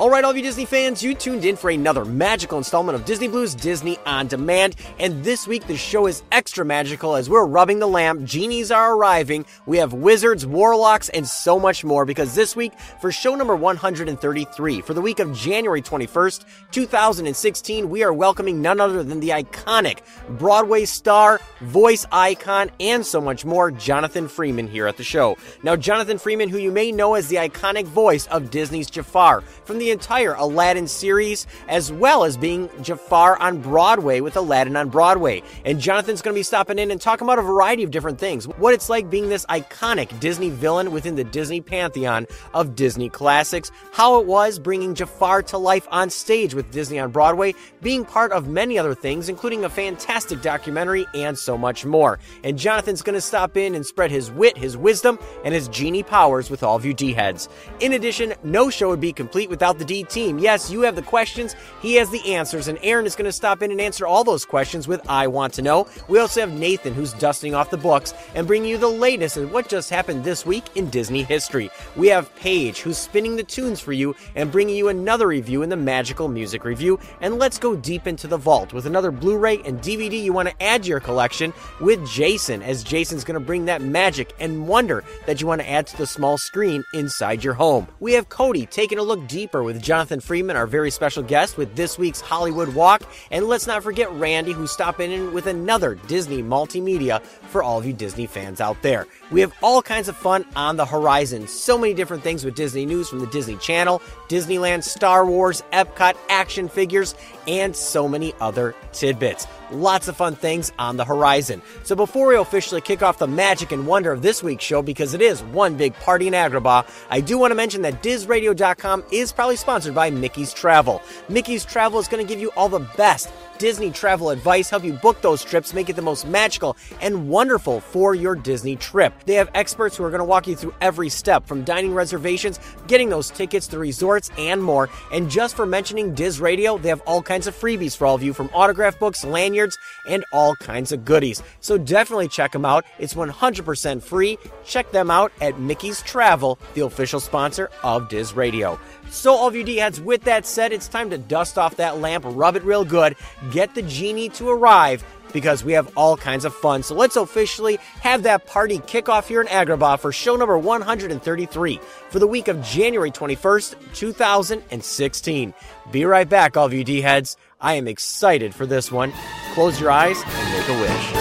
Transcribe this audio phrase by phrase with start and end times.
[0.00, 3.04] All right, all of you Disney fans, you tuned in for another magical installment of
[3.04, 4.74] Disney Blu's Disney on Demand.
[4.98, 8.24] And this week, the show is extra magical as we're rubbing the lamp.
[8.24, 9.44] Genies are arriving.
[9.66, 14.80] We have wizards, warlocks, and so much more because this week, for show number 133,
[14.80, 19.98] for the week of January 21st, 2016, we are welcoming none other than the iconic
[20.38, 25.36] Broadway star, voice icon, and so much more, Jonathan Freeman here at the show.
[25.62, 29.76] Now, Jonathan Freeman, who you may know as the iconic voice of Disney's Jafar from
[29.76, 35.42] the entire Aladdin series, as well as being Jafar on Broadway with Aladdin on Broadway.
[35.64, 38.46] And Jonathan's going to be stopping in and talking about a variety of different things.
[38.46, 43.70] What it's like being this iconic Disney villain within the Disney pantheon of Disney classics,
[43.92, 48.32] how it was bringing Jafar to life on stage with Disney on Broadway, being part
[48.32, 52.18] of many other things, including a fantastic documentary and so much more.
[52.44, 56.02] And Jonathan's going to stop in and spread his wit, his wisdom, and his genie
[56.02, 57.48] powers with all of you D heads.
[57.80, 60.38] In addition, no show would be complete without the D team.
[60.38, 63.62] Yes, you have the questions, he has the answers, and Aaron is going to stop
[63.62, 65.86] in and answer all those questions with I Want to Know.
[66.08, 69.52] We also have Nathan, who's dusting off the books and bringing you the latest of
[69.52, 71.70] what just happened this week in Disney history.
[71.96, 75.68] We have Paige, who's spinning the tunes for you and bringing you another review in
[75.68, 76.98] the Magical Music Review.
[77.20, 80.48] And let's go deep into the vault with another Blu ray and DVD you want
[80.48, 84.66] to add to your collection with Jason, as Jason's going to bring that magic and
[84.66, 87.86] wonder that you want to add to the small screen inside your home.
[88.00, 91.74] We have Cody taking a look deeper with Jonathan Freeman, our very special guest, with
[91.76, 93.02] this week's Hollywood Walk.
[93.30, 97.86] And let's not forget Randy, who's stopping in with another Disney multimedia for all of
[97.86, 99.06] you Disney fans out there.
[99.30, 101.46] We have all kinds of fun on the horizon.
[101.48, 106.16] So many different things with Disney news from the Disney Channel, Disneyland, Star Wars, Epcot,
[106.28, 107.14] action figures,
[107.46, 109.46] and so many other tidbits.
[109.72, 111.62] Lots of fun things on the horizon.
[111.84, 115.14] So before we officially kick off the magic and wonder of this week's show, because
[115.14, 119.32] it is one big party in Agrabah, I do want to mention that DizRadio.com is
[119.32, 121.00] probably sponsored by Mickey's Travel.
[121.28, 124.94] Mickey's Travel is going to give you all the best Disney travel advice, help you
[124.94, 129.12] book those trips, make it the most magical and wonderful for your Disney trip.
[129.26, 132.58] They have experts who are going to walk you through every step from dining reservations,
[132.86, 134.88] getting those tickets to resorts, and more.
[135.12, 138.22] And just for mentioning Diz Radio, they have all kinds of freebies for all of
[138.22, 139.76] you from autograph books, lanyards,
[140.08, 141.42] and all kinds of goodies.
[141.60, 142.86] So definitely check them out.
[142.98, 144.38] It's 100% free.
[144.64, 148.80] Check them out at Mickey's Travel, the official sponsor of Diz Radio.
[149.10, 151.98] So, all of you D heads, with that said, it's time to dust off that
[151.98, 153.16] lamp, rub it real good,
[153.50, 156.84] get the genie to arrive because we have all kinds of fun.
[156.84, 161.80] So, let's officially have that party kick off here in Agrabah for show number 133
[162.08, 165.54] for the week of January 21st, 2016.
[165.90, 167.36] Be right back, all of you D heads.
[167.60, 169.12] I am excited for this one.
[169.54, 171.12] Close your eyes and make a wish.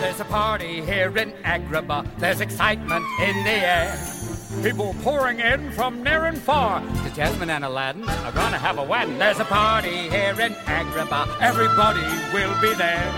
[0.00, 2.18] There's a party here in Agrabah.
[2.18, 4.29] There's excitement in the air.
[4.62, 6.82] People pouring in from near and far.
[7.04, 9.16] The Jasmine and Aladdin are gonna have a wedding.
[9.16, 11.40] There's a party here in Agrabah.
[11.40, 12.02] Everybody
[12.34, 13.10] will be there.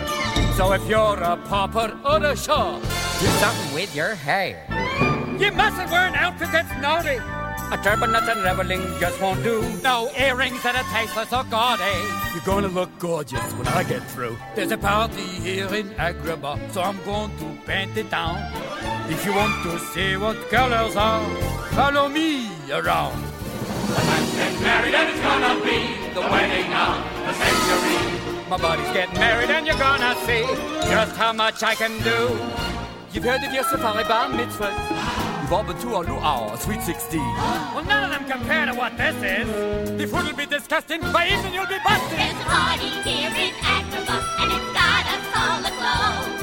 [0.57, 4.63] So if you're a pauper or a shah, do something with your hair.
[5.41, 7.19] You mustn't wear an outfit that's naughty.
[7.73, 9.63] A turban nuts and reveling just won't do.
[9.83, 11.83] No earrings that are tasteless or gaudy.
[12.35, 14.37] You're gonna look gorgeous when I get through.
[14.55, 18.37] There's a party here in Agrabah, so I'm going to paint it down.
[19.09, 21.25] If you want to see what colors are,
[21.73, 23.23] follow me around.
[23.23, 25.79] The man's getting married and it's gonna be
[26.15, 28.49] the wedding of the century.
[28.49, 30.45] My buddy's getting married and you're gonna see
[30.91, 32.39] just how much I can do.
[33.13, 35.43] You've heard of your safari bar mitzvahs.
[35.43, 37.21] You've all been to our luau, Sweet 16.
[37.21, 39.99] Well, none of them compare to what this is.
[39.99, 42.19] The food will be disgusting, by evening you'll be busted.
[42.19, 46.42] There's a party here in Agrabah, and it's got us all aglow.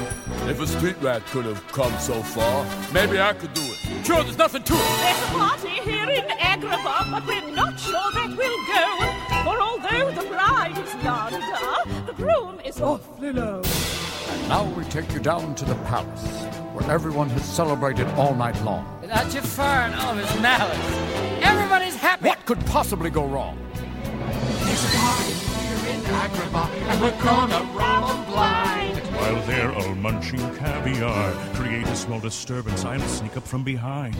[0.50, 4.04] If a street rat could have come so far, maybe I could do it.
[4.04, 4.78] Sure, there's nothing to it.
[4.78, 8.86] There's a party here in Agrabah, but we're not sure that we'll go.
[9.46, 11.38] For although the bride is yonder,
[12.08, 13.62] the groom is awfully low.
[14.30, 16.26] And now we take you down to the palace,
[16.74, 18.88] where everyone has celebrated all night long.
[19.02, 20.78] Without Jafar and all his malice,
[21.44, 22.28] everybody's happy.
[22.28, 23.56] What could possibly go wrong?
[23.76, 25.49] There's a party here in
[26.10, 28.20] Agrabah, and we're gonna rob 'em
[30.02, 31.34] munching caviar.
[31.54, 34.16] Create a small disturbance, I'll sneak up from behind.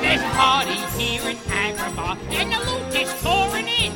[0.00, 3.92] There's party here in Agrabah, and the loot is pouring in.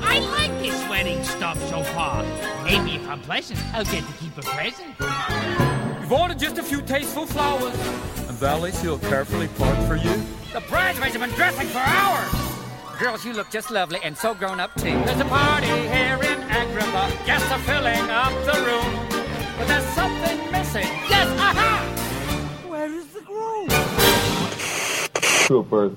[0.00, 2.24] I like this wedding stuff so far.
[2.64, 4.94] Maybe if I'm pleasant, I'll get to keep a present.
[6.00, 7.76] We've ordered just a few tasteful flowers.
[8.28, 10.22] And valets who'll carefully park for you.
[10.52, 12.47] The bridesmaids have been dressing for hours.
[12.98, 14.90] Girls, you look just lovely and so grown up too.
[15.04, 17.26] There's a party here in Agrabah.
[17.26, 18.92] Guests are filling up the room.
[19.56, 20.82] But there's something missing.
[21.08, 22.64] Yes, aha!
[22.66, 23.68] Where is the groom?
[25.46, 25.92] Trooper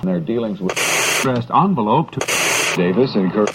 [0.00, 0.72] in their dealings with
[1.20, 2.20] addressed envelope to
[2.74, 3.50] Davis and Kirk.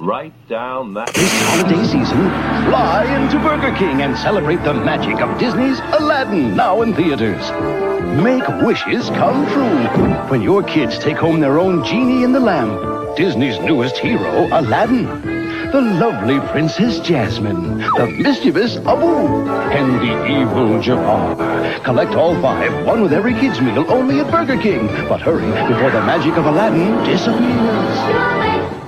[0.00, 1.12] Write down that.
[1.12, 2.30] This holiday season,
[2.70, 7.50] fly into Burger King and celebrate the magic of Disney's Aladdin, now in theaters.
[8.22, 9.84] Make wishes come true
[10.30, 13.14] when your kids take home their own genie in the lamp.
[13.14, 15.04] Disney's newest hero, Aladdin.
[15.70, 21.36] The lovely Princess Jasmine, the mischievous Abu, and the evil Jafar.
[21.84, 24.86] Collect all five, one with every kid's meal, only at Burger King.
[25.10, 28.79] But hurry before the magic of Aladdin disappears.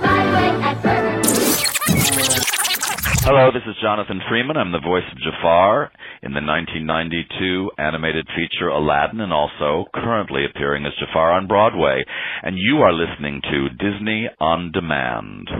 [3.25, 4.57] Hello, this is Jonathan Freeman.
[4.57, 5.93] I'm the voice of Jafar
[6.23, 12.03] in the 1992 animated feature Aladdin and also currently appearing as Jafar on Broadway.
[12.41, 15.47] And you are listening to Disney on Demand.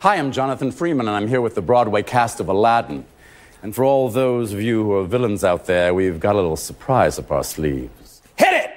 [0.00, 3.04] Hi, I'm Jonathan Freeman, and I'm here with the Broadway cast of Aladdin.
[3.62, 6.56] And for all those of you who are villains out there, we've got a little
[6.56, 8.22] surprise up our sleeves.
[8.36, 8.70] Hit it!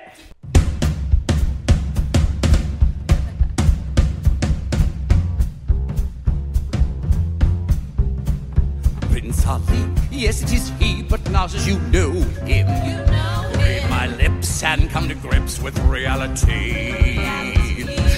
[10.24, 12.12] Yes, it is he, but not as you know
[12.46, 12.68] him.
[12.88, 16.96] You know Read my lips and come to grips with reality.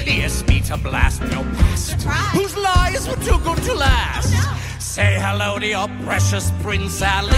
[0.06, 2.04] Yes, me to blast your past,
[2.34, 4.31] whose lies were too good to last.
[4.80, 7.38] Say hello to your precious Prince Ali.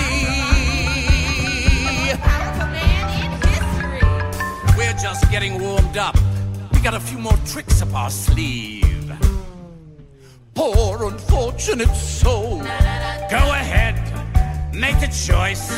[4.78, 6.18] We're just getting warmed up.
[6.74, 9.12] We got a few more tricks up our sleeve.
[10.54, 12.58] Poor unfortunate soul.
[13.30, 13.96] Go ahead,
[14.78, 15.72] make a choice.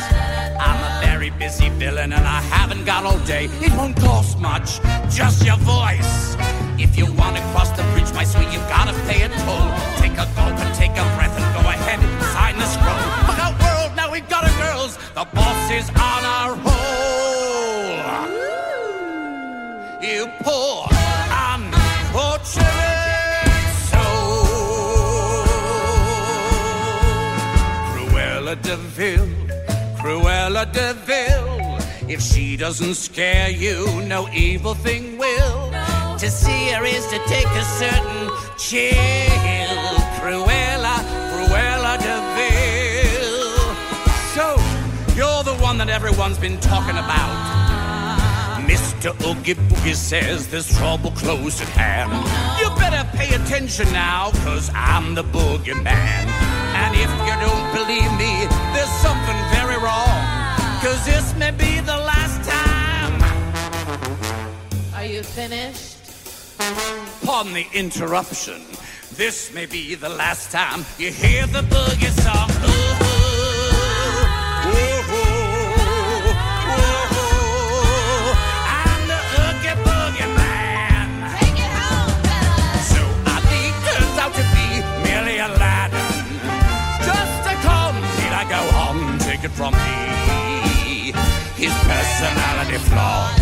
[0.60, 3.46] I'm a very busy villain and I haven't got all day.
[3.60, 4.80] It won't cost much,
[5.10, 6.36] just your voice.
[6.78, 9.68] If you want to cross the bridge, my sweet, you've got to pay a toll.
[9.96, 12.00] Take a gulp and take a breath and go ahead,
[12.34, 12.96] sign the scroll.
[13.28, 14.96] Look out, world, now we've got a girls.
[15.14, 16.80] The boss is on our roll.
[20.02, 20.88] You poor,
[21.30, 22.89] unfortunate
[28.50, 29.28] Cruella de Vil,
[30.00, 32.10] Cruella de Vil.
[32.10, 35.70] If she doesn't scare you, no evil thing will.
[36.18, 38.90] To see her is to take a certain chill.
[40.18, 40.96] Cruella,
[41.30, 43.74] Cruella de Vil.
[44.34, 44.56] So,
[45.14, 47.30] you're the one that everyone's been talking about.
[48.66, 49.14] Mr.
[49.24, 52.10] Oogie Boogie says there's trouble close at hand.
[52.58, 56.49] You better pay attention now, cause I'm the boogeyman.
[56.82, 58.32] And if you don't believe me,
[58.74, 60.16] there's something very wrong.
[60.22, 60.80] Ah.
[60.82, 63.14] Cause this may be the last time.
[64.94, 65.98] Are you finished?
[67.24, 68.62] Pardon the interruption.
[69.12, 72.09] This may be the last time you hear the boogie
[89.60, 91.12] from me.
[91.60, 93.36] His personality flaws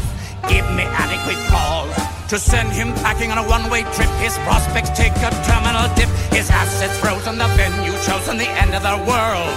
[0.51, 1.95] give me adequate cause
[2.29, 4.11] to send him packing on a one-way trip.
[4.19, 6.11] His prospects take a terminal dip.
[6.35, 9.55] His assets frozen, the venue chosen, the end of the world.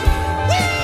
[0.50, 0.82] Whee!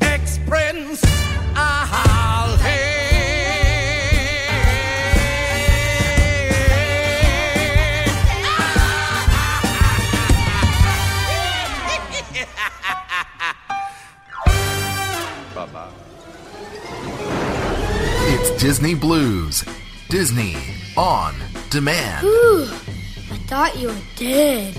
[0.00, 1.02] Ex-prince.
[1.54, 2.21] I'll
[18.62, 19.64] Disney Blu's.
[20.08, 20.54] Disney
[20.96, 21.34] on
[21.68, 22.24] demand.
[22.24, 22.68] Ooh,
[23.32, 24.76] I thought you were dead.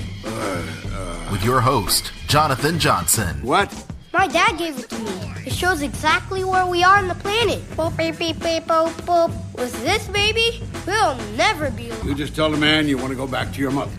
[1.29, 3.43] With your host, Jonathan Johnson.
[3.43, 3.69] What?
[4.13, 5.33] My dad gave it to me.
[5.45, 7.59] It shows exactly where we are on the planet.
[7.71, 9.33] Boop, beep, beep, beep, boop, boop.
[9.57, 12.07] With this baby, we'll never be alone.
[12.07, 13.91] You just tell the man you want to go back to your mother.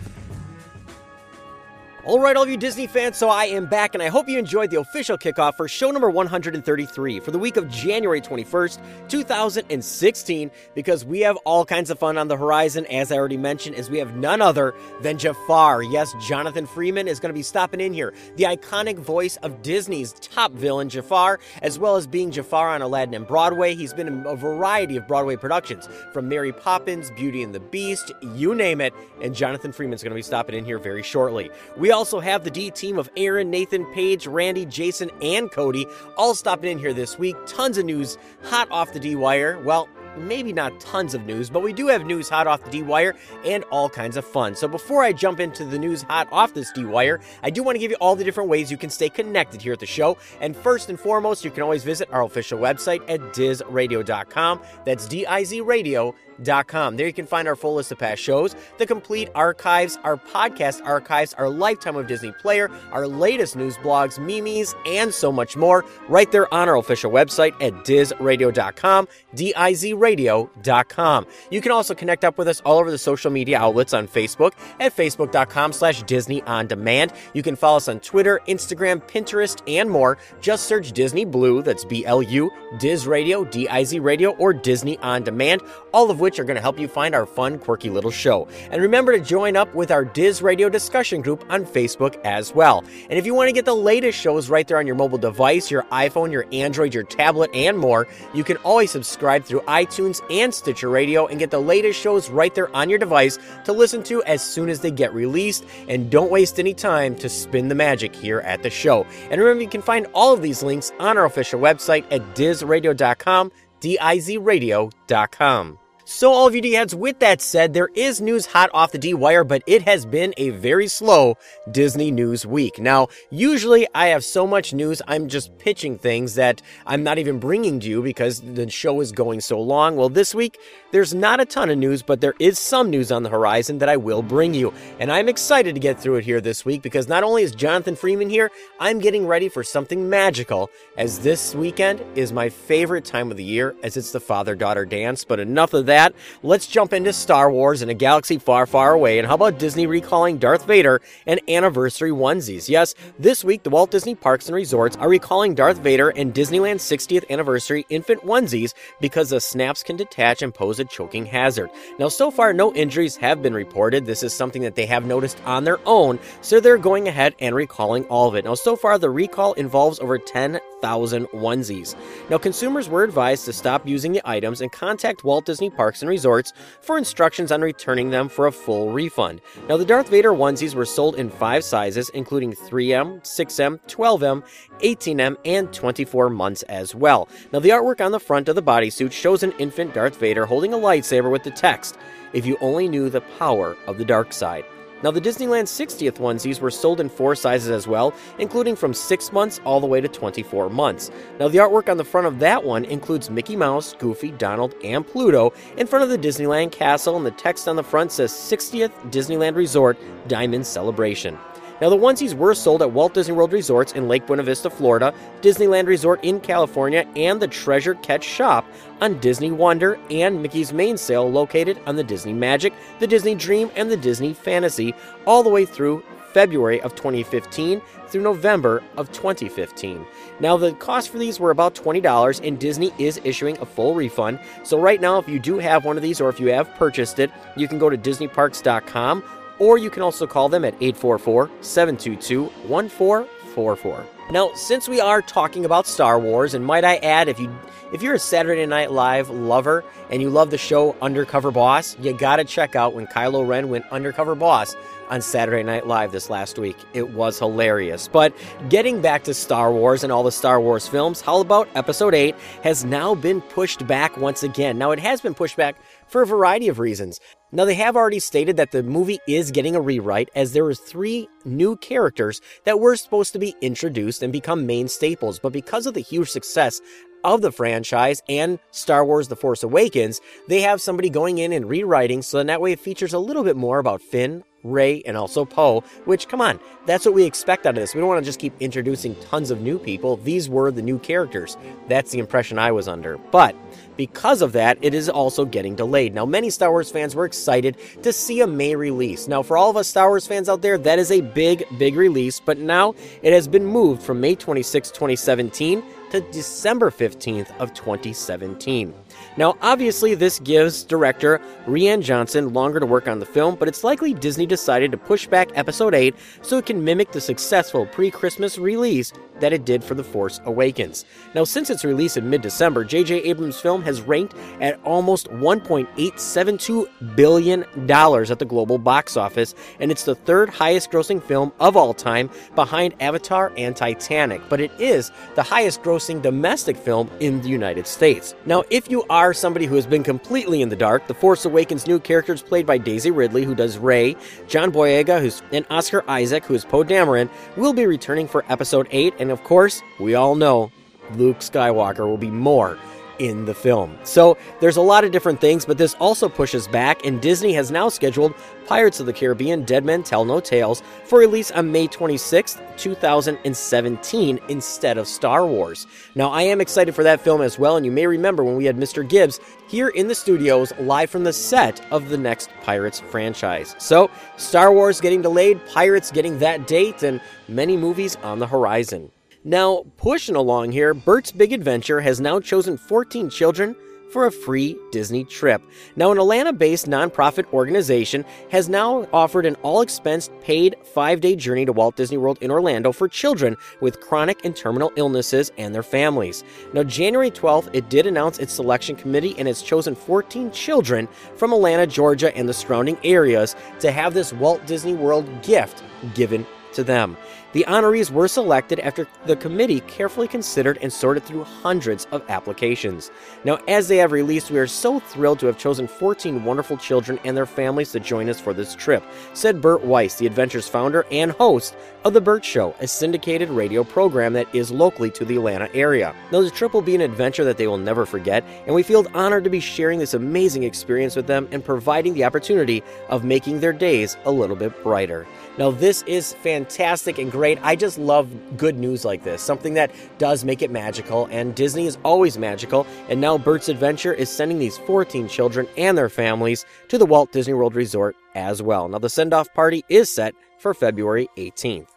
[2.05, 4.37] All right, all of you Disney fans, so I am back, and I hope you
[4.37, 8.77] enjoyed the official kickoff for show number 133 for the week of January 21st,
[9.09, 13.75] 2016, because we have all kinds of fun on the horizon, as I already mentioned,
[13.75, 15.81] as we have none other than Jafar.
[15.81, 20.13] Yes, Jonathan Freeman is going to be stopping in here, the iconic voice of Disney's
[20.13, 23.73] top villain, Jafar, as well as being Jafar on Aladdin and Broadway.
[23.73, 28.11] He's been in a variety of Broadway productions, from Mary Poppins, Beauty and the Beast,
[28.35, 28.93] you name it,
[29.23, 31.49] and Jonathan Freeman's going to be stopping in here very shortly.
[31.75, 35.87] We also have the D team of Aaron, Nathan, Paige, Randy, Jason, and Cody
[36.17, 37.35] all stopping in here this week.
[37.47, 39.59] Tons of news hot off the D wire.
[39.61, 42.81] Well, maybe not tons of news, but we do have news hot off the D
[42.81, 44.55] Wire and all kinds of fun.
[44.55, 47.75] So before I jump into the news hot off this D Wire, I do want
[47.75, 50.17] to give you all the different ways you can stay connected here at the show.
[50.41, 54.61] And first and foremost, you can always visit our official website at dizradio.com.
[54.85, 56.15] That's D I Z Radio.
[56.43, 60.85] There you can find our full list of past shows, the complete archives, our podcast
[60.85, 65.85] archives, our lifetime of Disney player, our latest news blogs, memes, and so much more
[66.09, 71.25] right there on our official website at dizradio.com, D-I-Z-radio.com.
[71.51, 74.53] You can also connect up with us all over the social media outlets on Facebook
[74.79, 77.13] at facebook.com slash Disney On Demand.
[77.33, 80.17] You can follow us on Twitter, Instagram, Pinterest, and more.
[80.41, 85.61] Just search Disney Blu, that's B-L-U, Diz Radio, D-I-Z Radio, or Disney On Demand,
[85.93, 88.47] all of which are going to help you find our fun, quirky little show.
[88.71, 92.83] And remember to join up with our Diz Radio discussion group on Facebook as well.
[93.09, 95.69] And if you want to get the latest shows right there on your mobile device,
[95.69, 100.53] your iPhone, your Android, your tablet, and more, you can always subscribe through iTunes and
[100.53, 104.23] Stitcher Radio and get the latest shows right there on your device to listen to
[104.23, 105.65] as soon as they get released.
[105.87, 109.05] And don't waste any time to spin the magic here at the show.
[109.29, 113.51] And remember, you can find all of these links on our official website at dizradio.com,
[113.79, 115.79] D-I-Z radio.com.
[116.07, 119.43] So, all of you D-heads, with that said, there is news hot off the D-wire,
[119.43, 121.35] but it has been a very slow
[121.71, 122.77] Disney news week.
[122.77, 127.39] Now, usually I have so much news, I'm just pitching things that I'm not even
[127.39, 129.95] bringing to you because the show is going so long.
[129.95, 130.59] Well, this week,
[130.95, 133.89] there's not a ton of news, but there is some news on the horizon that
[133.89, 134.73] I will bring you.
[134.99, 137.95] And I'm excited to get through it here this week because not only is Jonathan
[137.95, 143.31] Freeman here, I'm getting ready for something magical, as this weekend is my favorite time
[143.31, 145.25] of the year, as it's the father-daughter dance.
[145.25, 148.93] But enough of that that, let's jump into Star Wars in a galaxy far, far
[148.93, 149.17] away.
[149.17, 152.69] And how about Disney recalling Darth Vader and anniversary onesies?
[152.69, 156.83] Yes, this week the Walt Disney Parks and Resorts are recalling Darth Vader and Disneyland's
[156.83, 161.69] 60th anniversary infant onesies because the snaps can detach and pose a choking hazard.
[161.97, 164.05] Now, so far, no injuries have been reported.
[164.05, 167.55] This is something that they have noticed on their own, so they're going ahead and
[167.55, 168.45] recalling all of it.
[168.45, 171.95] Now, so far, the recall involves over 10,000 onesies.
[172.29, 176.01] Now, consumers were advised to stop using the items and contact Walt Disney Parks Parks
[176.01, 176.51] and Resorts
[176.81, 179.39] for instructions on returning them for a full refund.
[179.69, 184.43] Now, the Darth Vader onesies were sold in five sizes, including 3M, 6M, 12M,
[184.79, 187.29] 18M, and 24 months as well.
[187.53, 190.73] Now, the artwork on the front of the bodysuit shows an infant Darth Vader holding
[190.79, 191.97] lightsaber with the text,
[192.33, 194.65] If you only knew the power of the dark side.
[195.03, 199.31] Now, the Disneyland 60th onesies were sold in four sizes as well, including from 6
[199.31, 201.11] months all the way to 24 months.
[201.39, 205.05] Now, the artwork on the front of that one includes Mickey Mouse, Goofy, Donald, and
[205.05, 208.91] Pluto in front of the Disneyland castle, and the text on the front says 60th
[209.11, 211.37] Disneyland Resort Diamond Celebration.
[211.81, 215.13] Now, the onesies were sold at Walt Disney World Resorts in Lake Buena Vista, Florida,
[215.41, 218.65] Disneyland Resort in California, and the Treasure Ketch Shop
[219.01, 223.91] on Disney Wonder and Mickey's Mainsail located on the Disney Magic, the Disney Dream, and
[223.91, 224.93] the Disney Fantasy,
[225.25, 226.01] all the way through
[226.35, 230.05] February of 2015 through November of 2015.
[230.41, 234.39] Now, the cost for these were about $20, and Disney is issuing a full refund.
[234.63, 237.19] So, right now, if you do have one of these or if you have purchased
[237.19, 239.23] it, you can go to DisneyParks.com
[239.59, 244.05] or you can also call them at 844 722 1444.
[244.31, 247.55] Now, since we are talking about Star Wars, and might I add, if you
[247.93, 252.11] if you're a Saturday Night Live lover and you love the show Undercover Boss, you
[252.13, 254.75] gotta check out when Kylo Ren went undercover boss
[255.09, 256.75] on Saturday Night Live this last week.
[256.93, 258.07] It was hilarious.
[258.07, 258.33] But
[258.69, 262.35] getting back to Star Wars and all the Star Wars films, how about Episode 8
[262.63, 264.77] has now been pushed back once again?
[264.77, 265.75] Now, it has been pushed back
[266.07, 267.19] for a variety of reasons.
[267.51, 270.73] Now, they have already stated that the movie is getting a rewrite as there are
[270.73, 275.85] three new characters that were supposed to be introduced and become main staples, but because
[275.85, 276.81] of the huge success
[277.25, 281.67] of the franchise and Star Wars The Force Awakens, they have somebody going in and
[281.67, 285.43] rewriting so that way it features a little bit more about Finn, Rey, and also
[285.45, 287.93] Poe, which, come on, that's what we expect out of this.
[287.93, 290.17] We don't want to just keep introducing tons of new people.
[290.17, 291.57] These were the new characters.
[291.87, 293.17] That's the impression I was under.
[293.17, 293.55] But
[293.97, 296.13] because of that, it is also getting delayed.
[296.13, 299.27] Now, many Star Wars fans were excited to see a May release.
[299.27, 301.95] Now, for all of us Star Wars fans out there, that is a big, big
[301.95, 305.83] release, but now it has been moved from May 26, 2017
[306.15, 308.93] to December 15th of 2017.
[309.35, 313.83] Now, obviously, this gives director Rian Johnson longer to work on the film, but it's
[313.83, 318.09] likely Disney decided to push back Episode 8 so it can mimic the successful pre
[318.09, 321.05] Christmas release that it did for The Force Awakens.
[321.33, 323.23] Now, since its release in mid December, J.J.
[323.23, 330.03] Abrams' film has ranked at almost $1.872 billion at the global box office, and it's
[330.03, 335.11] the third highest grossing film of all time behind Avatar and Titanic, but it is
[335.35, 338.35] the highest grossing domestic film in the United States.
[338.45, 341.87] Now, if you are somebody who has been completely in the dark, The Force Awakens
[341.87, 344.15] new characters played by Daisy Ridley, who does Rey,
[344.47, 348.87] John Boyega, who's and Oscar Isaac, who is Poe Dameron, will be returning for Episode
[348.91, 350.71] 8, and of course, we all know
[351.15, 352.77] Luke Skywalker will be more
[353.17, 353.97] in the film.
[354.03, 357.71] So there's a lot of different things, but this also pushes back, and Disney has
[357.71, 358.35] now scheduled
[358.67, 364.39] Pirates of the Caribbean Dead Men Tell No Tales for release on May 26th, 2017,
[364.49, 365.87] instead of Star Wars.
[366.15, 368.65] Now, I am excited for that film as well, and you may remember when we
[368.65, 369.07] had Mr.
[369.07, 373.75] Gibbs here in the studios live from the set of the next Pirates franchise.
[373.79, 379.11] So, Star Wars getting delayed, Pirates getting that date, and many movies on the horizon.
[379.47, 383.75] Now, pushing along here, Bert's Big Adventure has now chosen 14 children
[384.11, 385.61] for a free Disney trip.
[385.95, 391.35] Now, an Atlanta based nonprofit organization has now offered an all expense paid five day
[391.35, 395.75] journey to Walt Disney World in Orlando for children with chronic and terminal illnesses and
[395.75, 396.43] their families.
[396.73, 401.53] Now, January 12th, it did announce its selection committee and it's chosen 14 children from
[401.53, 405.83] Atlanta, Georgia, and the surrounding areas to have this Walt Disney World gift
[406.15, 407.17] given to them.
[407.55, 413.11] The honorees were selected after the committee carefully considered and sorted through hundreds of applications.
[413.45, 417.17] Now, as they have released, we are so thrilled to have chosen 14 wonderful children
[417.23, 421.05] and their families to join us for this trip, said Bert Weiss, the Adventures founder
[421.11, 425.37] and host of The Bert Show, a syndicated radio program that is locally to the
[425.37, 426.13] Atlanta area.
[426.33, 429.07] Now, the trip will be an adventure that they will never forget, and we feel
[429.13, 433.61] honored to be sharing this amazing experience with them and providing the opportunity of making
[433.61, 435.25] their days a little bit brighter.
[435.57, 437.59] Now, this is fantastic and great.
[437.61, 441.87] I just love good news like this, something that does make it magical, and Disney
[441.87, 442.85] is always magical.
[443.07, 447.31] And now Bert's Adventure is sending these 14 children and their families to the Walt
[447.31, 448.89] Disney World Resort as well.
[448.89, 451.87] Now, the send off party is set for February 18th.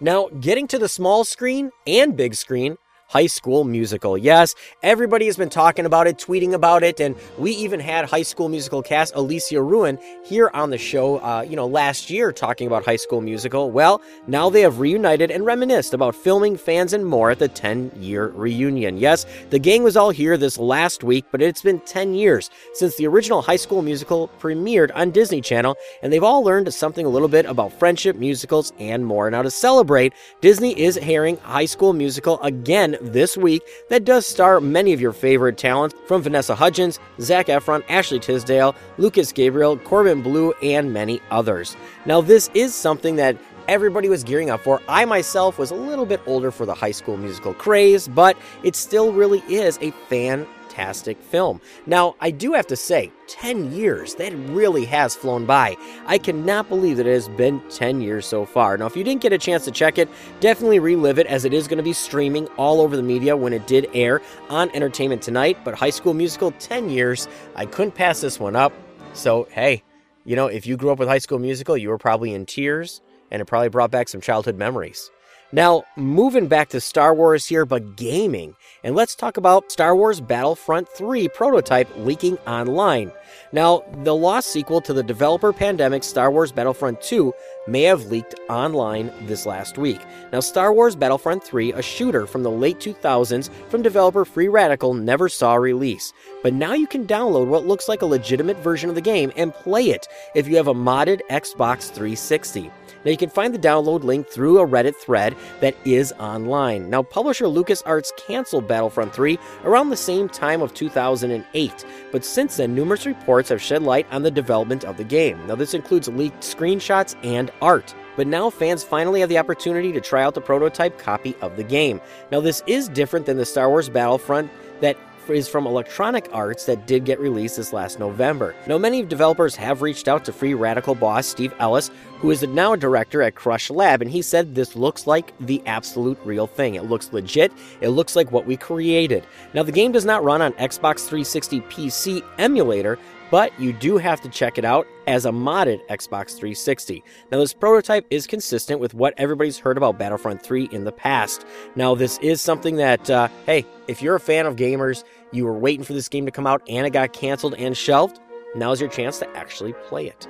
[0.00, 2.76] Now, getting to the small screen and big screen,
[3.12, 4.16] High School Musical.
[4.16, 8.22] Yes, everybody has been talking about it, tweeting about it, and we even had High
[8.22, 12.66] School Musical cast Alicia Ruin here on the show, uh, you know, last year talking
[12.66, 13.70] about High School Musical.
[13.70, 17.92] Well, now they have reunited and reminisced about filming, fans, and more at the 10
[17.96, 18.96] year reunion.
[18.96, 22.96] Yes, the gang was all here this last week, but it's been 10 years since
[22.96, 27.10] the original High School Musical premiered on Disney Channel, and they've all learned something a
[27.10, 29.30] little bit about friendship, musicals, and more.
[29.30, 34.60] Now, to celebrate, Disney is airing High School Musical again this week that does star
[34.60, 40.22] many of your favorite talents from Vanessa Hudgens, Zac Efron, Ashley Tisdale, Lucas Grabeel, Corbin
[40.22, 41.76] Bleu, and many others.
[42.06, 43.36] Now, this is something that
[43.68, 44.80] everybody was gearing up for.
[44.88, 48.76] I myself was a little bit older for the high school musical craze, but it
[48.76, 51.60] still really is a fan fantastic film.
[51.86, 55.76] Now, I do have to say, 10 years, that really has flown by.
[56.06, 58.76] I cannot believe that it has been 10 years so far.
[58.76, 60.08] Now, if you didn't get a chance to check it,
[60.40, 63.52] definitely relive it as it is going to be streaming all over the media when
[63.52, 65.58] it did air on Entertainment Tonight.
[65.64, 68.72] But High School Musical, 10 years, I couldn't pass this one up.
[69.14, 69.82] So, hey,
[70.24, 73.02] you know, if you grew up with High School Musical, you were probably in tears
[73.30, 75.10] and it probably brought back some childhood memories.
[75.54, 78.56] Now, moving back to Star Wars here, but gaming.
[78.82, 83.12] And let's talk about Star Wars Battlefront 3 prototype leaking online.
[83.52, 87.34] Now, the lost sequel to the developer Pandemic Star Wars Battlefront 2
[87.68, 90.00] may have leaked online this last week.
[90.32, 94.94] Now, Star Wars Battlefront 3, a shooter from the late 2000s from developer Free Radical,
[94.94, 96.14] never saw release.
[96.42, 99.52] But now you can download what looks like a legitimate version of the game and
[99.52, 102.70] play it if you have a modded Xbox 360.
[103.04, 106.88] Now, you can find the download link through a Reddit thread that is online.
[106.88, 112.74] Now, publisher LucasArts canceled Battlefront 3 around the same time of 2008, but since then,
[112.74, 115.44] numerous reports have shed light on the development of the game.
[115.46, 117.94] Now, this includes leaked screenshots and art.
[118.16, 121.64] but now fans finally have the opportunity to try out the prototype copy of the
[121.64, 122.00] game.
[122.30, 124.96] Now, this is different than the Star Wars Battlefront that
[125.30, 128.54] is from Electronic Arts that did get released this last November.
[128.66, 132.72] Now, many developers have reached out to Free Radical boss Steve Ellis, who is now
[132.72, 136.74] a director at Crash Lab, and he said this looks like the absolute real thing.
[136.74, 139.26] It looks legit, it looks like what we created.
[139.54, 142.98] Now, the game does not run on Xbox 360 PC emulator,
[143.32, 147.02] but you do have to check it out as a modded Xbox 360.
[147.30, 151.46] Now, this prototype is consistent with what everybody's heard about Battlefront 3 in the past.
[151.74, 155.58] Now, this is something that, uh, hey, if you're a fan of gamers, you were
[155.58, 158.20] waiting for this game to come out and it got canceled and shelved,
[158.54, 160.28] now's your chance to actually play it.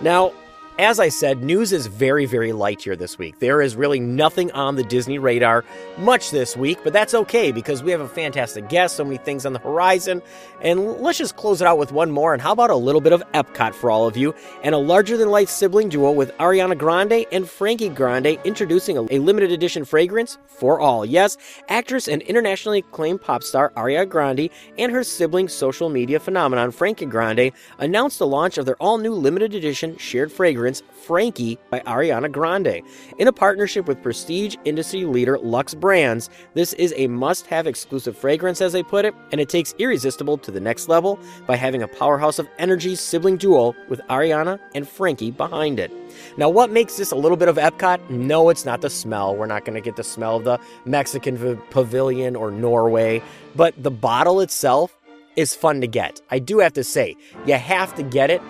[0.00, 0.32] Now,
[0.78, 3.40] as I said, news is very, very light here this week.
[3.40, 5.64] There is really nothing on the Disney radar
[5.98, 9.44] much this week, but that's okay because we have a fantastic guest, so many things
[9.44, 10.22] on the horizon.
[10.62, 12.32] And let's just close it out with one more.
[12.32, 15.16] And how about a little bit of Epcot for all of you and a larger
[15.16, 20.38] than life sibling duo with Ariana Grande and Frankie Grande introducing a, limited edition fragrance
[20.46, 21.04] for all.
[21.04, 21.36] Yes,
[21.68, 27.04] actress and internationally acclaimed pop star Ariana Grande and her sibling social media phenomenon Frankie
[27.04, 30.67] Grande announced the launch of their all new limited edition shared fragrance
[31.06, 32.82] Frankie by Ariana Grande.
[33.18, 38.16] In a partnership with prestige industry leader Luxe Brands, this is a must have exclusive
[38.16, 41.82] fragrance, as they put it, and it takes Irresistible to the next level by having
[41.82, 45.90] a powerhouse of energy sibling duo with Ariana and Frankie behind it.
[46.36, 48.10] Now, what makes this a little bit of Epcot?
[48.10, 49.34] No, it's not the smell.
[49.34, 53.22] We're not going to get the smell of the Mexican pavilion or Norway,
[53.56, 54.94] but the bottle itself
[55.36, 56.20] is fun to get.
[56.30, 58.42] I do have to say, you have to get it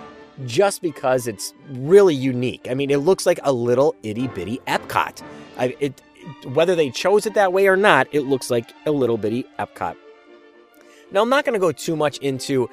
[0.45, 2.67] just because it's really unique.
[2.69, 5.23] I mean, it looks like a little itty bitty Epcot.
[5.57, 6.01] I, it,
[6.45, 9.95] whether they chose it that way or not, it looks like a little bitty Epcot.
[11.11, 12.69] Now, I'm not going to go too much into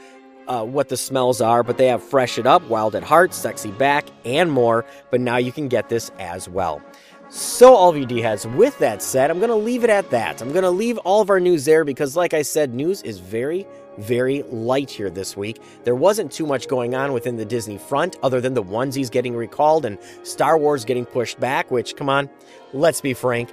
[0.46, 3.70] uh, what the smells are, but they have Fresh It Up, Wild at Heart, Sexy
[3.72, 4.84] Back, and more.
[5.10, 6.82] But now you can get this as well.
[7.28, 10.10] So, all of you D heads, with that said, I'm going to leave it at
[10.10, 10.40] that.
[10.40, 13.18] I'm going to leave all of our news there because, like I said, news is
[13.18, 13.66] very,
[13.98, 15.60] very light here this week.
[15.84, 19.34] There wasn't too much going on within the Disney front other than the onesies getting
[19.34, 22.28] recalled and Star Wars getting pushed back, which, come on,
[22.72, 23.50] let's be frank,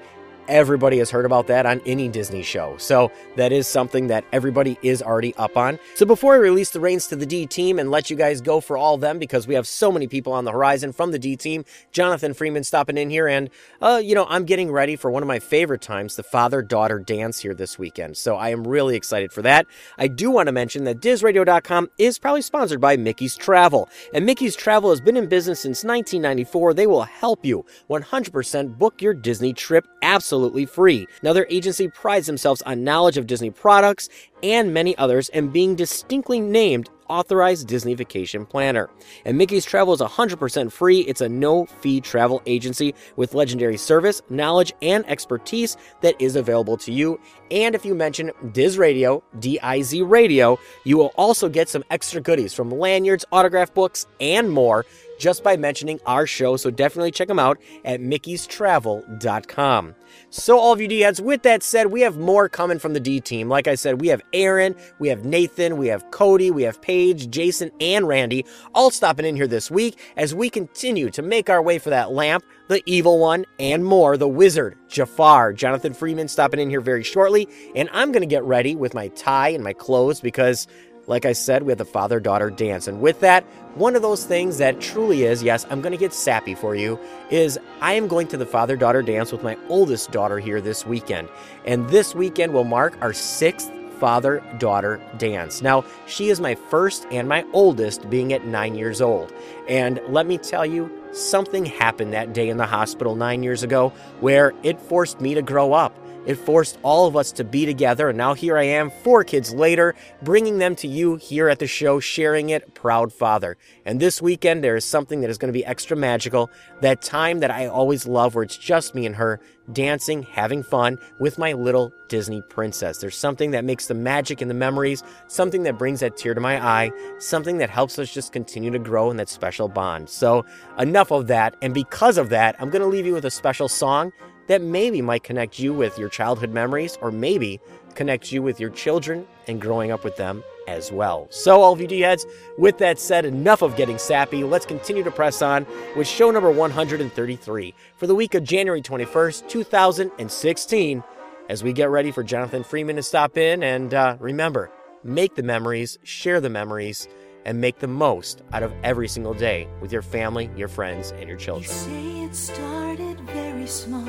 [0.47, 2.75] everybody has heard about that on any Disney show.
[2.77, 5.79] So that is something that everybody is already up on.
[5.95, 8.59] So before I release the reins to the D team and let you guys go
[8.59, 11.19] for all of them, because we have so many people on the horizon from the
[11.19, 13.49] D team, Jonathan Freeman stopping in here, and
[13.81, 17.39] uh, you know, I'm getting ready for one of my favorite times, the father-daughter dance
[17.39, 18.17] here this weekend.
[18.17, 19.65] So I am really excited for that.
[19.97, 23.89] I do want to mention that DizRadio.com is probably sponsored by Mickey's Travel.
[24.13, 26.73] And Mickey's Travel has been in business since 1994.
[26.73, 31.07] They will help you 100% book your Disney trip absolutely absolutely free.
[31.21, 34.09] Now, their agency prides themselves on knowledge of Disney products
[34.41, 38.89] and many others and being distinctly named authorized Disney vacation planner.
[39.25, 41.01] And Mickey's Travel is 100% free.
[41.01, 46.77] It's a no fee travel agency with legendary service, knowledge, and expertise that is available
[46.77, 47.19] to you.
[47.51, 51.83] And if you mention Diz Radio, D I Z Radio, you will also get some
[51.91, 54.85] extra goodies from lanyards, autograph books, and more
[55.17, 56.57] just by mentioning our show.
[56.57, 59.95] So definitely check them out at mickeystravel.com.
[60.29, 62.99] So, all of you D heads, with that said, we have more coming from the
[62.99, 63.49] D team.
[63.49, 67.29] Like I said, we have Aaron, we have Nathan, we have Cody, we have Paige,
[67.29, 71.61] Jason, and Randy all stopping in here this week as we continue to make our
[71.61, 74.17] way for that lamp, the evil one, and more.
[74.17, 77.47] The wizard, Jafar, Jonathan Freeman stopping in here very shortly.
[77.75, 80.67] And I'm going to get ready with my tie and my clothes because
[81.07, 82.87] like I said, we have the father daughter dance.
[82.87, 83.43] And with that,
[83.75, 86.99] one of those things that truly is, yes, I'm going to get sappy for you,
[87.29, 90.85] is I am going to the father daughter dance with my oldest daughter here this
[90.85, 91.27] weekend.
[91.65, 95.61] And this weekend will mark our sixth father daughter dance.
[95.61, 99.33] Now, she is my first and my oldest, being at nine years old.
[99.67, 103.93] And let me tell you, something happened that day in the hospital nine years ago
[104.19, 105.97] where it forced me to grow up.
[106.25, 109.53] It forced all of us to be together, and now here I am, four kids
[109.53, 113.57] later, bringing them to you here at the show, sharing it, proud father.
[113.85, 116.49] And this weekend, there is something that is going to be extra magical.
[116.79, 119.41] That time that I always love, where it's just me and her,
[119.73, 122.99] dancing, having fun with my little Disney princess.
[122.99, 126.41] There's something that makes the magic in the memories, something that brings that tear to
[126.41, 130.09] my eye, something that helps us just continue to grow in that special bond.
[130.09, 130.45] So,
[130.79, 131.57] enough of that.
[131.61, 134.13] And because of that, I'm going to leave you with a special song
[134.47, 137.59] that maybe might connect you with your childhood memories or maybe
[137.95, 141.27] connect you with your children and growing up with them as well.
[141.29, 142.25] So, all of you D heads,
[142.57, 144.43] with that said, enough of getting sappy.
[144.43, 149.47] Let's continue to press on with show number 133 for the week of January 21st,
[149.49, 151.03] 2016,
[151.49, 153.63] as we get ready for Jonathan Freeman to stop in.
[153.63, 154.71] And uh, remember,
[155.03, 157.07] make the memories, share the memories,
[157.45, 161.27] and make the most out of every single day with your family, your friends, and
[161.27, 161.69] your children.
[161.69, 164.07] Say it started very small,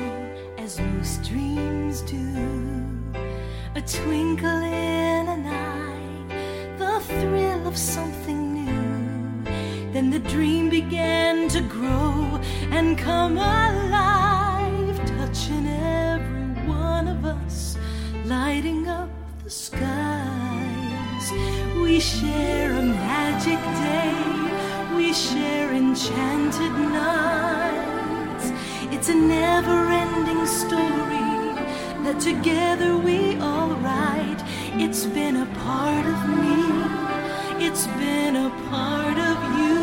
[0.57, 2.95] as most dreams do.
[3.75, 9.43] A twinkle in an eye, the thrill of something new.
[9.91, 12.39] Then the dream began to grow
[12.71, 17.77] and come alive, touching every one of us,
[18.25, 19.09] lighting up
[19.43, 19.49] the
[21.31, 28.51] We share a magic day, we share enchanted nights.
[28.93, 31.31] It's a never ending story
[32.03, 34.41] that together we all write.
[34.77, 39.77] It's been a part of me, it's been a part of you,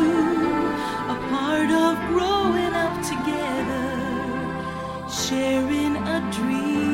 [1.15, 3.87] a part of growing up together,
[5.09, 6.92] sharing a dream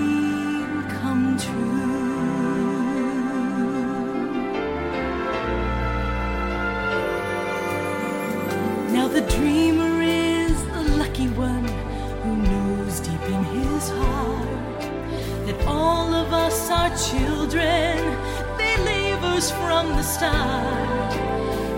[9.13, 11.67] the dreamer is the lucky one
[12.21, 14.81] who knows deep in his heart
[15.47, 17.97] that all of us are children,
[18.57, 21.13] believers from the start.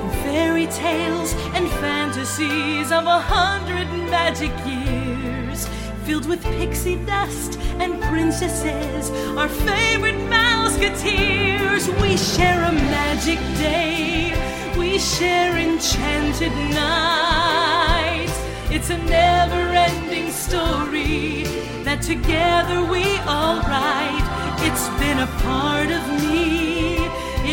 [0.03, 5.69] In fairy tales and fantasies of a hundred magic years,
[6.03, 14.33] filled with pixie dust and princesses, our favorite musketeers, We share a magic day,
[14.77, 18.37] we share enchanted nights.
[18.69, 21.43] It's a never ending story
[21.83, 24.27] that together we all write.
[24.67, 26.97] It's been a part of me,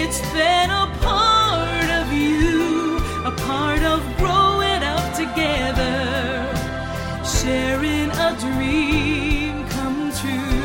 [0.03, 6.47] it's been a part of you, a part of growing up together,
[7.25, 10.59] sharing a dream come true.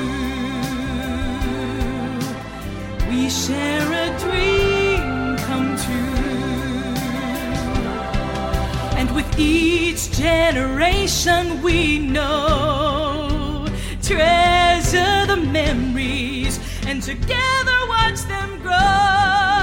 [3.09, 4.52] We share a dream
[9.13, 13.67] With each generation we know,
[14.01, 19.62] treasure the memories and together watch them grow.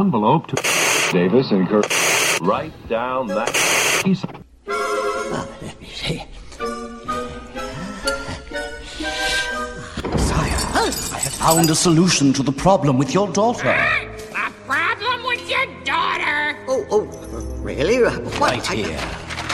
[0.00, 0.56] Envelope to
[1.12, 1.86] Davis and Kirk.
[2.40, 3.48] Write down that.
[4.04, 4.24] piece.
[4.66, 6.22] Let me see.
[10.18, 10.58] Saya,
[11.14, 13.68] I have found a solution to the problem with your daughter.
[13.68, 16.58] A problem with your daughter?
[16.68, 17.02] Oh, oh,
[17.62, 18.02] really?
[18.40, 18.98] Right here.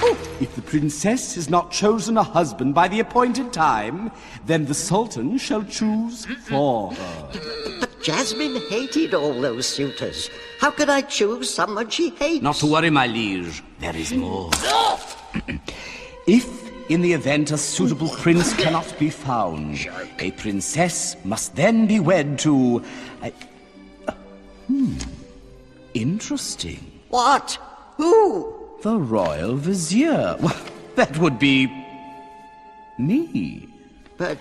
[0.03, 0.16] Oh.
[0.40, 4.11] If the princess has not chosen a husband by the appointed time,
[4.46, 7.60] then the sultan shall choose for her.
[8.00, 10.30] But Jasmine hated all those suitors.
[10.58, 12.42] How could I choose someone she hates?
[12.42, 13.62] Not to worry, my liege.
[13.78, 14.50] There is more.
[16.26, 19.86] if, in the event a suitable prince cannot be found,
[20.18, 22.82] a princess must then be wed to.
[23.22, 23.32] A...
[24.66, 24.94] Hmm.
[25.92, 27.02] Interesting.
[27.10, 27.58] What?
[27.98, 28.78] Who?
[28.82, 30.38] The royal vizier.
[30.40, 30.56] Well,
[30.94, 31.66] that would be.
[32.98, 33.68] me.
[34.16, 34.38] But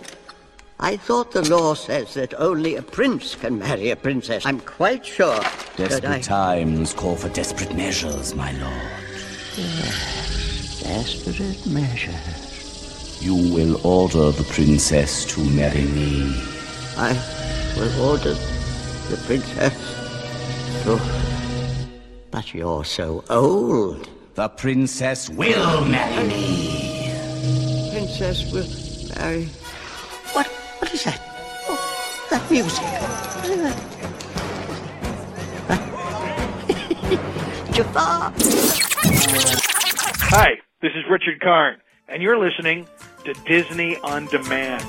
[0.82, 4.46] I thought the law says that only a prince can marry a princess.
[4.46, 6.20] I'm quite sure that Desperate I.
[6.22, 8.92] times call for desperate measures, my lord.
[10.82, 13.22] desperate measures.
[13.22, 16.34] You will order the princess to marry me.
[16.96, 17.12] I
[17.76, 18.34] will order
[19.10, 19.76] the princess
[20.84, 20.98] to.
[22.32, 24.08] But you're so old.
[24.36, 27.12] The princess will marry me.
[27.92, 28.70] Princess will
[29.18, 29.50] marry.
[30.90, 30.96] What?
[30.96, 31.22] What is that?
[31.68, 32.84] Oh, that music.
[32.84, 33.78] What is that?
[37.74, 38.34] Jafar.
[40.32, 42.88] Hi, this is Richard Karn, and you're listening
[43.26, 44.84] to Disney on Demand.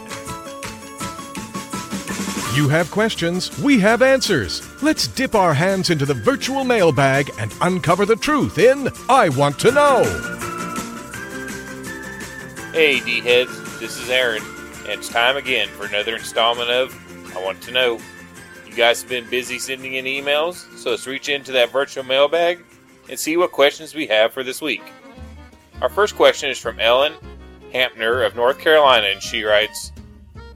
[2.57, 4.63] You have questions, we have answers.
[4.83, 9.59] Let's dip our hands into the virtual mailbag and uncover the truth in I Want
[9.61, 10.05] to Know.
[12.73, 14.60] Hey, D heads, this is Aaron, and
[14.91, 18.01] it's time again for another installment of I Want to Know.
[18.67, 22.65] You guys have been busy sending in emails, so let's reach into that virtual mailbag
[23.09, 24.83] and see what questions we have for this week.
[25.81, 27.15] Our first question is from Ellen
[27.73, 29.93] Hampner of North Carolina, and she writes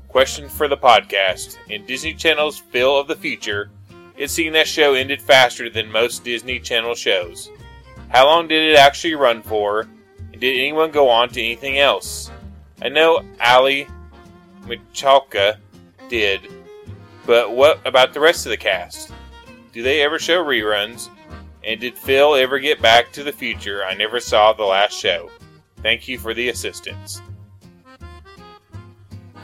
[0.09, 1.57] Question for the podcast.
[1.71, 3.71] In Disney Channel's Phil of the Future,
[4.17, 7.51] it seemed that show ended faster than most Disney Channel shows.
[8.09, 9.89] How long did it actually run for?
[10.33, 12.33] And did anyone go on to anything else?
[12.83, 13.87] I know Aly
[14.67, 15.59] Michalka
[16.09, 16.53] did,
[17.27, 19.13] but what about the rest of the cast?
[19.73, 21.09] Do they ever show reruns?
[21.65, 23.85] And did Phil ever get back to the future?
[23.85, 25.31] I never saw the last show.
[25.83, 27.23] Thank you for the assistance.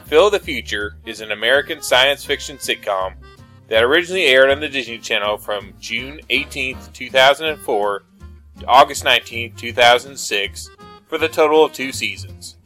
[0.05, 3.15] Phil the Future is an American science fiction sitcom
[3.69, 8.03] that originally aired on the Disney Channel from June 18, 2004
[8.59, 10.69] to August 19, 2006
[11.07, 12.57] for the total of two seasons.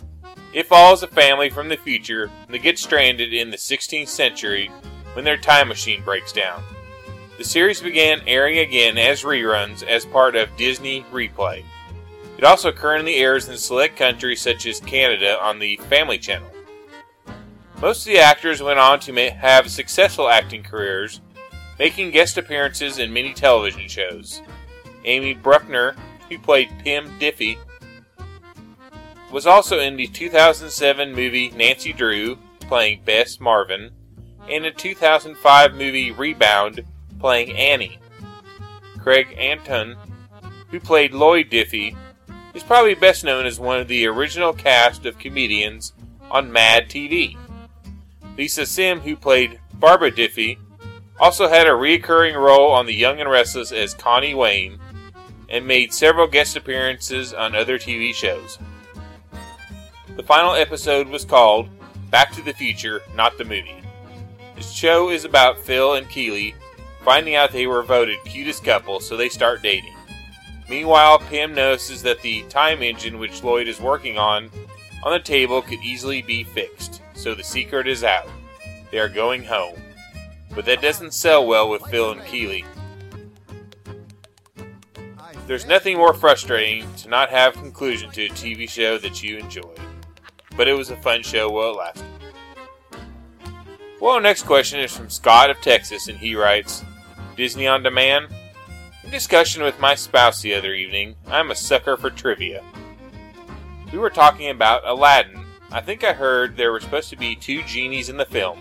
[0.55, 4.71] It follows a family from the future that gets stranded in the 16th century
[5.11, 6.63] when their time machine breaks down.
[7.37, 11.65] The series began airing again as reruns as part of Disney Replay.
[12.37, 16.49] It also currently airs in select countries such as Canada on the Family Channel.
[17.81, 21.19] Most of the actors went on to have successful acting careers,
[21.77, 24.41] making guest appearances in many television shows.
[25.03, 25.97] Amy Bruckner,
[26.29, 27.57] who played Pim Diffy,
[29.31, 33.91] was also in the 2007 movie Nancy Drew, playing Bess Marvin,
[34.49, 36.83] and the 2005 movie Rebound,
[37.19, 37.99] playing Annie.
[38.99, 39.95] Craig Anton,
[40.69, 41.95] who played Lloyd Diffy,
[42.53, 45.93] is probably best known as one of the original cast of comedians
[46.31, 47.37] on Mad TV.
[48.37, 50.57] Lisa Sim, who played Barbara Diffy,
[51.19, 54.79] also had a recurring role on The Young and Restless as Connie Wayne,
[55.49, 58.57] and made several guest appearances on other TV shows.
[60.15, 61.67] The final episode was called
[62.09, 63.81] Back to the Future, Not the Movie.
[64.55, 66.55] The show is about Phil and Keely
[67.03, 69.93] finding out they were voted cutest couple, so they start dating.
[70.69, 74.49] Meanwhile, Pam notices that the time engine which Lloyd is working on
[75.03, 78.29] on the table could easily be fixed, so the secret is out.
[78.91, 79.79] They are going home.
[80.55, 82.63] But that doesn't sell well with Phil and Keely.
[85.45, 89.79] There's nothing more frustrating to not have conclusion to a TV show that you enjoyed.
[90.55, 92.05] But it was a fun show while it lasted.
[93.99, 96.83] Well, next question is from Scott of Texas, and he writes
[97.35, 98.27] Disney on Demand?
[99.03, 102.63] In discussion with my spouse the other evening, I'm a sucker for trivia.
[103.91, 105.45] We were talking about Aladdin.
[105.71, 108.59] I think I heard there were supposed to be two genies in the film.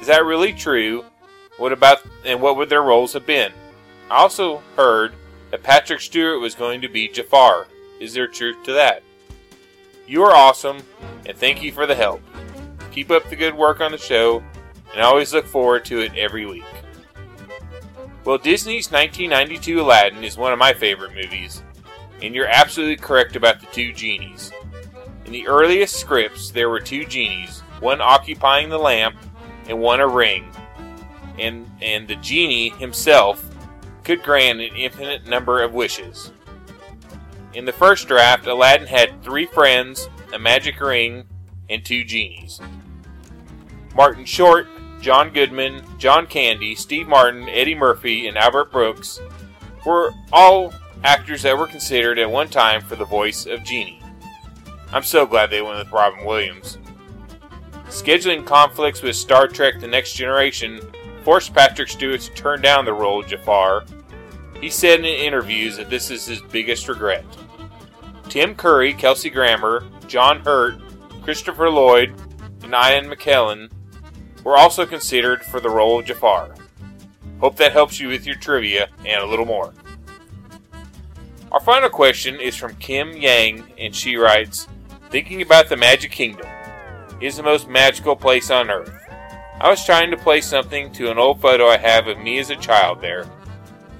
[0.00, 1.04] Is that really true?
[1.58, 3.52] What about and what would their roles have been?
[4.10, 5.14] I also heard
[5.50, 7.66] that Patrick Stewart was going to be Jafar.
[8.00, 9.02] Is there truth to that?
[10.06, 10.82] You are awesome,
[11.24, 12.20] and thank you for the help.
[12.92, 14.42] Keep up the good work on the show,
[14.92, 16.64] and I always look forward to it every week.
[18.26, 21.62] Well, Disney's 1992 Aladdin is one of my favorite movies,
[22.20, 24.52] and you're absolutely correct about the two genies.
[25.24, 29.16] In the earliest scripts, there were two genies, one occupying the lamp
[29.68, 30.44] and one a ring,
[31.38, 33.42] and, and the genie himself
[34.04, 36.30] could grant an infinite number of wishes.
[37.54, 41.24] In the first draft, Aladdin had three friends, a magic ring,
[41.70, 42.60] and two genies.
[43.94, 44.66] Martin Short,
[45.00, 49.20] John Goodman, John Candy, Steve Martin, Eddie Murphy, and Albert Brooks
[49.86, 54.02] were all actors that were considered at one time for the voice of Genie.
[54.92, 56.78] I'm so glad they went with Robin Williams.
[57.86, 60.80] Scheduling conflicts with Star Trek The Next Generation
[61.22, 63.84] forced Patrick Stewart to turn down the role of Jafar.
[64.60, 67.24] He said in interviews that this is his biggest regret.
[68.34, 70.80] Tim Curry, Kelsey Grammer, John Hurt,
[71.22, 72.20] Christopher Lloyd,
[72.64, 73.70] and Ian McKellen
[74.42, 76.52] were also considered for the role of Jafar.
[77.38, 79.72] Hope that helps you with your trivia and a little more.
[81.52, 84.66] Our final question is from Kim Yang, and she writes
[85.10, 86.48] Thinking about the Magic Kingdom
[87.20, 88.92] is the most magical place on earth.
[89.60, 92.50] I was trying to play something to an old photo I have of me as
[92.50, 93.30] a child there.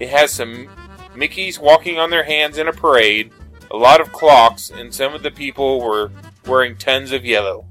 [0.00, 0.66] It has some
[1.14, 3.30] Mickeys walking on their hands in a parade,
[3.70, 6.10] a lot of clocks, and some of the people were
[6.46, 7.66] wearing tons of yellow.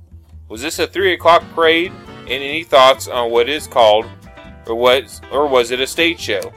[0.49, 1.91] Was this a 3 o'clock parade?
[2.21, 4.05] And any thoughts on what is called,
[4.65, 6.53] or was, or was it a stage show?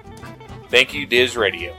[0.68, 1.74] Thank you, Diz Radio.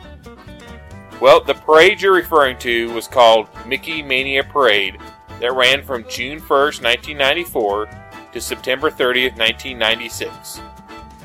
[1.22, 4.98] Well, the parade you're referring to was called Mickey Mania Parade
[5.40, 7.90] that ran from June 1st, 1994
[8.34, 10.60] to September 30th, 1996.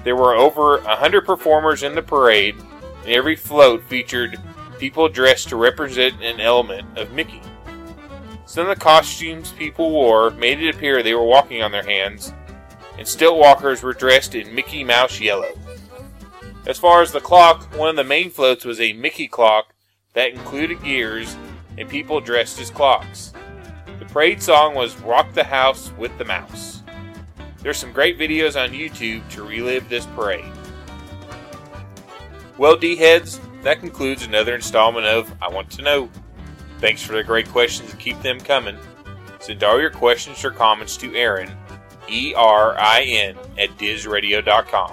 [0.05, 2.57] There were over 100 performers in the parade,
[3.05, 4.41] and every float featured
[4.83, 7.41] people dressed to represent an element of Mickey.
[8.47, 12.35] Some of the costumes people wore made it appear they were walking on their hands,
[12.99, 15.57] and stilt walkers were dressed in Mickey Mouse yellow.
[16.67, 19.73] As far as the clock, one of the main floats was a Mickey clock
[20.15, 21.37] that included gears
[21.79, 23.33] and people dressed as clocks.
[24.01, 26.83] The parade song was Rock the House with the Mouse.
[27.61, 30.53] There's some great videos on YouTube to relive this parade.
[32.59, 36.11] Well, D heads, that concludes another installment of I Want to Know.
[36.79, 38.77] Thanks for the great questions and keep them coming.
[39.41, 41.51] Send all your questions or comments to Erin,
[42.09, 44.93] E R I N, at DizRadio.com.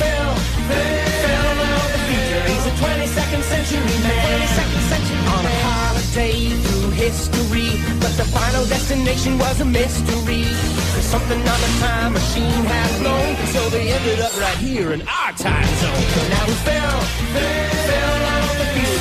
[0.00, 0.30] Fail,
[0.66, 2.42] fail out the future.
[2.50, 4.36] He's a 22nd century man.
[4.36, 7.70] 22nd century on a holiday through history,
[8.00, 10.44] but the final destination was a mystery.
[10.94, 15.02] Cause something on the time machine had blown, so they ended up right here in
[15.02, 16.04] our time zone.
[16.14, 17.00] So now we fell,
[17.86, 18.45] fell out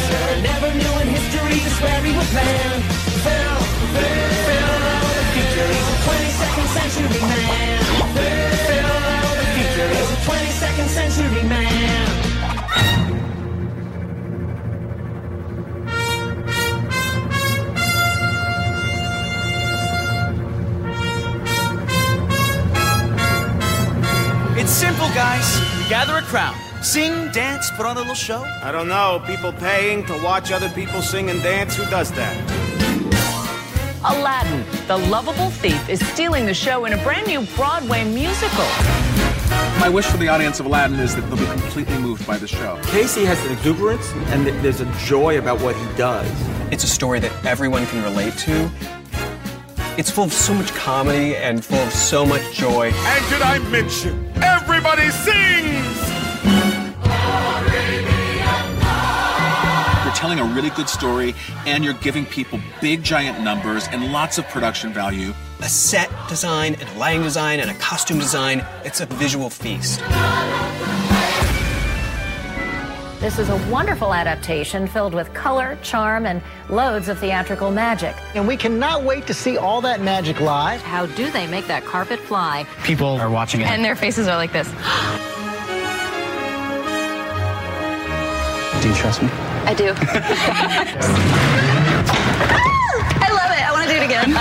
[0.05, 0.41] future.
[0.41, 2.83] Never knew in history just where we would land.
[3.23, 3.59] Fell,
[4.45, 5.67] fell out the future.
[5.73, 7.83] He's a 22nd century man.
[8.67, 9.87] Fell out the future.
[9.89, 12.05] He's a 22nd century man.
[24.57, 25.59] It's simple, guys.
[25.77, 26.64] We gather a crowd.
[26.85, 28.43] Sing, dance, put on a little show.
[28.61, 29.19] I don't know.
[29.25, 31.75] People paying to watch other people sing and dance?
[31.75, 32.37] Who does that?
[34.05, 38.67] Aladdin, the lovable thief, is stealing the show in a brand new Broadway musical.
[39.79, 42.47] My wish for the audience of Aladdin is that they'll be completely moved by the
[42.47, 42.79] show.
[42.83, 46.31] Casey has an exuberance and there's a joy about what he does.
[46.71, 48.69] It's a story that everyone can relate to.
[49.97, 52.91] It's full of so much comedy and full of so much joy.
[52.93, 55.64] And did I mention everybody sings?
[60.35, 64.45] Telling a really good story, and you're giving people big, giant numbers and lots of
[64.47, 65.33] production value.
[65.61, 68.65] A set design and a lighting design and a costume design.
[68.83, 70.01] It's a visual feast.
[73.21, 78.13] This is a wonderful adaptation filled with color, charm, and loads of theatrical magic.
[78.35, 80.81] And we cannot wait to see all that magic live.
[80.81, 82.67] How do they make that carpet fly?
[82.83, 83.67] People are watching it.
[83.67, 84.67] And their faces are like this.
[88.83, 89.29] Do you trust me?
[89.67, 89.93] I do.
[93.17, 93.61] I love it.
[93.61, 94.31] I want to do it again.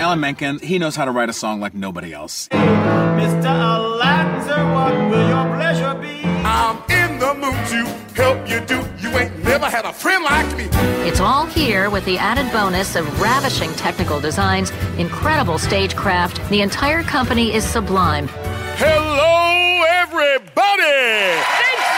[0.00, 2.48] Alan Menken, he knows how to write a song like nobody else.
[2.48, 3.46] Mr.
[3.46, 6.24] Aladdin, sir, what will your pleasure be?
[6.44, 7.86] I'm in the mood to
[8.20, 8.84] help you do.
[8.98, 10.68] You ain't never had a friend like me.
[11.08, 16.46] It's all here with the added bonus of ravishing technical designs, incredible stagecraft.
[16.50, 18.28] The entire company is sublime.
[18.76, 21.95] Hello, everybody!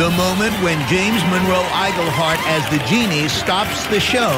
[0.00, 4.32] The moment when James Monroe Iglehart as the genie stops the show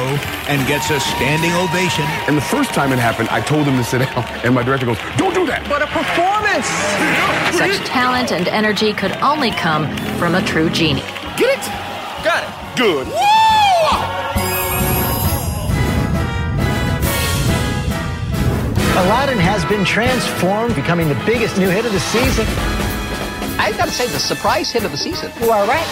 [0.51, 2.03] and gets a standing ovation.
[2.27, 4.85] And the first time it happened, I told him to sit down, and my director
[4.85, 6.67] goes, "Don't do that." What a performance!
[7.55, 9.87] Such talent and energy could only come
[10.19, 10.99] from a true genie.
[11.37, 11.63] Get it?
[12.27, 12.77] Got it.
[12.77, 13.07] Good.
[18.99, 22.92] Aladdin has been transformed, becoming the biggest new hit of the season.
[23.73, 25.31] I've got to say, the surprise hit of the season.
[25.41, 25.87] You are right.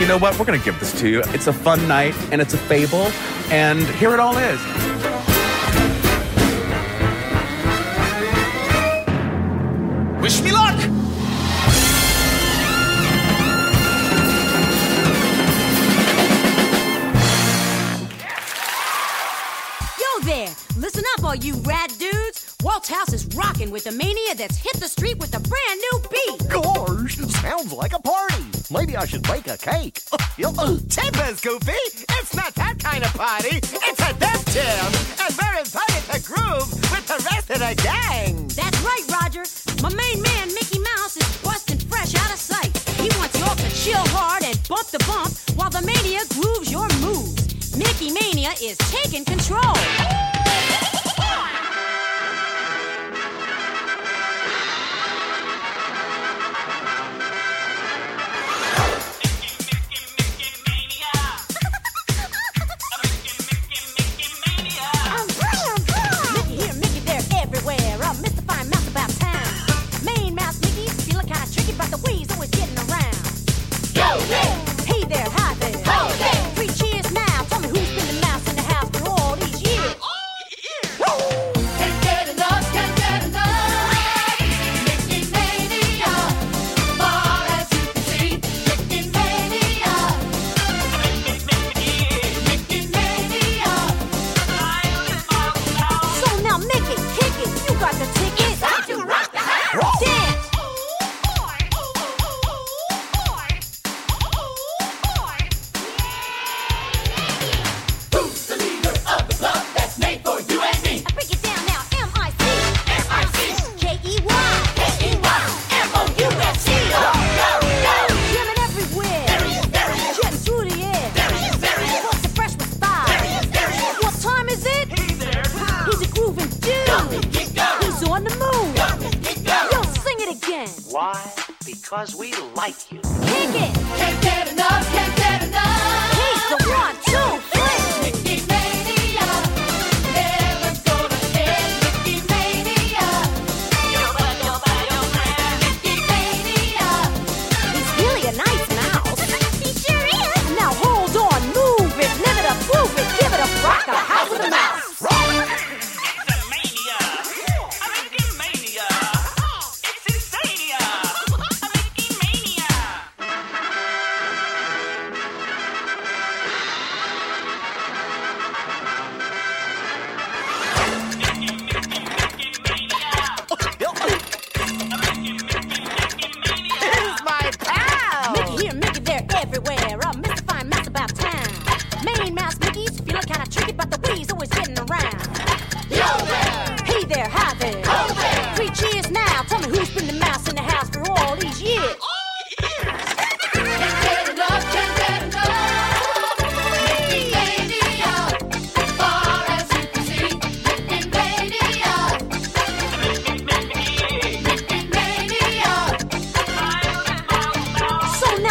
[0.00, 0.38] You know what?
[0.38, 1.20] We're going to give this to you.
[1.34, 3.10] It's a fun night, and it's a fable,
[3.50, 4.60] and here it all is.
[10.22, 10.59] Wish me luck!
[23.70, 26.52] With a mania that's hit the street with a brand new beat.
[26.52, 28.44] Oh, gosh, sounds like a party.
[28.70, 30.00] Maybe I should bake a cake.
[30.12, 30.18] Uh,
[30.58, 31.72] uh, Timbers, Goofy!
[32.18, 33.58] It's not that kind of party.
[33.58, 34.86] It's a death jam,
[35.22, 38.48] and we're invited to groove with the rest of the gang.
[38.48, 39.44] That's right, Roger.
[39.82, 42.76] My main man, Mickey Mouse, is busting fresh out of sight.
[42.98, 46.88] He wants y'all to chill hard and bump the bump while the mania grooves your
[47.00, 47.76] moves.
[47.76, 49.76] Mickey Mania is taking control.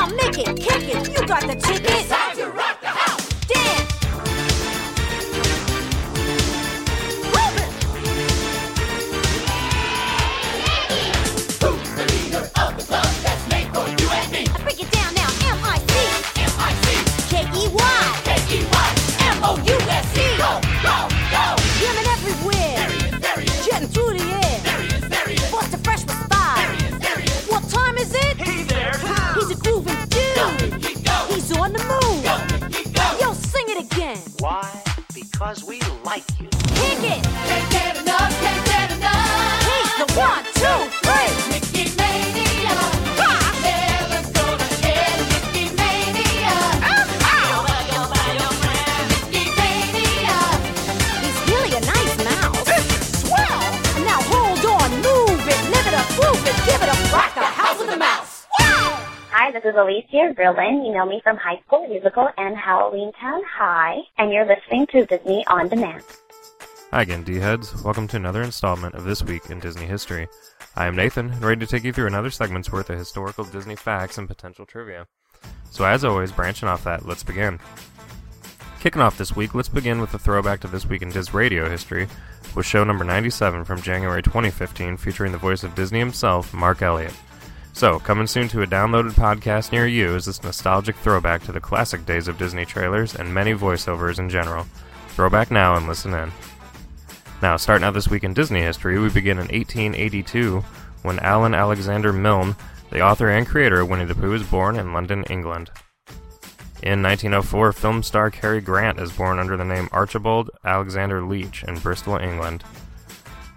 [0.09, 1.19] Now, Mickey, kick it.
[1.19, 2.07] You got the ticket.
[2.09, 2.68] Time to rock
[35.59, 35.98] Because we
[59.69, 60.83] Is Lucas Grabeel.
[60.83, 65.45] You know me from High School Musical and Halloweentown High, and you're listening to Disney
[65.45, 66.03] On Demand.
[66.91, 67.83] Hi again, D-Heads.
[67.83, 70.27] Welcome to another installment of This Week in Disney History.
[70.75, 73.75] I am Nathan, and ready to take you through another segment's worth of historical Disney
[73.75, 75.05] facts and potential trivia.
[75.69, 77.59] So as always, branching off that, let's begin.
[78.79, 81.69] Kicking off this week, let's begin with a throwback to This Week in Dis Radio
[81.69, 82.07] history,
[82.55, 87.13] with show number 97 from January 2015 featuring the voice of Disney himself, Mark Elliott.
[87.73, 91.61] So, coming soon to a downloaded podcast near you is this nostalgic throwback to the
[91.61, 94.65] classic days of Disney trailers and many voiceovers in general.
[95.09, 96.31] Throwback now and listen in.
[97.41, 100.59] Now, starting out this week in Disney history, we begin in 1882
[101.03, 102.55] when Alan Alexander Milne,
[102.91, 105.69] the author and creator of Winnie the Pooh, is born in London, England.
[106.81, 111.77] In 1904, film star Cary Grant is born under the name Archibald Alexander Leach in
[111.79, 112.63] Bristol, England.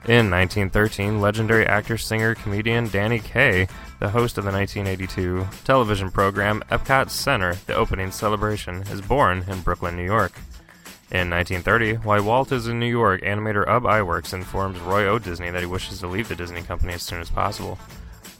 [0.08, 3.68] In 1913, legendary actor, singer, comedian Danny Kaye,
[4.03, 9.61] the host of the 1982 television program Epcot Center, The Opening Celebration, is born in
[9.61, 10.32] Brooklyn, New York.
[11.12, 15.20] In 1930, while Walt is in New York, animator Ub Iwerks informs Roy O.
[15.20, 17.78] Disney that he wishes to leave the Disney company as soon as possible.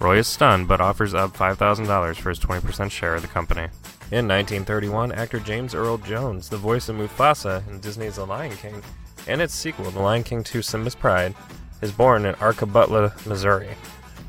[0.01, 3.69] Roy is stunned but offers Ub $5,000 for his 20% share of the company.
[4.11, 8.83] In 1931, actor James Earl Jones, the voice of Mufasa in Disney's The Lion King,
[9.29, 11.37] and its sequel, The Lion King 2 Simba's Pride,
[11.83, 13.77] is born in Arkabutla, Missouri.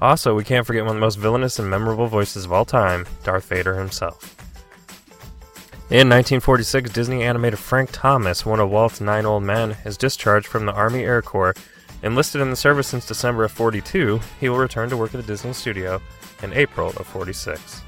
[0.04, 3.06] Also, we can't forget one of the most villainous and memorable voices of all time,
[3.24, 4.36] Darth Vader himself.
[5.90, 10.66] In 1946, Disney animator Frank Thomas, one of Walt's nine old men, is discharged from
[10.66, 11.56] the Army Air Corps.
[12.04, 15.28] Enlisted in the service since December of 42, he will return to work at the
[15.28, 16.02] Disney studio
[16.42, 17.82] in April of 46.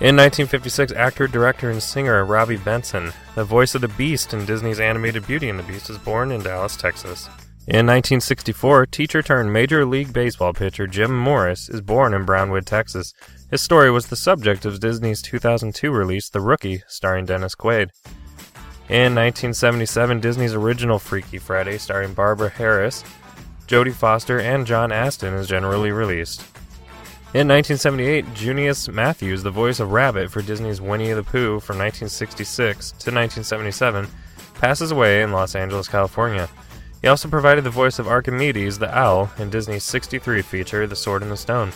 [0.00, 4.80] In 1956, actor, director, and singer Robby Benson, the voice of the Beast in Disney's
[4.80, 7.28] animated Beauty and the Beast, is born in Dallas, Texas.
[7.66, 13.14] In 1964, teacher turned Major League Baseball pitcher Jim Morris is born in Brownwood, Texas.
[13.50, 17.88] His story was the subject of Disney's 2002 release, The Rookie, starring Dennis Quaid.
[18.90, 23.02] In 1977, Disney's original Freaky Friday, starring Barbara Harris,
[23.66, 26.42] Jodie Foster, and John Astin, is generally released.
[27.32, 32.90] In 1978, Junius Matthews, the voice of Rabbit for Disney's Winnie the Pooh from 1966
[32.90, 34.06] to 1977,
[34.52, 36.46] passes away in Los Angeles, California.
[37.04, 41.20] He also provided the voice of Archimedes the Owl in Disney's 63 feature, The Sword
[41.20, 41.70] and the Stone.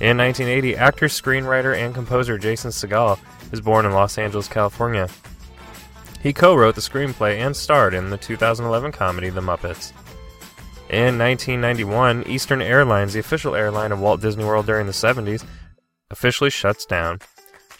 [0.00, 3.18] In 1980, actor, screenwriter, and composer Jason Segel
[3.52, 5.10] is born in Los Angeles, California.
[6.22, 9.92] He co wrote the screenplay and starred in the 2011 comedy The Muppets.
[10.88, 15.44] In 1991, Eastern Airlines, the official airline of Walt Disney World during the 70s,
[16.10, 17.18] officially shuts down.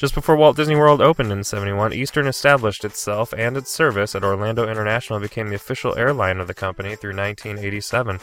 [0.00, 4.24] Just before Walt Disney World opened in 71, Eastern established itself and its service at
[4.24, 8.18] Orlando International became the official airline of the company through 1987.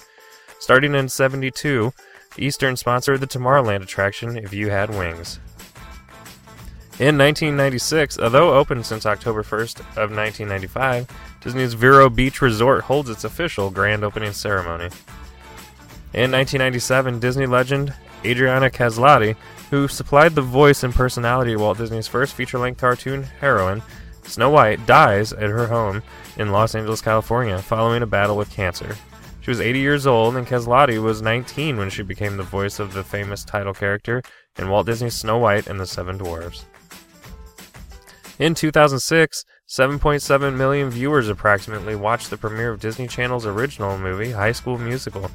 [0.57, 1.93] Starting in 72,
[2.35, 5.39] Eastern sponsored the Tomorrowland attraction If You Had Wings.
[6.97, 11.05] In 1996, although open since October 1st of 1995,
[11.41, 14.89] Disney's Vero Beach Resort holds its official grand opening ceremony.
[16.11, 17.93] In 1997, Disney legend
[18.25, 19.35] Adriana Caselotti,
[19.69, 23.81] who supplied the voice and personality of Walt Disney's first feature-length cartoon heroine,
[24.23, 26.03] Snow White, dies at her home
[26.37, 28.95] in Los Angeles, California, following a battle with cancer.
[29.41, 32.93] She was 80 years old, and Caselotti was 19 when she became the voice of
[32.93, 34.21] the famous title character
[34.57, 36.65] in Walt Disney's Snow White and the Seven Dwarfs.
[38.39, 44.51] In 2006, 7.7 million viewers approximately watched the premiere of Disney Channel's original movie, High
[44.51, 45.31] School Musical.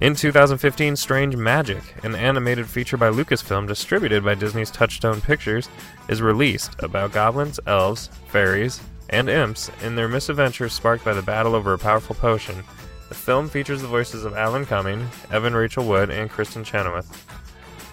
[0.00, 5.68] In 2015, Strange Magic, an animated feature by Lucasfilm distributed by Disney's Touchstone Pictures,
[6.08, 8.80] is released about goblins, elves, fairies,
[9.10, 12.64] and imps in their misadventures sparked by the battle over a powerful potion.
[13.10, 17.26] The film features the voices of Alan Cumming, Evan Rachel Wood, and Kristin Chenoweth.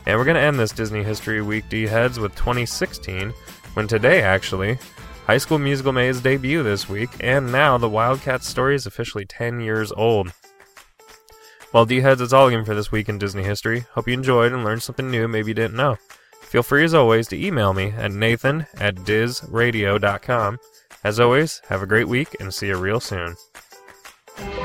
[0.05, 3.31] And we're going to end this Disney History Week D Heads with 2016,
[3.73, 4.79] when today, actually,
[5.25, 9.25] High School Musical made its debut this week, and now the Wildcats story is officially
[9.25, 10.31] 10 years old.
[11.73, 13.81] Well, D Heads, that's all again for this week in Disney history.
[13.91, 15.97] Hope you enjoyed and learned something new maybe you didn't know.
[16.41, 20.59] Feel free, as always, to email me at nathan at dizradio.com.
[21.03, 23.35] As always, have a great week and see you real soon.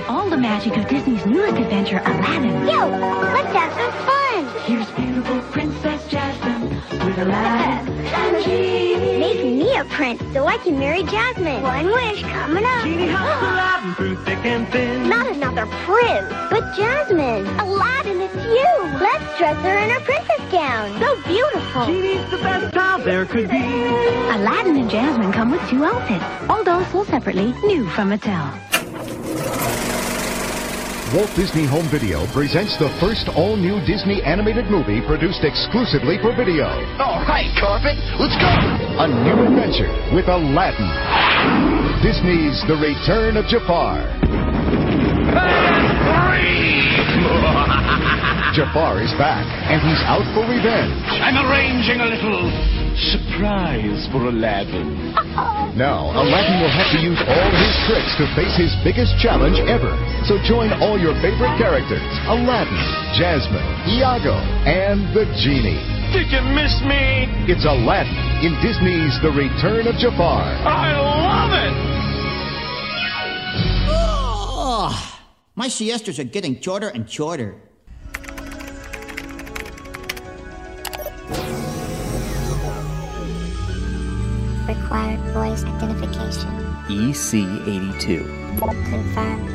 [0.08, 2.68] All the magic of Disney's newest adventure, Aladdin.
[2.68, 4.62] Yo, let's have some fun.
[4.64, 6.68] Here's beautiful Princess Jasmine
[7.06, 8.91] with Aladdin and Genie.
[9.32, 11.62] Make me a prince so I can marry Jasmine.
[11.62, 12.84] One wish coming up.
[12.84, 15.08] Genie helps Aladdin through thick and thin.
[15.08, 17.46] Not another prince, but Jasmine.
[17.58, 18.72] Aladdin, it's you.
[19.00, 21.00] Let's dress her in her princess gown.
[21.00, 21.86] So beautiful.
[21.86, 23.56] Genie's the best pal there could be.
[23.56, 26.24] Aladdin and Jasmine come with two outfits.
[26.50, 28.52] All dolls sold separately, new from Mattel.
[31.12, 36.64] Walt Disney Home Video presents the first all-new Disney animated movie produced exclusively for video.
[36.96, 38.48] All right, Carpet, let's go.
[38.48, 40.88] A new adventure with Aladdin.
[42.00, 44.00] Disney's The Return of Jafar.
[48.56, 50.96] Jafar is back, and he's out for revenge.
[51.12, 52.48] I'm arranging a little
[53.10, 55.14] surprise for Aladdin.
[55.72, 59.88] Now, Aladdin will have to use all his tricks to face his biggest challenge ever.
[60.28, 62.76] So join all your favorite characters Aladdin,
[63.16, 64.36] Jasmine, Iago,
[64.68, 65.80] and the Genie.
[66.12, 67.24] Did you miss me?
[67.48, 68.12] It's Aladdin
[68.44, 70.44] in Disney's The Return of Jafar.
[70.44, 71.72] I love it!
[73.88, 74.92] Oh,
[75.56, 77.56] my siestas are getting shorter and shorter.
[84.74, 86.50] Required voice identification.
[86.88, 88.58] E EC82.
[88.88, 89.48] Confirmed.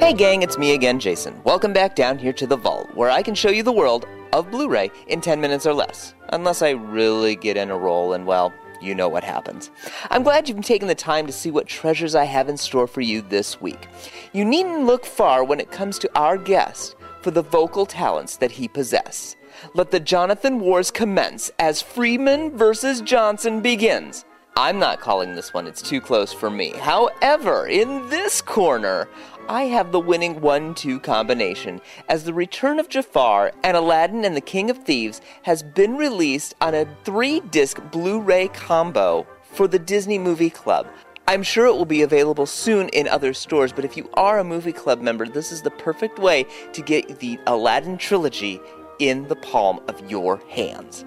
[0.00, 1.40] Hey gang, it's me again, Jason.
[1.44, 4.50] Welcome back down here to the vault, where I can show you the world of
[4.50, 6.14] Blu ray in 10 minutes or less.
[6.30, 9.70] Unless I really get in a roll, and well, you know what happens.
[10.10, 13.00] I'm glad you've taken the time to see what treasures I have in store for
[13.00, 13.88] you this week.
[14.32, 18.52] You needn't look far when it comes to our guest for the vocal talents that
[18.52, 19.37] he possesses.
[19.74, 24.24] Let the Jonathan Wars commence as Freeman versus Johnson begins.
[24.56, 26.70] I'm not calling this one, it's too close for me.
[26.70, 29.08] However, in this corner,
[29.48, 34.34] I have the winning 1 2 combination as The Return of Jafar and Aladdin and
[34.34, 39.68] the King of Thieves has been released on a three disc Blu ray combo for
[39.68, 40.88] the Disney Movie Club.
[41.28, 44.44] I'm sure it will be available soon in other stores, but if you are a
[44.44, 48.60] Movie Club member, this is the perfect way to get the Aladdin trilogy
[48.98, 51.04] in the palm of your hands.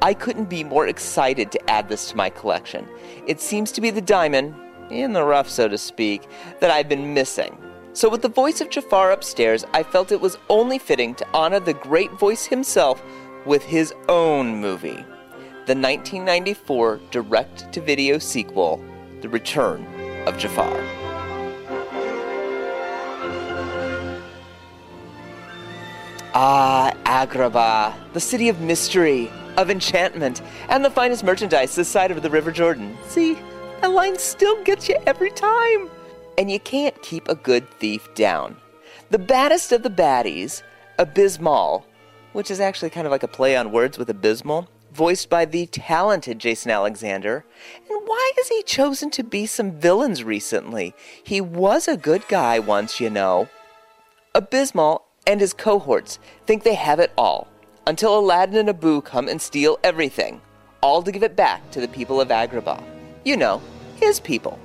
[0.00, 2.88] I couldn't be more excited to add this to my collection.
[3.26, 4.54] It seems to be the diamond,
[4.90, 6.28] in the rough so to speak,
[6.60, 7.56] that I've been missing.
[7.94, 11.60] So, with the voice of Jafar upstairs, I felt it was only fitting to honor
[11.60, 13.02] the great voice himself
[13.44, 15.04] with his own movie
[15.66, 18.84] the 1994 direct to video sequel,
[19.20, 19.86] The Return
[20.26, 21.01] of Jafar.
[26.34, 32.22] Ah, Agrabah, the city of mystery, of enchantment, and the finest merchandise this side of
[32.22, 32.96] the River Jordan.
[33.06, 33.36] See,
[33.82, 35.90] that line still gets you every time.
[36.38, 38.56] And you can't keep a good thief down.
[39.10, 40.62] The baddest of the baddies,
[40.98, 41.84] Abis Mal,
[42.32, 45.66] which is actually kind of like a play on words with abysmal, voiced by the
[45.66, 47.44] talented Jason Alexander.
[47.90, 50.94] And why has he chosen to be some villains recently?
[51.22, 53.50] He was a good guy once, you know.
[54.34, 57.48] Abis Mal and his cohorts think they have it all
[57.86, 60.40] until Aladdin and Abu come and steal everything,
[60.82, 62.82] all to give it back to the people of Agrabah.
[63.24, 63.60] You know,
[63.96, 64.58] his people.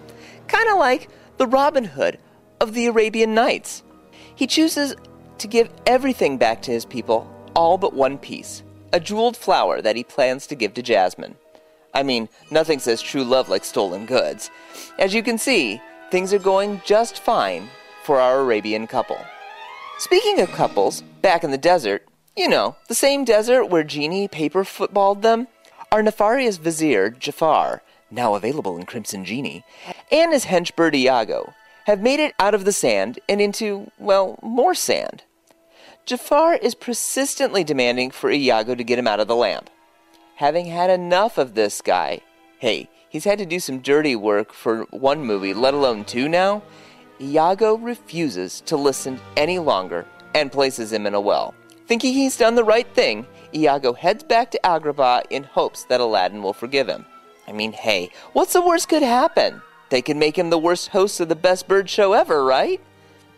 [0.48, 2.20] Kind of like the Robin Hood
[2.60, 3.84] of the Arabian Nights.
[4.36, 4.96] He chooses
[5.38, 9.98] to give everything back to his people, all but one piece a jeweled flower that
[9.98, 11.36] he plans to give to Jasmine.
[11.94, 14.50] I mean, nothing says true love like stolen goods.
[14.98, 17.70] As you can see, things are going just fine
[18.04, 19.20] for our Arabian couple.
[20.00, 24.64] Speaking of couples, back in the desert, you know, the same desert where Genie paper
[24.64, 25.48] footballed them,
[25.92, 27.82] our nefarious vizier, Jafar,
[28.12, 29.66] now available in Crimson Genie,
[30.12, 31.56] and his hench bird Iago
[31.88, 35.24] have made it out of the sand and into, well, more sand.
[36.06, 39.68] Jafar is persistently demanding for Iago to get him out of the lamp.
[40.36, 42.22] Having had enough of this guy,
[42.60, 46.62] hey, he's had to do some dirty work for one movie, let alone two now.
[47.20, 50.06] Iago refuses to listen any longer
[50.36, 51.56] and places him in a well.
[51.88, 56.44] Thinking he's done the right thing, Iago heads back to Agrabah in hopes that Aladdin
[56.44, 57.06] will forgive him.
[57.48, 59.62] I mean, hey, what's the worst could happen?
[59.90, 62.82] They can make him the worst host of the best bird show ever, right?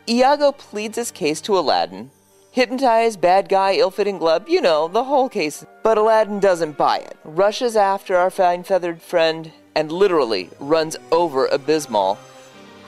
[0.10, 2.12] Iago pleads his case to Aladdin.
[2.52, 5.64] Hypnotized, bad guy, ill fitting glove, you know, the whole case.
[5.84, 11.48] But Aladdin doesn't buy it, rushes after our fine feathered friend, and literally runs over
[11.48, 12.18] Abis Mal,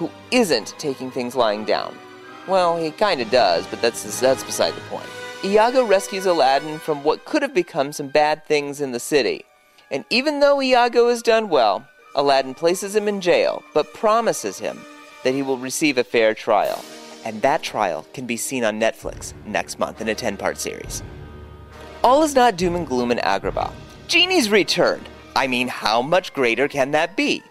[0.01, 1.95] who isn't taking things lying down.
[2.47, 5.05] Well, he kinda does, but that's, that's beside the point.
[5.43, 9.45] Iago rescues Aladdin from what could have become some bad things in the city.
[9.91, 14.81] And even though Iago has done well, Aladdin places him in jail, but promises him
[15.23, 16.83] that he will receive a fair trial.
[17.23, 21.03] And that trial can be seen on Netflix next month in a 10 part series.
[22.03, 23.71] All is not doom and gloom in Agrabah.
[24.07, 25.07] Genie's returned.
[25.35, 27.43] I mean, how much greater can that be?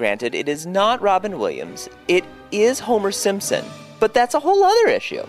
[0.00, 3.62] Granted, it is not Robin Williams, it is Homer Simpson,
[3.98, 5.22] but that's a whole other issue.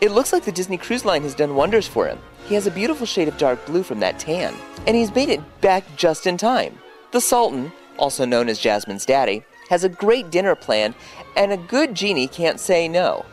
[0.00, 2.18] It looks like the Disney Cruise Line has done wonders for him.
[2.46, 4.52] He has a beautiful shade of dark blue from that tan,
[4.84, 6.76] and he's made it back just in time.
[7.12, 10.96] The Sultan, also known as Jasmine's daddy, has a great dinner planned,
[11.36, 13.24] and a good genie can't say no.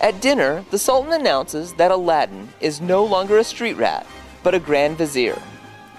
[0.00, 4.06] At dinner, the Sultan announces that Aladdin is no longer a street rat,
[4.44, 5.42] but a grand vizier.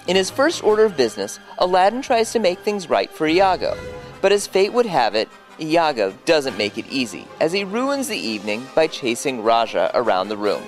[0.06, 3.76] In his first order of business, Aladdin tries to make things right for Iago,
[4.24, 5.28] but as fate would have it,
[5.60, 10.36] Iago doesn't make it easy, as he ruins the evening by chasing Rajah around the
[10.38, 10.62] room.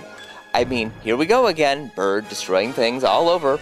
[0.52, 3.58] I mean, here we go again, bird destroying things all over.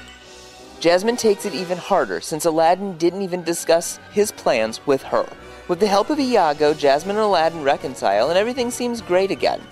[0.81, 5.29] Jasmine takes it even harder since Aladdin didn't even discuss his plans with her.
[5.69, 9.63] With the help of Iago, Jasmine and Aladdin reconcile and everything seems great again.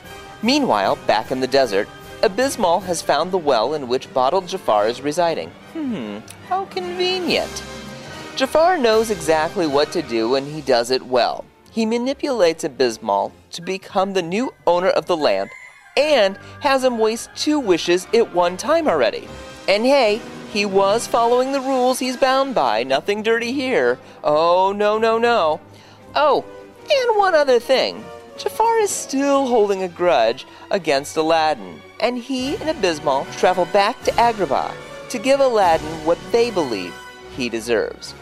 [0.41, 1.89] Meanwhile, back in the desert,
[2.21, 5.51] Abis Mal has found the well in which bottled Jafar is residing.
[5.73, 7.65] Hmm, how convenient.
[8.35, 11.45] Jafar knows exactly what to do and he does it well.
[11.71, 15.51] He manipulates Abis Mal to become the new owner of the lamp
[15.99, 19.29] and has him waste two wishes at one time already.
[19.69, 22.85] And hey, he was following the rules he's bound by.
[22.85, 23.99] Nothing dirty here.
[24.25, 25.61] Oh, no, no, no.
[26.15, 26.45] Oh,
[26.81, 28.03] and one other thing.
[28.39, 34.03] Jafar is still holding a grudge against Aladdin, and he and Abis Mal travel back
[34.05, 34.73] to Agrabah
[35.11, 36.95] to give Aladdin what they believe
[37.37, 38.15] he deserves.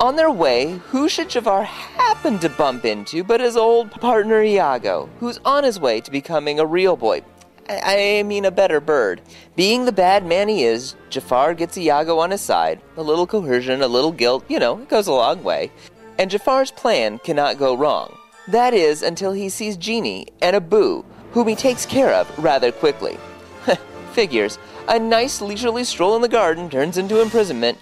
[0.00, 5.10] On their way, who should Jafar happen to bump into but his old partner Iago,
[5.18, 7.22] who's on his way to becoming a real boy?
[7.68, 9.20] I, I mean, a better bird.
[9.56, 12.80] Being the bad man he is, Jafar gets Iago on his side.
[12.96, 15.72] A little coercion, a little guilt, you know, it goes a long way.
[16.16, 18.16] And Jafar's plan cannot go wrong.
[18.46, 23.18] That is, until he sees Genie and Abu, whom he takes care of rather quickly.
[24.12, 24.60] Figures.
[24.88, 27.78] A nice leisurely stroll in the garden turns into imprisonment.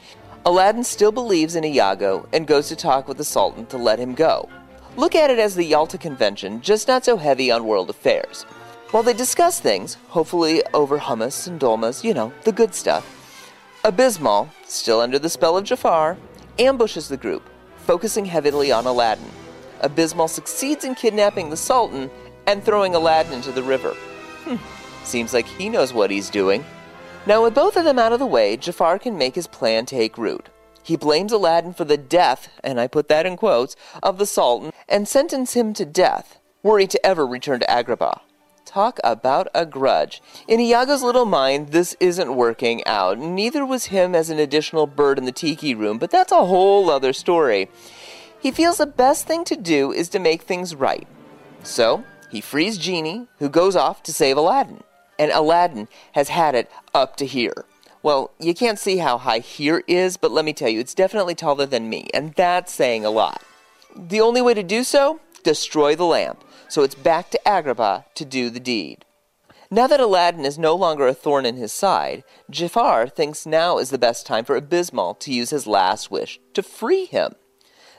[0.46, 4.14] Aladdin still believes in Iago and goes to talk with the Sultan to let him
[4.14, 4.48] go.
[4.96, 8.44] Look at it as the Yalta Convention, just not so heavy on world affairs.
[8.92, 13.12] While they discuss things, hopefully over hummus and dolmas, you know, the good stuff,
[13.82, 16.16] Abis Mal, still under the spell of Jafar,
[16.60, 17.42] ambushes the group,
[17.78, 19.28] focusing heavily on Aladdin.
[19.80, 22.08] Abis Mal succeeds in kidnapping the Sultan
[22.46, 23.94] and throwing Aladdin into the river.
[24.44, 24.56] Hmm,
[25.04, 26.64] seems like he knows what he's doing.
[27.26, 30.16] Now, with both of them out of the way, Jafar can make his plan take
[30.16, 30.48] root.
[30.82, 34.72] He blames Aladdin for the death, and I put that in quotes, of the Sultan
[34.88, 38.20] and sentence him to death, he to ever return to Agrabah.
[38.64, 40.22] Talk about a grudge.
[40.46, 43.18] In Iago's little mind, this isn't working out.
[43.18, 46.88] Neither was him as an additional bird in the tiki room, but that's a whole
[46.90, 47.68] other story.
[48.38, 51.08] He feels the best thing to do is to make things right.
[51.64, 54.84] So, he frees Genie, who goes off to save Aladdin.
[55.18, 57.64] And Aladdin has had it up to here.
[58.02, 61.34] Well, you can't see how high here is, but let me tell you, it's definitely
[61.34, 63.42] taller than me, and that's saying a lot.
[63.96, 65.20] The only way to do so?
[65.42, 66.44] Destroy the lamp.
[66.68, 69.04] So it's back to Agrabah to do the deed.
[69.70, 73.90] Now that Aladdin is no longer a thorn in his side, Jafar thinks now is
[73.90, 77.34] the best time for Abis Mal to use his last wish to free him.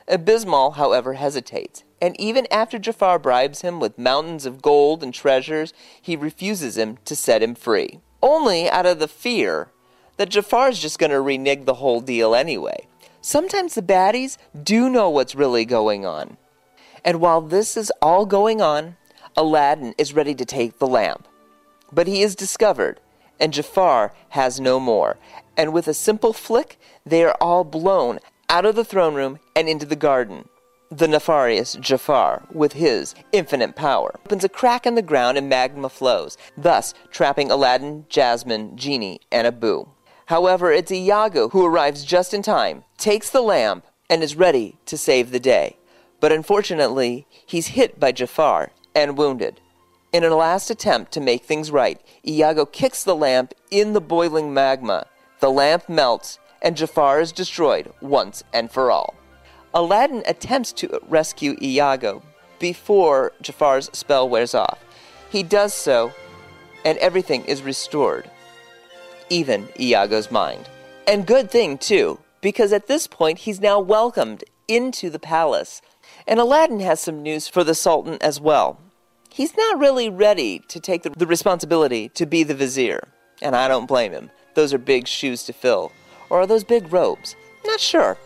[0.08, 5.14] Abis Mal, however, hesitates, and even after Jafar bribes him with mountains of gold and
[5.14, 8.00] treasures, he refuses him to set him free.
[8.22, 9.70] Only out of the fear
[10.18, 12.88] that Jafar's just going to renege the whole deal anyway.
[13.22, 16.38] Sometimes the baddies do know what's really going on.
[17.04, 18.98] And while this is all going on,
[19.36, 21.28] Aladdin is ready to take the lamp.
[21.92, 23.00] But he is discovered,
[23.40, 25.18] and Jafar has no more.
[25.56, 28.20] And with a simple flick, they are all blown
[28.50, 30.50] out of the throne room and into the garden.
[30.90, 35.90] The nefarious Jafar, with his infinite power, opens a crack in the ground and magma
[35.90, 39.88] flows, thus trapping Aladdin, Jasmine, Genie, and Abu.
[40.28, 44.98] However, it's Iago who arrives just in time, takes the lamp, and is ready to
[44.98, 45.78] save the day.
[46.22, 49.60] But unfortunately, he's hit by Jafar and wounded.
[50.14, 54.54] In a last attempt to make things right, Iago kicks the lamp in the boiling
[54.54, 55.08] magma.
[55.42, 59.17] The lamp melts, and Jafar is destroyed once and for all.
[59.78, 62.24] Aladdin attempts to rescue Iago
[62.58, 64.84] before Jafar's spell wears off.
[65.30, 66.12] He does so,
[66.84, 68.28] and everything is restored,
[69.30, 70.68] even Iago's mind.
[71.08, 75.84] And good thing, too, because at this point he's now welcomed into the palace.
[76.26, 78.80] And Aladdin has some news for the Sultan as well.
[79.30, 83.10] He's not really ready to take the, the responsibility to be the vizier,
[83.44, 84.32] and I don't blame him.
[84.56, 85.92] Those are big shoes to fill.
[86.32, 87.36] Or are those big robes?
[87.64, 88.18] Not sure.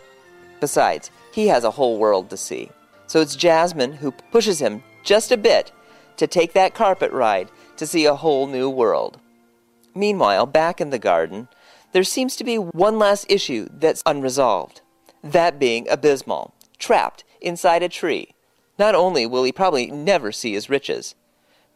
[0.58, 2.70] Besides, he has a whole world to see.
[3.06, 5.72] So it's Jasmine who pushes him just a bit
[6.16, 9.18] to take that carpet ride to see a whole new world.
[9.94, 11.48] Meanwhile, back in the garden,
[11.92, 14.80] there seems to be one last issue that's unresolved.
[15.22, 18.34] That being Abis Mal, trapped inside a tree.
[18.78, 21.14] Not only will he probably never see his riches,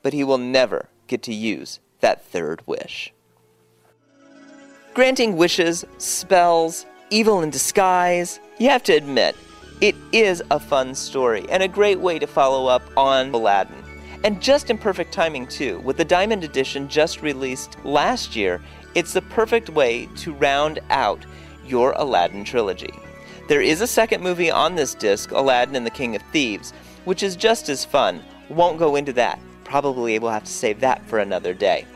[0.03, 3.13] but he will never get to use that third wish.
[4.95, 9.37] Granting wishes, spells, evil in disguise, you have to admit,
[9.81, 13.83] it is a fun story and a great way to follow up on Aladdin.
[14.25, 15.79] And just in perfect timing, too.
[15.81, 18.63] With the Diamond Edition just released last year,
[18.95, 21.25] it's the perfect way to round out
[21.67, 22.95] your Aladdin trilogy.
[23.49, 26.73] There is a second movie on this disc, Aladdin and the King of Thieves,
[27.05, 28.23] which is just as fun.
[28.49, 29.39] Won't go into that.
[29.65, 31.87] Probably we'll have to save that for another day.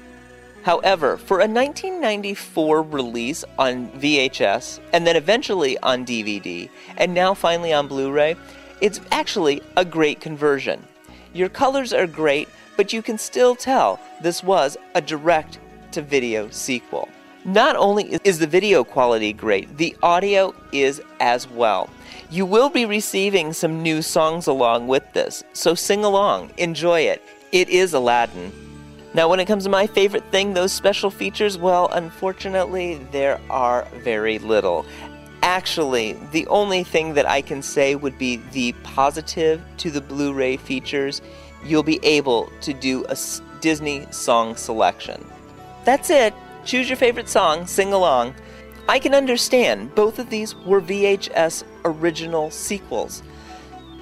[0.63, 7.73] However, for a 1994 release on VHS, and then eventually on DVD, and now finally
[7.73, 8.37] on Blu ray,
[8.81, 10.85] it's actually a great conversion.
[11.33, 15.59] Your colors are great, but you can still tell this was a direct
[15.93, 17.09] to video sequel.
[17.45, 21.89] Not only is the video quality great, the audio is as well.
[22.31, 27.23] You will be receiving some new songs along with this, so sing along, enjoy it.
[27.51, 28.53] It is Aladdin,
[29.13, 33.89] Now, when it comes to my favorite thing, those special features, well, unfortunately, there are
[34.05, 34.87] very little.
[35.43, 40.33] Actually, the only thing that I can say would be the positive to the Blu
[40.33, 41.23] ray features.
[41.65, 43.17] You'll be able to do a
[43.61, 45.27] Disney song selection.
[45.85, 46.33] That's it.
[46.65, 48.35] Choose your favorite song, sing along.
[48.89, 53.23] I can understand both of these were VHS original sequels.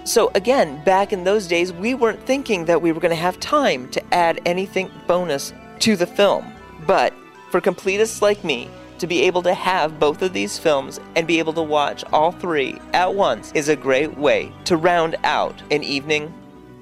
[0.09, 3.39] So, again, back in those days, we weren't thinking that we were going to have
[3.41, 6.51] time to add anything bonus to the film.
[6.87, 7.13] But
[7.51, 11.39] for completists like me, to be able to have both of these films and be
[11.39, 15.85] able to watch all three at once is a great way to round out an
[15.85, 16.33] evening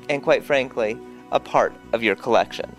[0.09, 0.97] and, quite frankly,
[1.33, 2.77] a part of your collection.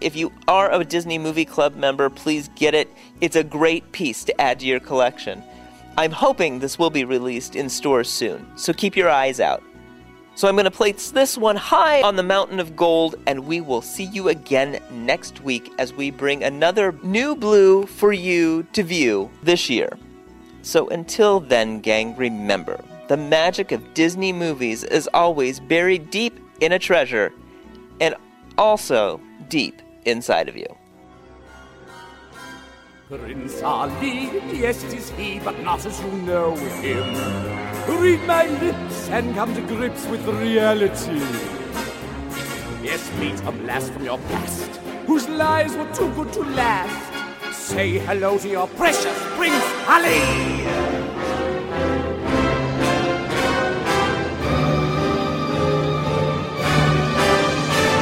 [0.00, 2.90] If you are a Disney Movie Club member, please get it.
[3.20, 5.42] It's a great piece to add to your collection.
[5.98, 9.62] I'm hoping this will be released in stores soon, so keep your eyes out.
[10.36, 13.60] So I'm going to place this one high on the mountain of gold, and we
[13.60, 18.82] will see you again next week as we bring another new blue for you to
[18.82, 19.96] view this year.
[20.62, 26.72] So until then, gang, remember the magic of Disney movies is always buried deep in
[26.72, 27.32] a treasure
[28.00, 28.14] and
[28.58, 30.66] also deep inside of you.
[33.18, 37.04] Prince Ali, yes, it is he, but not as you know him.
[38.00, 41.20] Read my lips and come to grips with reality.
[42.82, 44.70] Yes, meet a blast from your past,
[45.06, 47.54] whose lies were too good to last.
[47.54, 50.20] Say hello to your precious Prince Ali!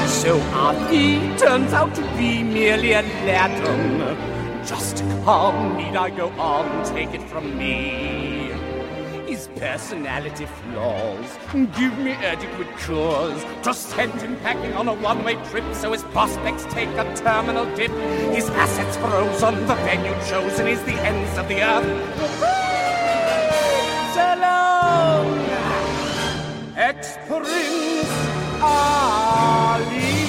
[0.09, 4.42] So Ali turns out to be merely a ladder.
[4.67, 6.85] Just come, need I go on?
[6.85, 8.53] Take it from me.
[9.27, 11.39] His personality flaws
[11.79, 16.65] give me adequate cause to send him packing on a one-way trip so his prospects
[16.71, 17.91] take a terminal dip.
[18.33, 22.53] His assets frozen, the venue chosen is the ends of the earth.
[26.75, 28.09] Ex-prince
[28.61, 30.22] Ali.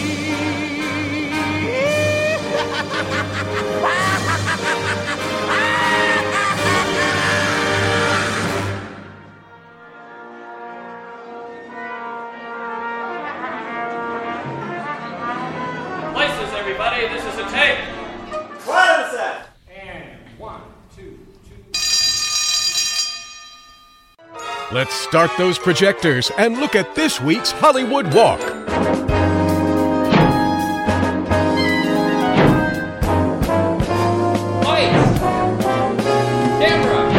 [24.74, 28.39] Let's start those projectors and look at this week's Hollywood Walk.
[34.65, 35.19] Lights.
[36.57, 37.11] Camera.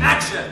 [0.00, 0.50] Action.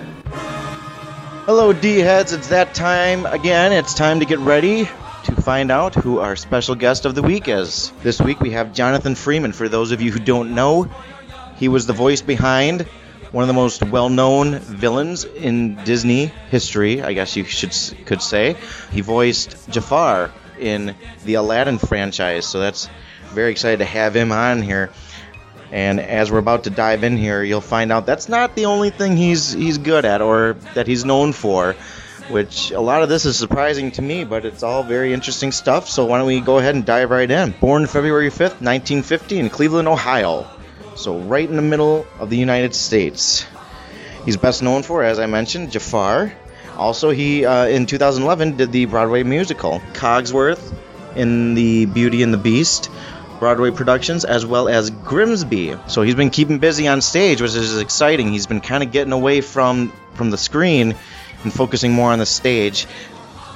[1.47, 2.35] Hello, D heads.
[2.35, 3.73] It's that time again.
[3.73, 4.87] It's time to get ready
[5.27, 7.93] to find out who our special guest of the week is.
[8.03, 9.53] This week we have Jonathan Freeman.
[9.53, 10.89] For those of you who don't know,
[11.57, 12.83] he was the voice behind
[13.33, 17.75] one of the most well-known villains in Disney history, I guess you should
[18.07, 18.57] could say.
[18.93, 22.89] He voiced Jafar in the Aladdin franchise, so that's
[23.33, 24.91] very excited to have him on here.
[25.73, 28.91] And as we're about to dive in here, you'll find out that's not the only
[28.91, 31.75] thing he's he's good at or that he's known for,
[32.29, 35.89] which a lot of this is surprising to me, but it's all very interesting stuff.
[35.89, 37.53] So why don't we go ahead and dive right in?
[37.53, 40.47] Born February 5th, 1950 in Cleveland, Ohio.
[40.97, 43.47] So right in the middle of the United States.
[44.25, 46.33] He's best known for, as I mentioned, Jafar.
[46.77, 50.75] Also, he uh, in 2011 did the Broadway musical Cogsworth
[51.15, 52.91] in the Beauty and the Beast.
[53.39, 55.77] Broadway productions as well as Grimsby.
[55.89, 58.33] So he's been keeping busy on stage, which is exciting.
[58.33, 60.97] He's been kind of getting away from from the screen
[61.47, 62.89] and focusing more on the stage.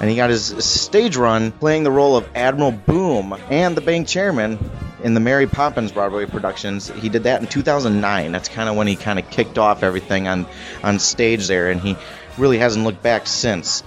[0.00, 4.06] And he got his stage run playing the role of Admiral Boom and the bank
[4.06, 4.70] chairman
[5.02, 6.88] in the Mary Poppins Broadway productions.
[6.88, 8.30] He did that in 2009.
[8.30, 10.46] That's kind of when he kind of kicked off everything on
[10.84, 11.96] on stage there, and he
[12.38, 13.82] really hasn't looked back since.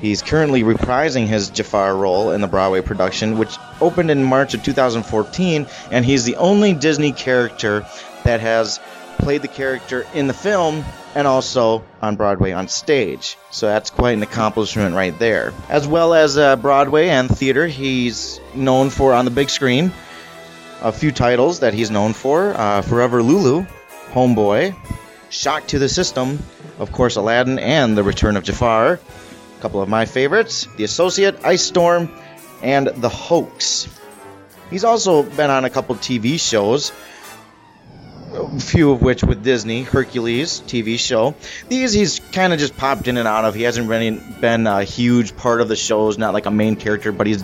[0.00, 4.64] He's currently reprising his Jafar role in the Broadway production, which opened in March of
[4.64, 7.86] 2014, and he's the only Disney character
[8.24, 8.80] that has
[9.18, 10.84] played the character in the film
[11.16, 13.38] and also on Broadway on stage.
[13.50, 15.54] So that's quite an accomplishment right there.
[15.70, 19.92] As well as uh, Broadway and theater, he's known for on the big screen
[20.82, 23.66] a few titles that he's known for uh, Forever Lulu,
[24.12, 24.76] Homeboy,
[25.30, 26.38] Shock to the System,
[26.78, 28.92] of course, Aladdin, and The Return of Jafar.
[28.92, 32.10] A couple of my favorites The Associate, Ice Storm,
[32.62, 33.88] and The Hoax.
[34.70, 36.92] He's also been on a couple TV shows.
[38.36, 41.34] A few of which with Disney, Hercules TV show.
[41.68, 43.54] These he's kind of just popped in and out of.
[43.54, 47.12] He hasn't really been a huge part of the shows, not like a main character,
[47.12, 47.42] but he's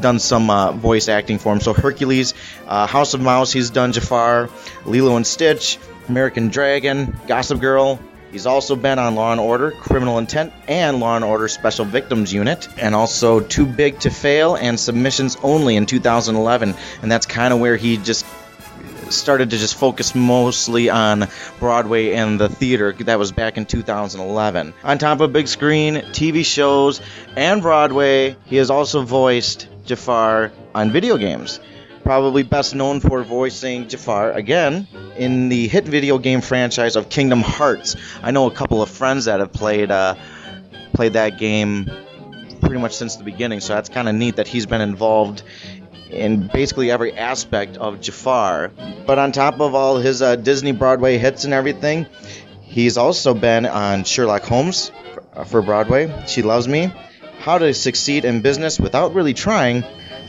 [0.00, 1.60] done some uh, voice acting for him.
[1.60, 2.34] So Hercules,
[2.66, 4.50] uh, House of Mouse, he's done Jafar,
[4.84, 5.78] Lilo and Stitch,
[6.08, 8.00] American Dragon, Gossip Girl.
[8.32, 12.32] He's also been on Law and Order, Criminal Intent, and Law and Order Special Victims
[12.32, 16.74] Unit, and also Too Big to Fail and Submissions Only in 2011.
[17.02, 18.24] And that's kind of where he just
[19.14, 22.92] started to just focus mostly on Broadway and the theater.
[22.92, 24.74] That was back in 2011.
[24.84, 27.00] On top of big screen, TV shows,
[27.36, 31.60] and Broadway, he has also voiced Jafar on video games.
[32.04, 37.42] Probably best known for voicing Jafar again in the hit video game franchise of Kingdom
[37.42, 37.96] Hearts.
[38.22, 40.16] I know a couple of friends that have played uh,
[40.92, 41.90] played that game
[42.60, 45.42] pretty much since the beginning, so that's kind of neat that he's been involved
[46.12, 48.70] in basically every aspect of Jafar.
[49.06, 52.06] But on top of all his uh, Disney Broadway hits and everything,
[52.62, 54.92] he's also been on Sherlock Holmes
[55.46, 56.92] for, Broadway, She Loves Me,
[57.38, 59.82] How to Succeed in Business Without Really Trying,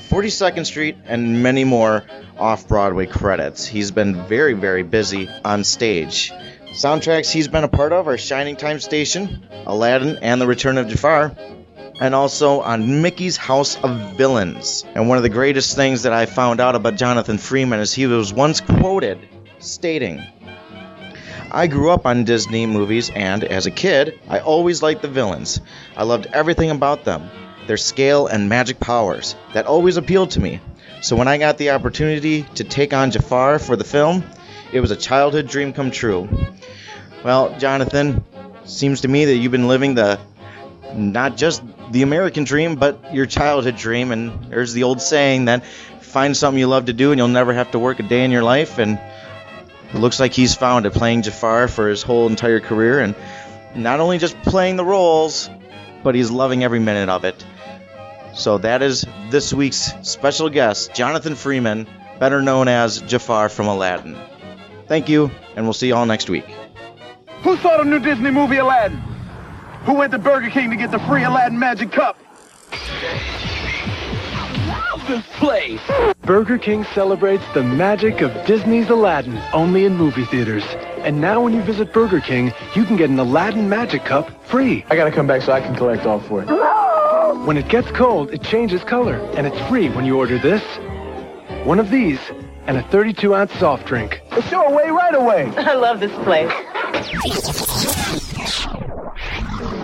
[0.10, 2.04] 42nd Street, and many more
[2.38, 3.66] off Broadway credits.
[3.66, 6.32] He's been very, very busy on stage.
[6.72, 10.88] Soundtracks he's been a part of are Shining Time Station, Aladdin, and The Return of
[10.88, 11.36] Jafar
[12.04, 14.84] and also on Mickey's House of Villains.
[14.94, 18.08] And one of the greatest things that I found out about Jonathan Freeman is he
[18.08, 19.26] was once quoted
[19.60, 20.22] stating,
[21.50, 25.62] I grew up on Disney movies, and as a kid, I always liked the villains.
[25.96, 27.30] I loved everything about them,
[27.68, 29.38] their scale and magic powers.
[29.54, 30.60] That always appealed to me.
[31.02, 34.26] So when I got the opportunity to take on Jafar for the film,
[34.74, 36.28] it was a childhood dream come true.
[37.24, 38.26] Well, Jonathan,
[38.66, 40.20] seems to me that you've been living the
[40.96, 44.12] not just the American dream, but your childhood dream.
[44.12, 47.54] And there's the old saying that find something you love to do and you'll never
[47.54, 48.78] have to work a day in your life.
[48.78, 49.00] And
[49.94, 53.00] it looks like he's found it playing Jafar for his whole entire career.
[53.00, 53.16] And
[53.76, 55.50] not only just playing the roles,
[56.04, 57.44] but he's loving every minute of it.
[58.34, 61.88] So that is this week's special guest, Jonathan Freeman,
[62.20, 64.18] better known as Jafar from Aladdin.
[64.88, 66.46] Thank you, and we'll see you all next week.
[67.44, 69.02] Who saw the new Disney movie Aladdin?
[69.86, 72.18] Who went to Burger King to get the free Aladdin Magic Cup?
[72.72, 75.82] I love this place!
[76.22, 80.64] Burger King celebrates the magic of Disney's Aladdin only in movie theaters.
[81.00, 84.86] And now when you visit Burger King, you can get an Aladdin Magic Cup free.
[84.90, 86.46] I gotta come back so I can collect all for it.
[87.46, 90.64] When it gets cold, it changes color, and it's free when you order this,
[91.66, 92.20] one of these,
[92.68, 94.22] and a 32 ounce soft drink.
[94.32, 95.52] It's your way right away.
[95.58, 97.90] I love this place.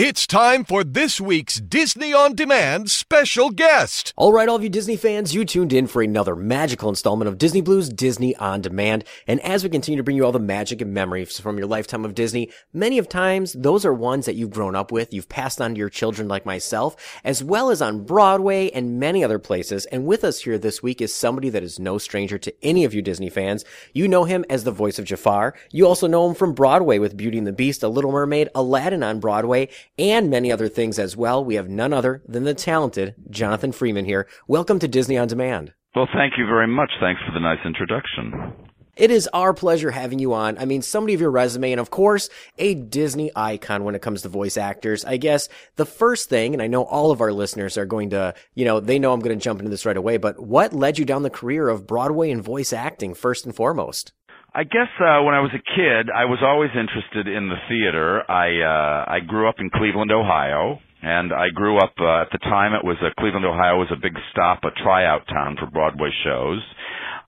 [0.00, 4.12] It's time for this week's Disney On Demand special guest.
[4.14, 7.36] All right, all of you Disney fans, you tuned in for another magical installment of
[7.36, 9.02] Disney Blu's Disney On Demand.
[9.26, 12.04] And as we continue to bring you all the magic and memories from your lifetime
[12.04, 15.60] of Disney, many of times those are ones that you've grown up with, you've passed
[15.60, 16.94] on to your children like myself,
[17.24, 19.84] as well as on Broadway and many other places.
[19.86, 22.94] And with us here this week is somebody that is no stranger to any of
[22.94, 23.64] you Disney fans.
[23.92, 25.54] You know him as the voice of Jafar.
[25.72, 29.02] You also know him from Broadway with Beauty and the Beast, A Little Mermaid, Aladdin
[29.02, 29.68] on Broadway,
[29.98, 31.44] and many other things as well.
[31.44, 34.26] We have none other than the talented Jonathan Freeman here.
[34.46, 35.72] Welcome to Disney On Demand.
[35.94, 36.90] Well, thank you very much.
[37.00, 38.52] Thanks for the nice introduction.
[38.98, 40.58] It is our pleasure having you on.
[40.58, 42.28] I mean, somebody of your resume, and of course,
[42.58, 45.04] a Disney icon when it comes to voice actors.
[45.04, 48.34] I guess the first thing, and I know all of our listeners are going to,
[48.54, 50.98] you know, they know I'm going to jump into this right away, but what led
[50.98, 54.12] you down the career of Broadway and voice acting first and foremost?
[54.54, 58.22] I guess uh, when I was a kid, I was always interested in the theater.
[58.30, 62.38] I uh, I grew up in Cleveland, Ohio, and I grew up uh, at the
[62.38, 62.72] time.
[62.72, 66.60] It was uh, Cleveland, Ohio was a big stop, a tryout town for Broadway shows.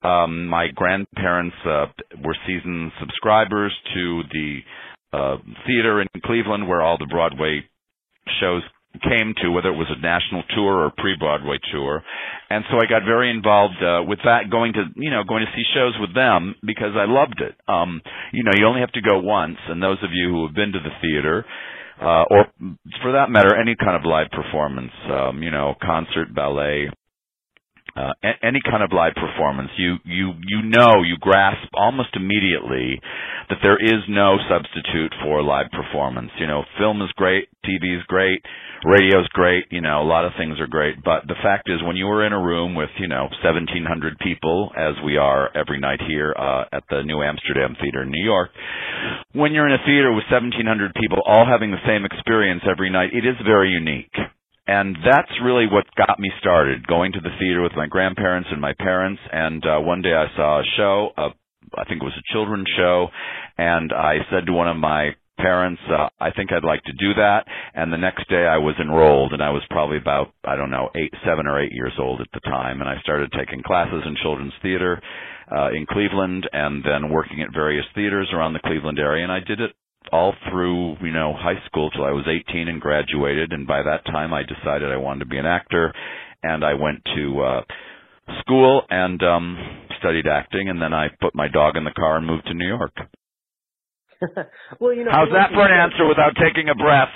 [0.03, 1.87] Um, my grandparents uh,
[2.25, 4.59] were season subscribers to the
[5.13, 7.61] uh, theater in Cleveland, where all the Broadway
[8.41, 8.63] shows
[8.99, 12.03] came to, whether it was a national tour or a pre-Broadway tour.
[12.51, 15.53] And so I got very involved uh, with that, going to you know going to
[15.55, 17.55] see shows with them because I loved it.
[17.69, 18.03] Um,
[18.33, 20.73] you know, you only have to go once, and those of you who have been
[20.73, 21.45] to the theater.
[22.01, 22.47] Uh, or
[23.03, 26.89] for that matter, any kind of live performance, um, you know, concert, ballet,
[28.01, 28.13] uh,
[28.43, 33.01] any kind of live performance, you you you know you grasp almost immediately
[33.49, 36.31] that there is no substitute for live performance.
[36.39, 38.41] You know, film is great, TV is great,
[38.85, 39.65] radio is great.
[39.71, 42.25] You know, a lot of things are great, but the fact is, when you were
[42.25, 46.65] in a room with you know 1,700 people, as we are every night here uh,
[46.73, 48.51] at the New Amsterdam Theater in New York,
[49.33, 53.11] when you're in a theater with 1,700 people all having the same experience every night,
[53.13, 54.15] it is very unique
[54.71, 58.61] and that's really what got me started going to the theater with my grandparents and
[58.61, 59.21] my parents.
[59.33, 61.31] And uh one day I saw a show uh
[61.77, 63.09] I think it was a children's show.
[63.59, 67.15] And I said to one of my parents uh, I think I'd like to do
[67.15, 67.47] that.
[67.75, 70.91] And the next day I was enrolled and I was probably about I don't know
[70.95, 72.81] 8 7 or 8 years old at the time.
[72.81, 75.03] And I started taking classes in children's theater
[75.51, 79.25] uh in Cleveland and then working at various theaters around the Cleveland area.
[79.25, 79.73] And I did it
[80.13, 84.05] all through you know high school till I was 18 and graduated and by that
[84.07, 85.93] time I decided I wanted to be an actor
[86.43, 87.63] and I went to uh
[88.41, 89.57] school and um
[89.99, 92.67] studied acting and then I put my dog in the car and moved to New
[92.67, 92.95] York.
[94.81, 97.09] well, you know, How's that for an answer without taking a breath?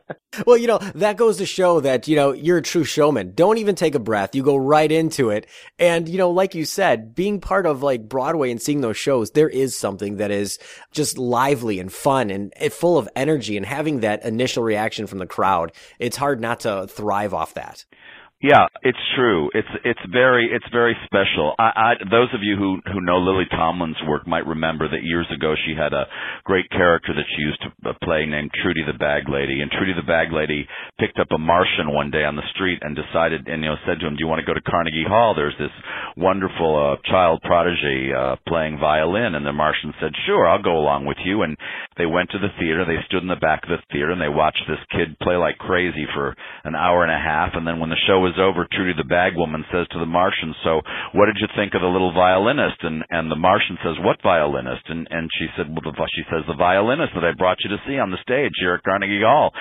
[0.46, 3.32] well, you know, that goes to show that, you know, you're a true showman.
[3.34, 4.34] Don't even take a breath.
[4.34, 5.46] You go right into it.
[5.78, 9.30] And, you know, like you said, being part of like Broadway and seeing those shows,
[9.30, 10.58] there is something that is
[10.92, 15.26] just lively and fun and full of energy and having that initial reaction from the
[15.26, 15.72] crowd.
[15.98, 17.84] It's hard not to thrive off that.
[18.40, 19.50] Yeah, it's true.
[19.52, 21.56] It's it's very it's very special.
[21.58, 25.26] I, I those of you who who know Lily Tomlin's work might remember that years
[25.34, 26.06] ago she had a
[26.44, 30.06] great character that she used to play named Trudy the Bag Lady, and Trudy the
[30.06, 30.68] Bag Lady
[31.00, 33.98] picked up a Martian one day on the street and decided and you know said
[33.98, 35.34] to him, "Do you want to go to Carnegie Hall?
[35.34, 35.74] There's this
[36.16, 41.06] wonderful uh, child prodigy uh, playing violin." And the Martian said, "Sure, I'll go along
[41.06, 41.56] with you." And
[41.98, 42.86] they went to the theater.
[42.86, 45.58] They stood in the back of the theater and they watched this kid play like
[45.58, 47.58] crazy for an hour and a half.
[47.58, 50.54] And then when the show was over, Trudy the bag woman says to the Martian,
[50.62, 50.82] "So,
[51.12, 54.88] what did you think of the little violinist?" And and the Martian says, "What violinist?"
[54.88, 57.82] And and she said, "Well, the, she says the violinist that I brought you to
[57.86, 59.54] see on the stage here at Carnegie Hall."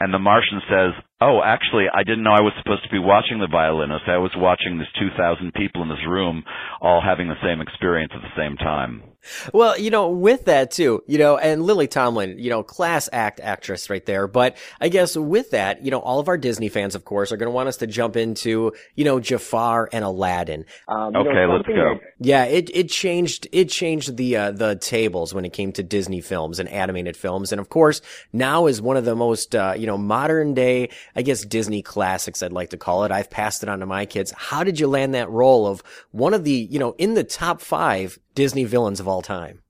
[0.00, 3.38] And the Martian says, "Oh, actually, I didn't know I was supposed to be watching
[3.38, 4.08] the violinist.
[4.08, 6.44] I was watching this 2,000 people in this room
[6.80, 9.13] all having the same experience at the same time."
[9.52, 13.40] Well, you know, with that too, you know, and Lily Tomlin, you know, class act
[13.40, 14.26] actress right there.
[14.26, 17.36] But I guess with that, you know, all of our Disney fans, of course, are
[17.36, 20.64] going to want us to jump into, you know, Jafar and Aladdin.
[20.88, 21.74] Um, you know, Okay, let's go.
[21.74, 25.82] that- yeah, it, it changed, it changed the, uh, the tables when it came to
[25.82, 27.52] Disney films and animated films.
[27.52, 28.00] And of course,
[28.32, 32.42] now is one of the most, uh, you know, modern day, I guess, Disney classics,
[32.42, 33.10] I'd like to call it.
[33.12, 34.32] I've passed it on to my kids.
[34.36, 35.82] How did you land that role of
[36.12, 39.60] one of the, you know, in the top five Disney villains of all time?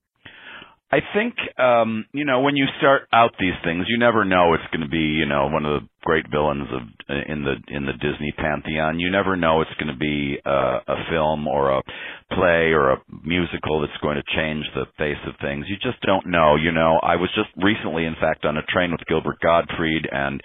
[0.95, 4.71] I think um, you know when you start out these things, you never know it's
[4.71, 6.83] going to be you know one of the great villains of
[7.27, 9.01] in the in the Disney pantheon.
[9.01, 11.83] You never know it's going to be uh, a film or a
[12.31, 15.67] play or a musical that's going to change the face of things.
[15.69, 16.55] You just don't know.
[16.55, 20.41] You know, I was just recently, in fact, on a train with Gilbert Gottfried and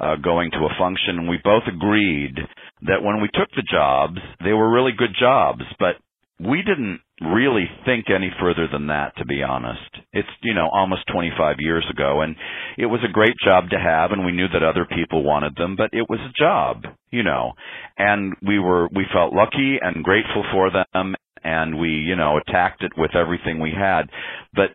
[0.00, 2.34] uh, going to a function, and we both agreed
[2.82, 6.02] that when we took the jobs, they were really good jobs, but
[6.40, 9.80] we didn't really think any further than that to be honest.
[10.12, 12.34] It's you know almost 25 years ago and
[12.76, 15.76] it was a great job to have and we knew that other people wanted them
[15.76, 17.52] but it was a job you know.
[17.98, 22.82] And we were we felt lucky and grateful for them and we you know attacked
[22.82, 24.10] it with everything we had.
[24.54, 24.70] But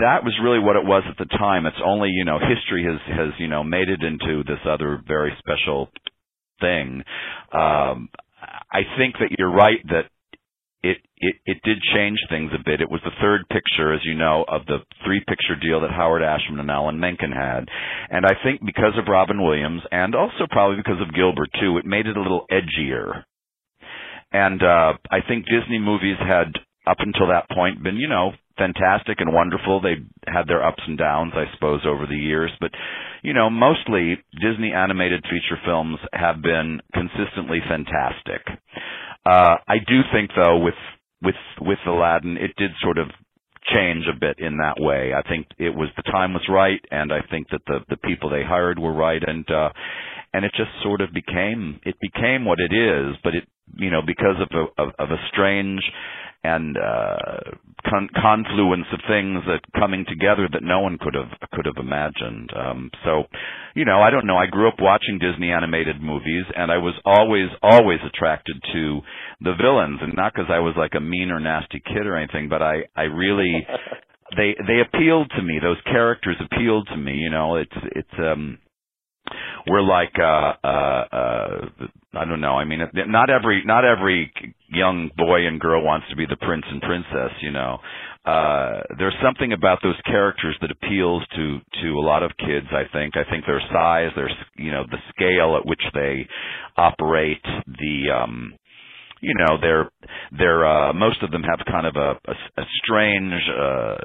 [0.00, 1.66] that was really what it was at the time.
[1.66, 5.32] It's only you know history has has you know made it into this other very
[5.38, 5.90] special
[6.60, 7.04] thing.
[7.52, 8.08] Um
[8.70, 10.04] i think that you're right that
[10.90, 12.80] it, it it did change things a bit.
[12.80, 16.22] It was the third picture, as you know, of the three picture deal that Howard
[16.22, 17.66] Ashman and Alan Menken had.
[18.10, 21.86] And I think because of Robin Williams and also probably because of Gilbert too, it
[21.86, 23.24] made it a little edgier.
[24.32, 26.52] And uh I think Disney movies had
[26.86, 29.80] up until that point been, you know, fantastic and wonderful.
[29.80, 29.96] They
[30.26, 32.70] had their ups and downs, I suppose, over the years, but
[33.22, 38.42] you know, mostly Disney animated feature films have been consistently fantastic.
[39.26, 40.74] Uh, I do think though with
[41.22, 43.08] with with Aladdin, it did sort of
[43.74, 45.12] change a bit in that way.
[45.14, 48.30] I think it was the time was right, and I think that the the people
[48.30, 49.70] they hired were right, and uh,
[50.36, 53.16] and it just sort of became it became what it is.
[53.24, 53.44] But it
[53.76, 55.80] you know because of a of, of a strange
[56.44, 57.56] and uh,
[57.88, 62.50] con- confluence of things that coming together that no one could have could have imagined.
[62.54, 63.24] Um, so,
[63.74, 64.36] you know, I don't know.
[64.36, 69.00] I grew up watching Disney animated movies, and I was always always attracted to
[69.40, 72.48] the villains, and not because I was like a mean or nasty kid or anything,
[72.48, 73.66] but I I really
[74.36, 75.58] they they appealed to me.
[75.60, 77.14] Those characters appealed to me.
[77.14, 78.58] You know, it's it's um
[79.66, 81.68] we're like uh uh uh
[82.14, 82.54] I don't know.
[82.54, 84.32] I mean, not every not every
[84.68, 87.78] young boy and girl wants to be the prince and princess, you know.
[88.24, 92.84] Uh there's something about those characters that appeals to to a lot of kids, I
[92.92, 93.14] think.
[93.16, 96.26] I think their size, their you know, the scale at which they
[96.76, 98.54] operate, the um
[99.20, 99.90] you know they're
[100.38, 103.96] they're uh most of them have kind of a a, a strange uh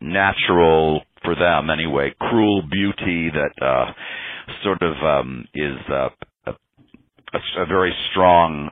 [0.00, 3.92] natural for them anyway cruel beauty that uh
[4.64, 6.08] sort of um, is uh,
[6.46, 6.50] a,
[7.16, 8.70] a, a very strong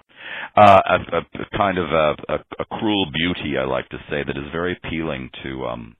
[0.56, 0.80] uh,
[1.12, 4.50] a, a kind of a, a, a cruel beauty, I like to say, that is
[4.52, 5.96] very appealing to um,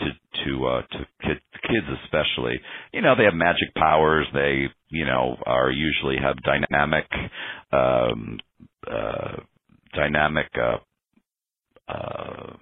[0.00, 0.06] to
[0.44, 2.60] to uh, to kid, kids especially.
[2.92, 4.26] You know, they have magic powers.
[4.34, 7.06] They you know are usually have dynamic
[7.72, 8.38] um,
[8.90, 9.36] uh,
[9.94, 10.78] dynamic uh,
[11.92, 12.52] uh,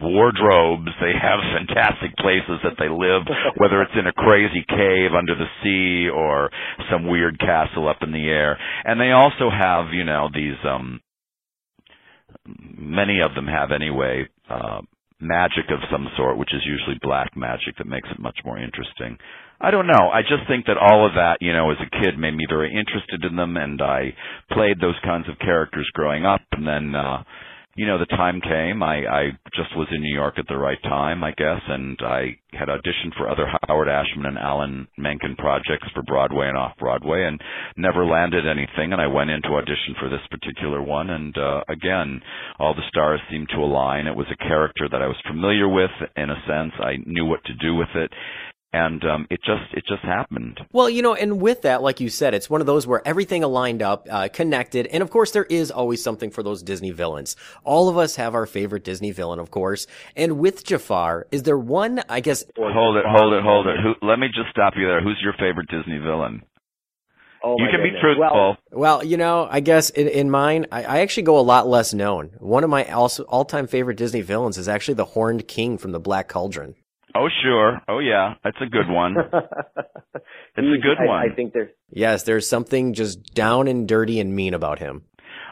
[0.00, 0.90] wardrobes.
[1.00, 3.22] They have fantastic places that they live,
[3.56, 6.50] whether it's in a crazy cave under the sea or
[6.90, 8.58] some weird castle up in the air.
[8.84, 11.00] And they also have, you know, these um
[12.46, 14.80] many of them have anyway, uh
[15.20, 19.18] magic of some sort, which is usually black magic that makes it much more interesting.
[19.60, 20.10] I don't know.
[20.14, 22.70] I just think that all of that, you know, as a kid made me very
[22.70, 24.14] interested in them and I
[24.52, 27.24] played those kinds of characters growing up and then uh
[27.78, 28.82] you know, the time came.
[28.82, 29.22] I, I
[29.54, 33.14] just was in New York at the right time, I guess, and I had auditioned
[33.16, 37.40] for other Howard Ashman and Alan Menken projects for Broadway and off Broadway, and
[37.76, 38.92] never landed anything.
[38.92, 42.20] And I went in to audition for this particular one, and uh, again,
[42.58, 44.08] all the stars seemed to align.
[44.08, 46.72] It was a character that I was familiar with, in a sense.
[46.80, 48.10] I knew what to do with it,
[48.72, 50.60] and um, it just it just happened.
[50.72, 53.42] Well, you know, and with that, like you said, it's one of those where everything
[53.42, 57.36] aligned up, uh, connected, and of course, there is always something for those Disney villains.
[57.64, 59.86] All of us have our favorite Disney villain, of course.
[60.16, 62.02] And with Jafar, is there one?
[62.08, 62.44] I guess.
[62.56, 63.76] Hold it, hold it, hold it.
[63.82, 65.02] Who, let me just stop you there.
[65.02, 66.42] Who's your favorite Disney villain?
[67.42, 68.18] Oh you my can be truthful.
[68.18, 71.68] Well, well, you know, I guess in, in mine, I, I actually go a lot
[71.68, 72.32] less known.
[72.38, 76.00] One of my also all-time favorite Disney villains is actually the Horned King from the
[76.00, 76.74] Black Cauldron.
[77.18, 77.80] Oh sure.
[77.88, 78.34] Oh yeah.
[78.44, 79.16] That's a good one.
[80.14, 80.22] it's
[80.56, 81.30] a good one.
[81.30, 85.02] I think there's yes, there's something just down and dirty and mean about him.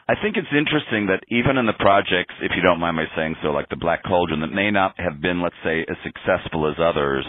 [0.08, 3.34] I think it's interesting that even in the projects, if you don't mind my saying
[3.42, 6.78] so, like the Black Cauldron, that may not have been, let's say, as successful as
[6.78, 7.26] others,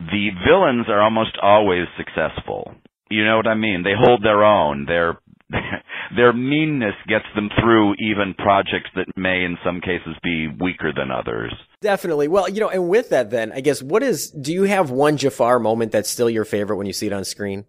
[0.00, 2.72] the villains are almost always successful.
[3.10, 3.82] You know what I mean?
[3.84, 4.86] They hold their own.
[4.86, 5.18] Their
[6.16, 11.10] their meanness gets them through even projects that may, in some cases, be weaker than
[11.10, 11.54] others.
[11.80, 12.28] Definitely.
[12.28, 14.30] Well, you know, and with that, then I guess what is?
[14.30, 17.24] Do you have one Jafar moment that's still your favorite when you see it on
[17.24, 17.64] screen?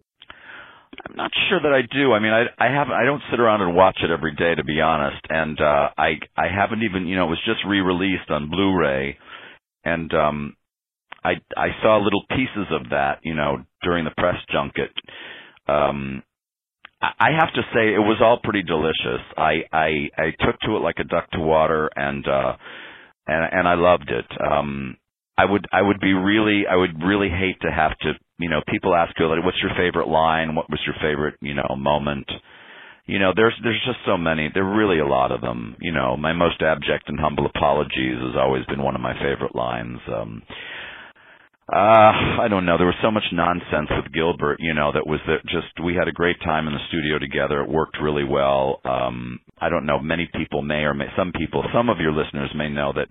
[1.07, 2.13] I'm not sure that I do.
[2.13, 4.63] I mean, I I have I don't sit around and watch it every day to
[4.63, 8.49] be honest, and uh I I haven't even you know it was just re-released on
[8.49, 9.17] Blu-ray,
[9.85, 10.55] and um
[11.23, 14.91] I I saw little pieces of that you know during the press junket.
[15.67, 16.23] Um,
[17.01, 19.23] I have to say it was all pretty delicious.
[19.37, 22.53] I I I took to it like a duck to water, and uh
[23.27, 24.25] and and I loved it.
[24.41, 24.97] Um
[25.37, 28.61] I would I would be really I would really hate to have to you know
[28.67, 30.55] people ask you like what's your favorite line?
[30.55, 32.29] What was your favorite you know moment?
[33.05, 34.49] You know there's there's just so many.
[34.53, 35.77] There are really a lot of them.
[35.79, 39.55] You know my most abject and humble apologies has always been one of my favorite
[39.55, 39.99] lines.
[40.13, 40.43] Um
[41.71, 42.77] uh, I don't know.
[42.77, 46.07] There was so much nonsense with Gilbert, you know, that was that just we had
[46.07, 47.61] a great time in the studio together.
[47.61, 48.81] It worked really well.
[48.85, 49.99] Um, I don't know.
[49.99, 53.07] Many people may or may some people, some of your listeners may know that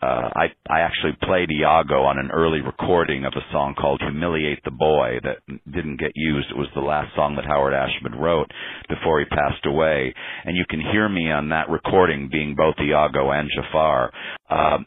[0.00, 4.64] uh, I I actually played Iago on an early recording of a song called "Humiliate
[4.64, 5.38] the Boy" that
[5.70, 6.50] didn't get used.
[6.50, 8.50] It was the last song that Howard Ashman wrote
[8.88, 10.14] before he passed away,
[10.44, 14.12] and you can hear me on that recording being both Iago and Jafar.
[14.48, 14.78] Uh,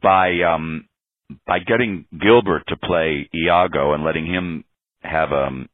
[0.00, 0.84] by um
[1.46, 4.64] by getting Gilbert to play Iago and letting him
[5.02, 5.68] have um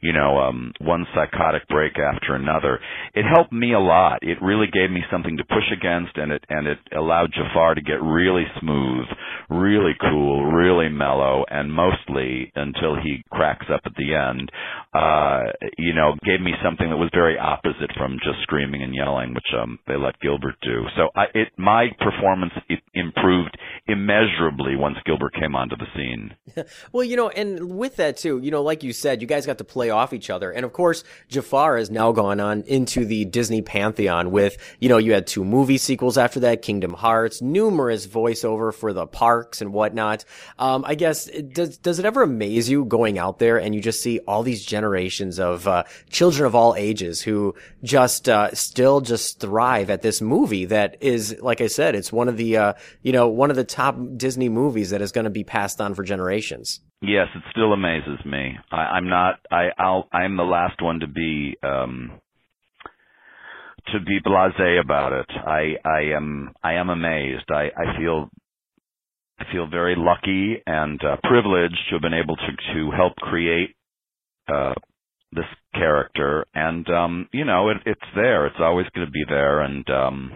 [0.00, 2.80] you know um one psychotic break after another.
[3.14, 4.20] It helped me a lot.
[4.22, 7.80] It really gave me something to push against and it and it allowed Jafar to
[7.80, 9.06] get really smooth
[9.50, 14.50] really cool really mellow and mostly until he cracks up at the end
[14.94, 15.42] uh
[15.78, 19.44] you know gave me something that was very opposite from just screaming and yelling which
[19.60, 20.84] um they let Gilbert do.
[20.96, 26.34] So I it my performance it improved immeasurably once Gilbert came onto the scene.
[26.92, 29.53] Well, you know, and with that too, you know, like you said, you guys got
[29.58, 30.50] to play off each other.
[30.50, 34.98] And of course, Jafar has now gone on into the Disney pantheon with, you know,
[34.98, 39.72] you had two movie sequels after that, Kingdom Hearts, numerous voiceover for the parks and
[39.72, 40.24] whatnot.
[40.58, 44.02] Um, I guess, does, does it ever amaze you going out there and you just
[44.02, 49.40] see all these generations of, uh, children of all ages who just, uh, still just
[49.40, 52.72] thrive at this movie that is, like I said, it's one of the, uh,
[53.02, 55.94] you know, one of the top Disney movies that is going to be passed on
[55.94, 56.80] for generations.
[57.06, 58.56] Yes, it still amazes me.
[58.70, 59.40] I, I'm not.
[59.50, 60.08] I, I'll.
[60.12, 62.12] I'm the last one to be um,
[63.92, 65.26] to be blasé about it.
[65.30, 66.54] I, I am.
[66.62, 67.44] I am amazed.
[67.50, 68.30] I, I feel.
[69.38, 73.74] I feel very lucky and uh, privileged to have been able to to help create
[74.48, 74.74] uh,
[75.32, 75.44] this
[75.74, 76.46] character.
[76.54, 78.46] And um, you know, it, it's there.
[78.46, 79.60] It's always going to be there.
[79.60, 80.32] And um,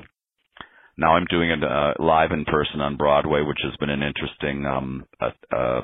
[0.99, 4.66] now I'm doing it uh, live in person on Broadway, which has been an interesting
[4.66, 5.81] um, uh, uh,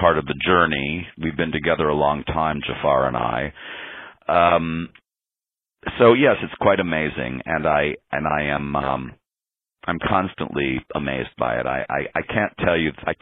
[0.00, 1.06] part of the journey.
[1.22, 3.52] We've been together a long time, Jafar and I.
[4.28, 4.88] Um,
[5.98, 9.12] so yes, it's quite amazing, and I and I am um,
[9.86, 11.66] I'm constantly amazed by it.
[11.66, 12.92] I, I, I can't tell you.
[13.06, 13.12] I,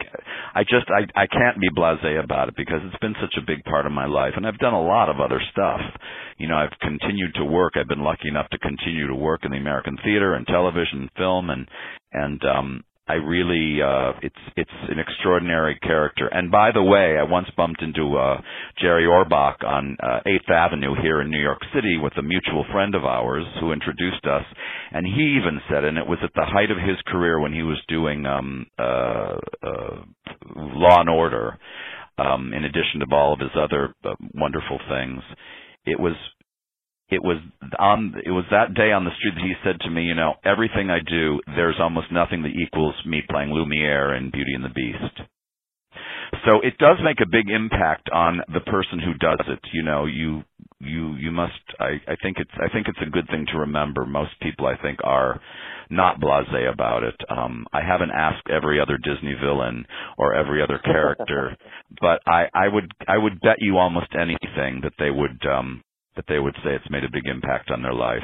[0.55, 3.63] I just I, I can't be blasé about it because it's been such a big
[3.63, 5.79] part of my life, and I've done a lot of other stuff.
[6.37, 7.73] You know, I've continued to work.
[7.75, 11.11] I've been lucky enough to continue to work in the American theater and television, and
[11.17, 11.67] film, and
[12.11, 16.27] and um, I really uh it's it's an extraordinary character.
[16.27, 18.39] And by the way, I once bumped into uh
[18.79, 22.93] Jerry Orbach on uh, 8th Avenue here in New York City with a mutual friend
[22.93, 24.45] of ours who introduced us
[24.91, 27.63] and he even said and it was at the height of his career when he
[27.63, 29.95] was doing um uh uh
[30.55, 31.57] Law and Order
[32.19, 35.23] um in addition to all of his other uh, wonderful things.
[35.85, 36.13] It was
[37.09, 37.37] it was
[37.79, 40.35] on it was that day on the street that he said to me, you know,
[40.45, 44.69] everything I do, there's almost nothing that equals me playing Lumiere in Beauty and the
[44.69, 45.21] Beast.
[46.45, 49.59] So it does make a big impact on the person who does it.
[49.73, 50.43] You know, you
[50.79, 54.05] you you must I, I think it's I think it's a good thing to remember.
[54.05, 55.41] Most people I think are
[55.89, 57.15] not blasé about it.
[57.29, 59.85] Um I haven't asked every other Disney villain
[60.17, 61.57] or every other character,
[62.01, 65.83] but I I would I would bet you almost anything that they would um
[66.15, 68.23] that they would say it's made a big impact on their life.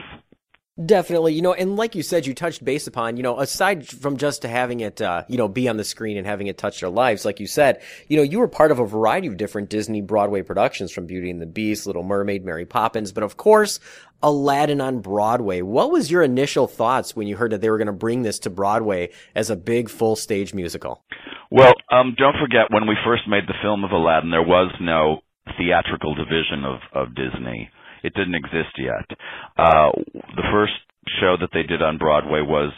[0.84, 4.18] Definitely, you know, and like you said, you touched base upon, you know, aside from
[4.18, 6.90] just having it, uh, you know, be on the screen and having it touch their
[6.90, 10.02] lives, like you said, you know, you were part of a variety of different Disney
[10.02, 13.80] Broadway productions from Beauty and the Beast, Little Mermaid, Mary Poppins, but of course,
[14.22, 15.62] Aladdin on Broadway.
[15.62, 18.40] What was your initial thoughts when you heard that they were going to bring this
[18.40, 21.06] to Broadway as a big full stage musical?
[21.50, 25.22] Well, um, don't forget when we first made the film of Aladdin, there was no
[25.58, 27.70] theatrical division of, of Disney.
[28.06, 29.18] It didn't exist yet.
[29.58, 29.92] Uh,
[30.36, 30.74] the first
[31.20, 32.72] show that they did on Broadway was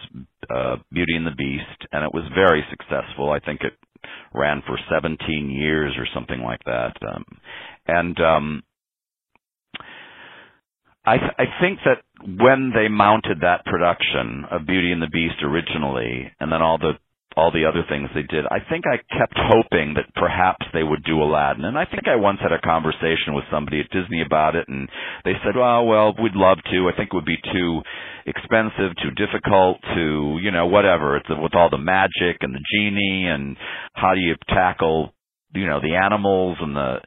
[0.54, 3.32] uh, Beauty and the Beast, and it was very successful.
[3.32, 3.74] I think it
[4.34, 6.94] ran for 17 years or something like that.
[7.08, 7.26] Um,
[7.88, 8.64] and um,
[11.06, 12.04] I, th- I think that
[12.44, 16.94] when they mounted that production of Beauty and the Beast originally, and then all the
[17.38, 21.04] all the other things they did, I think I kept hoping that perhaps they would
[21.06, 21.66] do Aladdin.
[21.66, 24.90] And I think I once had a conversation with somebody at Disney about it, and
[25.24, 26.90] they said, "Well, well, we'd love to.
[26.90, 27.82] I think it would be too
[28.26, 31.16] expensive, too difficult, to you know whatever.
[31.16, 33.56] It's with all the magic and the genie, and
[33.94, 35.14] how do you tackle
[35.54, 37.00] you know the animals and the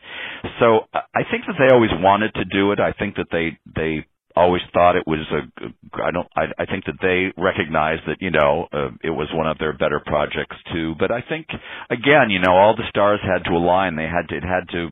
[0.59, 2.81] so I think that they always wanted to do it.
[2.81, 6.85] I think that they they always thought it was a I don't I, I think
[6.87, 10.95] that they recognized that you know uh, it was one of their better projects too.
[10.99, 11.47] But I think
[11.91, 13.97] again, you know, all the stars had to align.
[13.97, 14.89] They had to it had to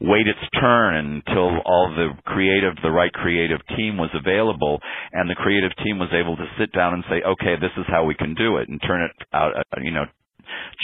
[0.00, 4.80] wait its turn until all the creative the right creative team was available
[5.12, 8.04] and the creative team was able to sit down and say, okay, this is how
[8.04, 9.56] we can do it and turn it out.
[9.56, 10.04] Uh, you know,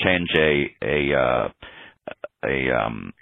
[0.05, 1.49] change a a uh,
[2.45, 3.13] a um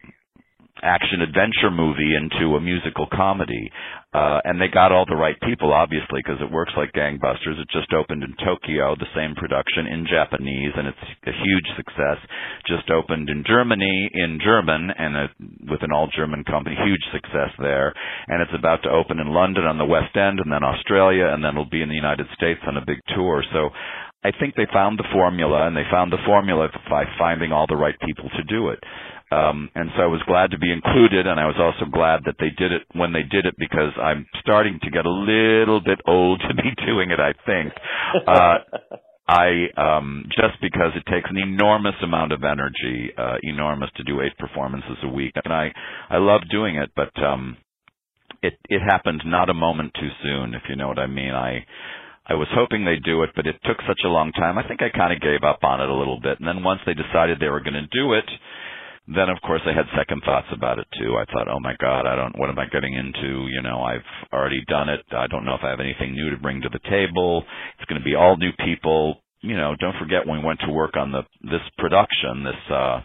[0.85, 3.73] action adventure movie into a musical comedy.
[4.15, 7.59] Uh, and they got all the right people, obviously, because it works like gangbusters.
[7.59, 12.23] It just opened in Tokyo, the same production in Japanese, and it's a huge success.
[12.69, 15.27] Just opened in Germany in German, and a,
[15.67, 17.93] with an all-German company, huge success there.
[18.29, 21.43] And it's about to open in London on the West End, and then Australia, and
[21.43, 23.43] then it'll be in the United States on a big tour.
[23.53, 23.71] So
[24.23, 27.77] I think they found the formula, and they found the formula by finding all the
[27.77, 28.79] right people to do it.
[29.35, 32.37] Um, and so I was glad to be included, and I was also glad that
[32.39, 36.01] they did it when they did it because I'm starting to get a little bit
[36.07, 37.19] old to be doing it.
[37.21, 37.73] I think.
[38.27, 38.59] Uh,
[39.27, 44.21] I um just because it takes an enormous amount of energy, uh enormous to do
[44.21, 45.33] eight performances a week.
[45.43, 45.73] And I
[46.11, 47.57] I love doing it, but um
[48.43, 51.33] it it happened not a moment too soon, if you know what I mean.
[51.33, 51.65] I
[52.27, 54.57] I was hoping they'd do it, but it took such a long time.
[54.59, 56.39] I think I kind of gave up on it a little bit.
[56.39, 58.25] And then once they decided they were going to do it,
[59.07, 61.17] then of course I had second thoughts about it too.
[61.17, 63.47] I thought, oh my God, I don't, what am I getting into?
[63.53, 65.05] You know, I've already done it.
[65.13, 67.45] I don't know if I have anything new to bring to the table.
[67.79, 69.21] It's going to be all new people.
[69.43, 73.01] You know, don't forget when we went to work on the, this production, this, uh,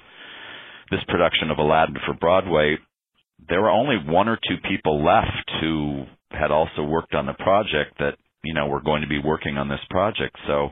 [0.90, 2.78] this production of Aladdin for Broadway,
[3.50, 7.98] there were only one or two people left who had also worked on the project
[8.00, 10.38] that, you know, were going to be working on this project.
[10.48, 10.70] So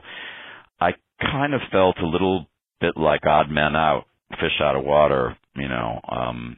[0.80, 2.46] I kind of felt a little
[2.80, 6.56] bit like odd men out fish out of water, you know, um,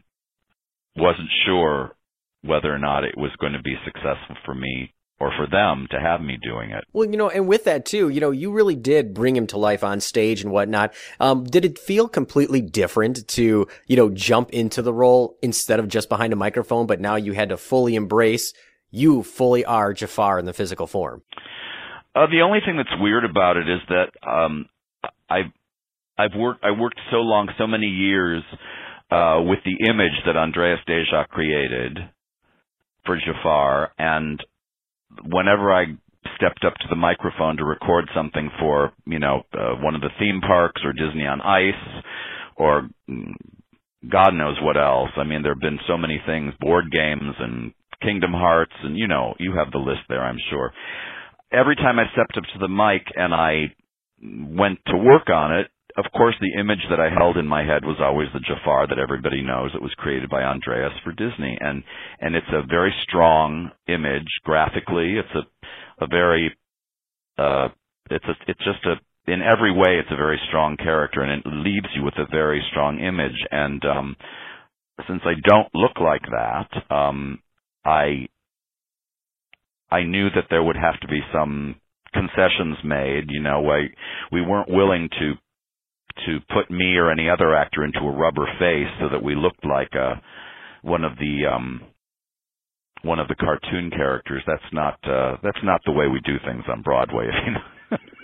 [0.97, 1.94] wasn't sure
[2.42, 6.01] whether or not it was going to be successful for me or for them to
[6.01, 6.82] have me doing it.
[6.94, 9.59] Well, you know, and with that too, you know, you really did bring him to
[9.59, 10.94] life on stage and whatnot.
[11.20, 15.88] Um, did it feel completely different to, you know, jump into the role instead of
[15.88, 18.55] just behind a microphone, but now you had to fully embrace
[18.90, 21.22] you fully are Jafar in the physical form?
[22.14, 24.66] Uh, the only thing that's weird about it is that um,
[25.28, 25.52] I
[26.20, 28.42] I've worked I worked so long, so many years
[29.10, 31.98] uh, with the image that Andreas Deja created
[33.06, 34.38] for Jafar, and
[35.24, 35.86] whenever I
[36.36, 40.10] stepped up to the microphone to record something for you know uh, one of the
[40.18, 42.05] theme parks or Disney on Ice
[42.56, 43.32] or mm,
[44.10, 45.10] God knows what else.
[45.16, 47.72] I mean, there have been so many things, board games and
[48.02, 50.72] Kingdom Hearts, and you know, you have the list there, I'm sure.
[51.52, 53.74] Every time I stepped up to the mic and I
[54.22, 55.66] went to work on it,
[56.01, 58.98] of course, the image that I held in my head was always the Jafar that
[58.98, 59.70] everybody knows.
[59.74, 61.85] It was created by Andreas for Disney, and
[62.20, 65.16] and it's a very strong image graphically.
[65.18, 66.56] It's a a very
[67.39, 67.68] uh,
[68.10, 68.94] it's a it's just a
[69.31, 72.62] in every way it's a very strong character, and it leaves you with a very
[72.70, 73.47] strong image.
[73.51, 74.16] And um,
[75.06, 77.40] since I don't look like that, um,
[77.85, 78.28] I
[79.90, 81.77] I knew that there would have to be some
[82.12, 83.24] concessions made.
[83.28, 83.89] You know, I,
[84.32, 85.35] we weren't willing to
[86.26, 89.64] to put me or any other actor into a rubber face so that we looked
[89.64, 90.14] like uh
[90.82, 91.80] one of the um
[93.02, 94.42] one of the cartoon characters.
[94.47, 97.60] That's not uh that's not the way we do things on Broadway, if you know.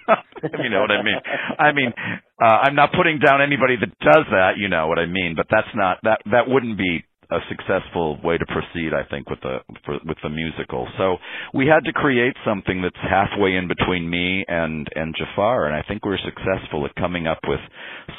[0.62, 1.18] you know what I mean.
[1.58, 1.92] I mean,
[2.40, 4.52] uh, I'm not putting down anybody that does that.
[4.56, 5.34] You know what I mean.
[5.36, 8.92] But that's not that that wouldn't be a successful way to proceed.
[8.94, 10.86] I think with the for, with the musical.
[10.98, 11.16] So
[11.54, 15.82] we had to create something that's halfway in between me and and Jafar, and I
[15.86, 17.60] think we're successful at coming up with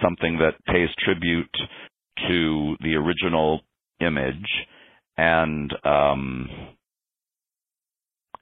[0.01, 1.55] something that pays tribute
[2.27, 3.61] to the original
[3.99, 4.47] image
[5.17, 6.49] and um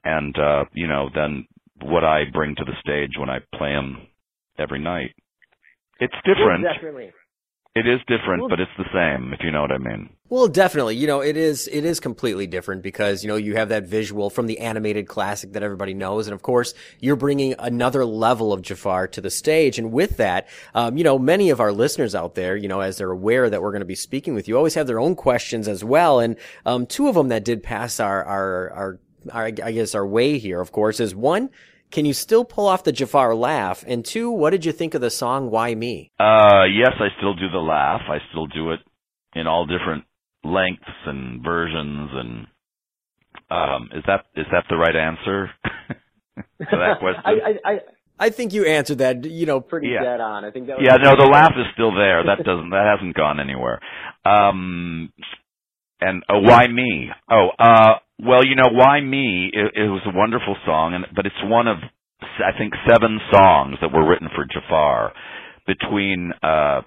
[0.04, 1.46] and uh you know then
[1.82, 4.06] what I bring to the stage when I play him
[4.58, 5.14] every night.
[6.00, 6.64] It's different.
[6.64, 7.12] Definitely.
[7.76, 10.08] It is different, but it's the same, if you know what I mean.
[10.30, 10.96] Well, definitely.
[10.96, 14.30] You know, it is it is completely different because you know you have that visual
[14.30, 18.62] from the animated classic that everybody knows, and of course you're bringing another level of
[18.62, 19.78] Jafar to the stage.
[19.78, 22.96] And with that, um, you know, many of our listeners out there, you know, as
[22.96, 25.68] they're aware that we're going to be speaking with you, always have their own questions
[25.68, 26.18] as well.
[26.18, 28.98] And um, two of them that did pass our our our,
[29.32, 31.50] our I guess our way here, of course, is one.
[31.90, 33.84] Can you still pull off the Jafar laugh?
[33.86, 36.10] And two, what did you think of the song "Why Me"?
[36.18, 38.02] Uh, yes, I still do the laugh.
[38.08, 38.80] I still do it
[39.34, 40.04] in all different
[40.44, 42.10] lengths and versions.
[42.12, 42.46] And
[43.50, 45.50] um, is that is that the right answer
[46.60, 47.22] to that question?
[47.24, 47.78] I, I, I,
[48.18, 50.02] I think you answered that, you know, pretty Yeah.
[50.02, 50.44] dead on.
[50.44, 52.24] I think that was yeah, no, the laugh is still there.
[52.24, 53.78] That doesn't that hasn't gone anywhere.
[54.24, 55.12] Um,
[56.00, 57.08] and oh, why me?
[57.30, 59.50] Oh, uh, well, you know, why me?
[59.52, 61.78] It, it was a wonderful song, and but it's one of
[62.22, 65.12] I think seven songs that were written for Jafar
[65.66, 66.82] between uh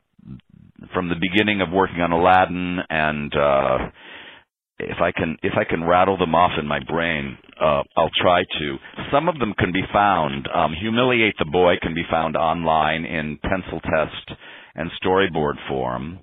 [0.93, 3.77] from the beginning of working on Aladdin and uh
[4.79, 8.43] if I can if I can rattle them off in my brain, uh, I'll try
[8.59, 8.77] to.
[9.11, 10.47] Some of them can be found.
[10.53, 14.39] Um, Humiliate the Boy can be found online in pencil test
[14.75, 16.19] and storyboard form.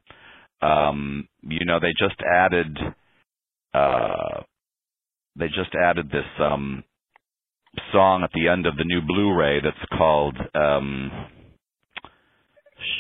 [0.62, 2.78] Um, you know, they just added
[3.74, 4.42] uh,
[5.38, 6.84] they just added this um,
[7.92, 11.10] song at the end of the new Blu-ray that's called um,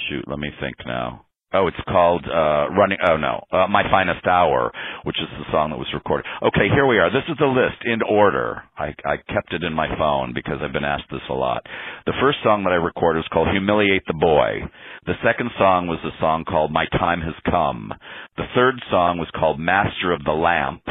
[0.08, 0.24] shoot.
[0.26, 1.26] Let me think now.
[1.54, 4.72] Oh, it's called uh running oh no, uh, My Finest Hour,
[5.04, 6.26] which is the song that was recorded.
[6.42, 7.08] Okay, here we are.
[7.08, 8.62] This is the list in order.
[8.76, 11.64] I I kept it in my phone because I've been asked this a lot.
[12.04, 14.66] The first song that I recorded was called Humiliate the Boy.
[15.06, 17.94] The second song was a song called My Time Has Come.
[18.36, 20.82] The third song was called Master of the Lamp.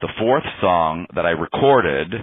[0.00, 2.14] The fourth song that I recorded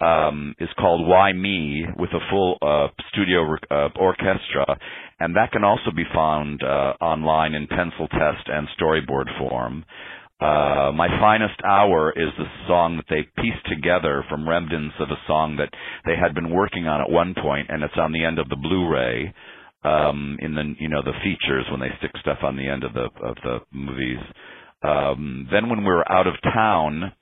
[0.00, 4.78] um, is called Why Me with a full uh, studio uh, orchestra,
[5.20, 9.84] and that can also be found uh, online in pencil test and storyboard form.
[10.40, 15.20] Uh, My Finest Hour is the song that they pieced together from remnants of a
[15.26, 15.70] song that
[16.06, 18.56] they had been working on at one point, and it's on the end of the
[18.56, 19.34] Blu-ray
[19.84, 22.94] um, in the you know the features when they stick stuff on the end of
[22.94, 24.22] the of the movies.
[24.82, 27.12] Um, then when we were out of town,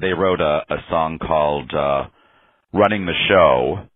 [0.00, 2.04] they wrote a, a song called uh,
[2.72, 3.88] "Running the Show"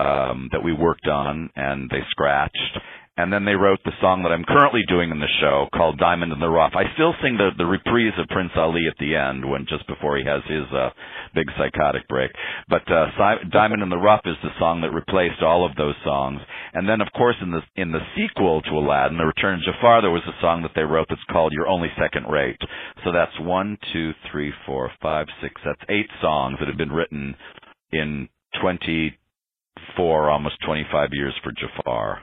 [0.00, 2.78] um, that we worked on, and they scratched.
[3.16, 6.32] And then they wrote the song that I'm currently doing in the show called "Diamond
[6.32, 9.44] in the Rough." I still sing the the reprise of Prince Ali at the end
[9.44, 10.88] when just before he has his uh,
[11.34, 12.30] big psychotic break.
[12.68, 15.96] But uh, si- "Diamond in the Rough" is the song that replaced all of those
[16.02, 16.40] songs.
[16.72, 20.00] And then, of course, in the in the sequel to Aladdin, The Return of Jafar,
[20.00, 22.60] there was a song that they wrote that's called "You're Only Second Rate."
[23.04, 25.60] So that's one, two, three, four, five, six.
[25.64, 27.34] That's eight songs that have been written
[27.92, 28.28] in
[28.62, 29.16] 20
[29.96, 32.22] for almost 25 years for Jafar.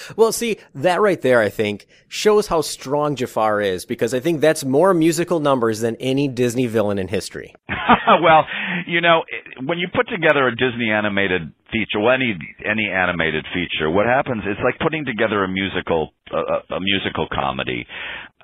[0.16, 4.40] well, see, that right there, I think, shows how strong Jafar is because I think
[4.40, 7.54] that's more musical numbers than any Disney villain in history.
[8.22, 8.44] well,
[8.86, 9.22] you know,
[9.64, 14.42] when you put together a Disney animated feature, well, any any animated feature, what happens?
[14.46, 17.86] It's like putting together a musical a, a musical comedy.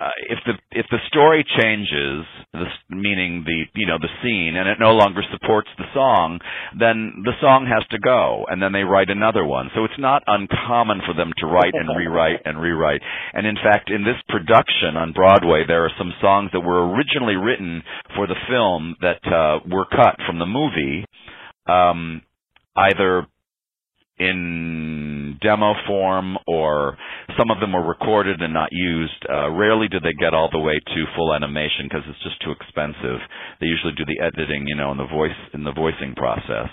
[0.00, 4.68] Uh, if the if the story changes, this, meaning the you know the scene, and
[4.68, 6.38] it no longer supports the song,
[6.78, 9.70] then the song has to go, and then they write another one.
[9.74, 13.02] So it's not uncommon for them to write and rewrite and rewrite.
[13.34, 17.34] And in fact, in this production on Broadway, there are some songs that were originally
[17.36, 17.82] written
[18.14, 21.04] for the film that uh, were cut from the movie.
[21.66, 22.22] Um,
[22.76, 23.26] either
[24.18, 26.96] in demo form or
[27.36, 29.24] some of them were recorded and not used.
[29.28, 32.52] Uh, rarely do they get all the way to full animation because it's just too
[32.52, 33.20] expensive.
[33.60, 36.68] They usually do the editing, you know, in the voice in the voicing process.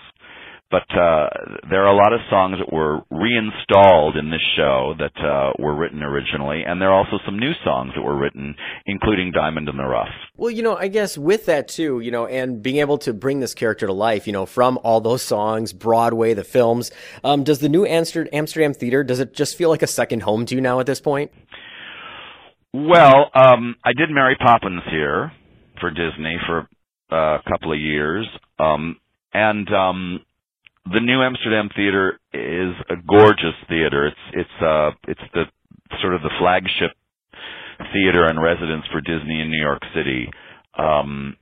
[0.72, 1.30] But uh,
[1.70, 5.76] there are a lot of songs that were reinstalled in this show that uh, were
[5.76, 8.56] written originally, and there are also some new songs that were written,
[8.88, 12.26] including "Diamond in the Rough." Well, you know, I guess with that too, you know,
[12.26, 15.72] and being able to bring this character to life, you know, from all those songs,
[15.72, 16.92] Broadway, the films,
[17.24, 20.56] um, does the new Amsterdam Theater does it just feel like a second home to
[20.56, 21.32] you now at this point?
[22.74, 25.32] Well, um, I did Mary Poppins here
[25.80, 26.68] for Disney for
[27.12, 28.28] a couple of years,
[28.60, 28.98] um,
[29.34, 30.20] and um,
[30.86, 34.07] the New Amsterdam Theater is a gorgeous theater.
[34.07, 35.45] It's it's uh it's the
[36.02, 36.94] sort of the flagship
[37.91, 40.30] theater and residence for Disney in New York City.
[40.78, 41.36] Um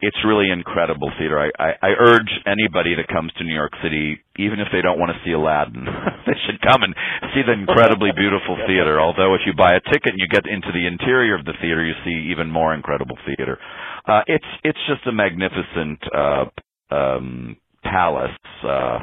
[0.00, 1.40] it's really incredible theater.
[1.40, 4.98] I, I, I urge anybody that comes to New York City, even if they don't
[4.98, 5.86] want to see Aladdin,
[6.26, 6.92] they should come and
[7.32, 9.00] see the incredibly beautiful theater.
[9.00, 11.80] Although if you buy a ticket and you get into the interior of the theater,
[11.84, 13.56] you see even more incredible theater.
[14.04, 16.44] Uh, it's it's just a magnificent uh,
[16.90, 18.30] um, palace.
[18.64, 18.98] Uh,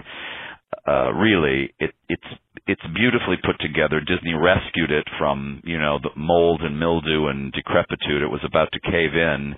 [0.87, 2.31] uh, really, it, it's
[2.67, 3.99] it's beautifully put together.
[3.99, 8.21] Disney rescued it from you know the mold and mildew and decrepitude.
[8.21, 9.55] It was about to cave in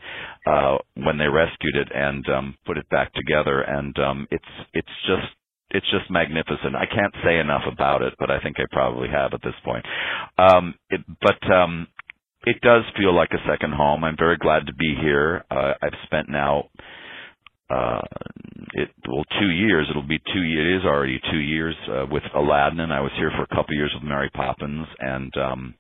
[0.48, 3.62] uh, when they rescued it and um, put it back together.
[3.62, 4.44] And um, it's
[4.74, 5.32] it's just
[5.72, 6.76] it's just magnificent.
[6.76, 9.86] I can't say enough about it, but I think I probably have at this point.
[10.38, 11.88] Um, it, but um,
[12.46, 14.04] it does feel like a second home.
[14.04, 15.44] I'm very glad to be here.
[15.50, 16.70] Uh, I've spent now
[17.74, 18.02] uh,
[18.74, 19.88] it well two years.
[19.90, 20.42] It'll be two.
[20.42, 23.76] It is already two years uh, with Aladdin, and I was here for a couple
[23.76, 25.74] years with Mary Poppins, and um,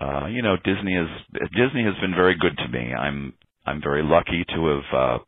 [0.00, 1.08] uh, you know Disney is
[1.56, 2.92] Disney has been very good to me.
[2.94, 3.34] I'm
[3.66, 5.18] I'm very lucky to have uh,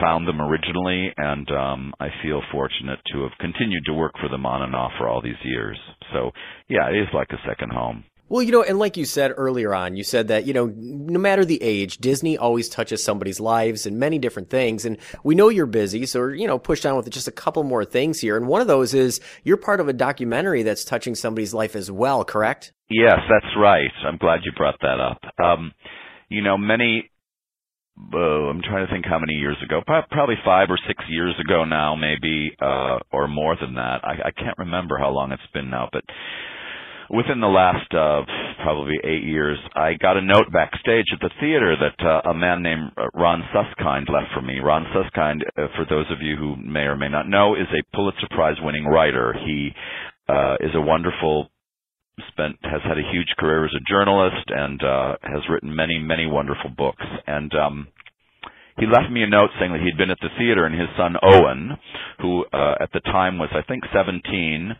[0.00, 4.46] found them originally, and um, I feel fortunate to have continued to work for them
[4.46, 5.78] on and off for all these years.
[6.12, 6.30] So
[6.68, 8.04] yeah, it is like a second home.
[8.28, 11.18] Well, you know, and like you said earlier on, you said that, you know, no
[11.18, 14.84] matter the age, Disney always touches somebody's lives and many different things.
[14.84, 17.84] And we know you're busy, so, you know, push on with just a couple more
[17.84, 18.36] things here.
[18.36, 21.88] And one of those is you're part of a documentary that's touching somebody's life as
[21.88, 22.72] well, correct?
[22.90, 23.90] Yes, that's right.
[24.04, 25.20] I'm glad you brought that up.
[25.42, 25.72] Um,
[26.28, 27.08] you know, many,
[28.12, 31.64] uh, I'm trying to think how many years ago, probably five or six years ago
[31.64, 34.00] now, maybe, uh, or more than that.
[34.02, 36.02] I, I can't remember how long it's been now, but
[37.10, 38.22] within the last uh,
[38.62, 42.62] probably eight years, I got a note backstage at the theater that uh, a man
[42.62, 44.58] named uh, Ron Suskind left for me.
[44.60, 47.96] Ron Suskind, uh, for those of you who may or may not know, is a
[47.96, 49.34] Pulitzer Prize winning writer.
[49.44, 49.70] He
[50.28, 51.48] uh, is a wonderful
[52.28, 56.26] spent has had a huge career as a journalist and uh has written many many
[56.26, 57.88] wonderful books and um
[58.78, 61.14] he left me a note saying that he'd been at the theater and his son
[61.22, 61.76] Owen
[62.22, 64.72] who uh at the time was I think 17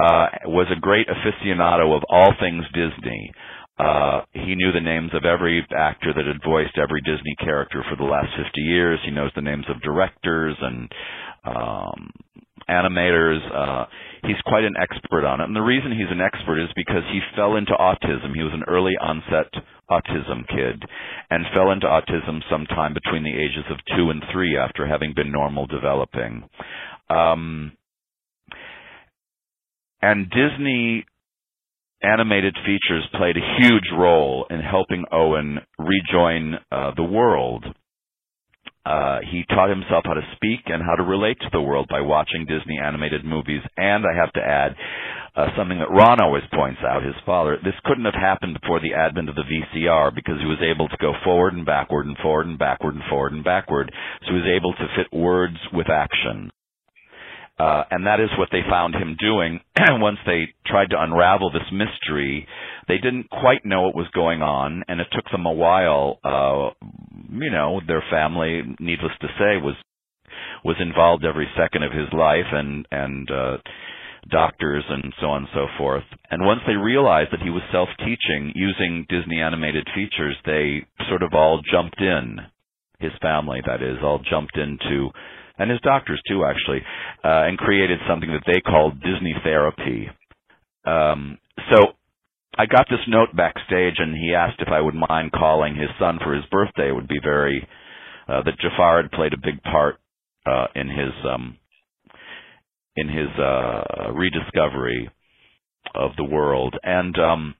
[0.00, 3.32] uh, was a great aficionado of all things Disney.
[3.78, 7.96] Uh, he knew the names of every actor that had voiced every Disney character for
[7.96, 8.98] the last 50 years.
[9.04, 10.92] He knows the names of directors and
[11.44, 12.10] um,
[12.68, 13.40] animators.
[13.50, 13.86] Uh,
[14.26, 15.44] he's quite an expert on it.
[15.44, 18.34] And the reason he's an expert is because he fell into autism.
[18.34, 19.48] He was an early onset
[19.90, 20.82] autism kid
[21.30, 25.32] and fell into autism sometime between the ages of two and three after having been
[25.32, 26.44] normal developing.
[27.08, 27.72] Um,
[30.02, 31.04] and Disney
[32.02, 37.64] animated features played a huge role in helping Owen rejoin uh, the world.
[38.86, 42.00] Uh, he taught himself how to speak and how to relate to the world by
[42.00, 43.60] watching Disney animated movies.
[43.76, 44.74] And I have to add
[45.36, 47.58] uh, something that Ron always points out, his father.
[47.62, 50.96] This couldn't have happened before the advent of the VCR because he was able to
[51.00, 53.92] go forward and backward and forward and backward and forward and backward.
[54.22, 56.50] So he was able to fit words with action.
[57.60, 59.60] Uh, and that is what they found him doing
[60.00, 62.46] once they tried to unravel this mystery.
[62.88, 66.18] They didn't quite know what was going on, and it took them a while.
[66.24, 66.70] Uh,
[67.30, 69.74] you know, their family, needless to say, was
[70.64, 73.56] was involved every second of his life and and uh
[74.30, 76.04] doctors and so on and so forth.
[76.30, 81.32] And once they realized that he was self-teaching using Disney animated features, they sort of
[81.32, 82.38] all jumped in.
[83.00, 85.08] His family, that is, all jumped into,
[85.60, 86.80] and his doctors too, actually,
[87.22, 90.08] uh, and created something that they called Disney therapy.
[90.86, 91.38] Um,
[91.70, 91.92] so
[92.56, 96.18] I got this note backstage, and he asked if I would mind calling his son
[96.24, 96.88] for his birthday.
[96.88, 97.68] It would be very
[98.26, 99.96] uh, that Jafar had played a big part
[100.46, 101.58] uh, in his um,
[102.96, 105.10] in his uh, rediscovery
[105.94, 107.54] of the world, and um,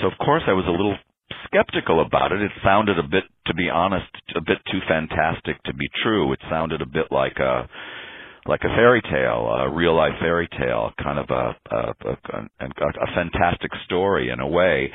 [0.00, 0.96] so of course I was a little
[1.46, 2.42] skeptical about it.
[2.42, 6.32] It sounded a bit, to be honest, a bit too fantastic to be true.
[6.32, 7.68] It sounded a bit like a
[8.48, 11.78] like a fairy tale, a real life fairy tale, kind of a a,
[12.08, 14.90] a, a, fantastic story in a way.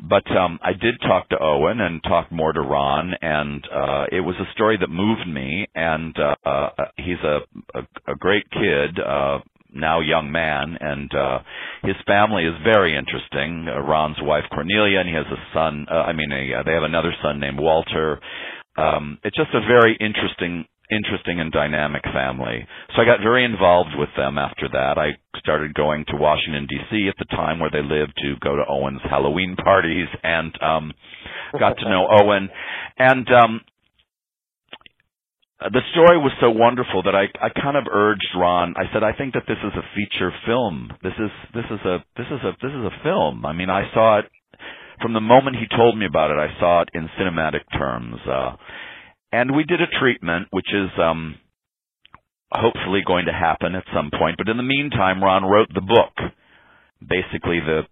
[0.00, 4.20] But um, I did talk to Owen and talk more to Ron, and uh, it
[4.20, 5.68] was a story that moved me.
[5.74, 7.40] And uh, uh, he's a,
[7.78, 8.98] a a great kid.
[8.98, 9.40] Uh,
[9.74, 11.38] now young man and uh
[11.82, 15.94] his family is very interesting uh, Ron's wife Cornelia and he has a son uh,
[15.94, 18.20] I mean a, uh, they have another son named Walter
[18.76, 22.66] um it's just a very interesting interesting and dynamic family.
[22.94, 24.98] So I got very involved with them after that.
[24.98, 28.64] I started going to Washington DC at the time where they lived to go to
[28.68, 30.92] Owen's Halloween parties and um
[31.58, 32.48] got to know Owen
[32.98, 33.60] and um
[35.72, 38.74] the story was so wonderful that I I kind of urged Ron.
[38.76, 40.90] I said I think that this is a feature film.
[41.02, 43.46] This is this is a this is a this is a film.
[43.46, 44.26] I mean, I saw it
[45.00, 46.36] from the moment he told me about it.
[46.36, 48.16] I saw it in cinematic terms.
[48.28, 48.56] Uh
[49.32, 51.36] and we did a treatment which is um
[52.52, 54.36] hopefully going to happen at some point.
[54.38, 56.12] But in the meantime, Ron wrote the book.
[57.00, 57.82] Basically the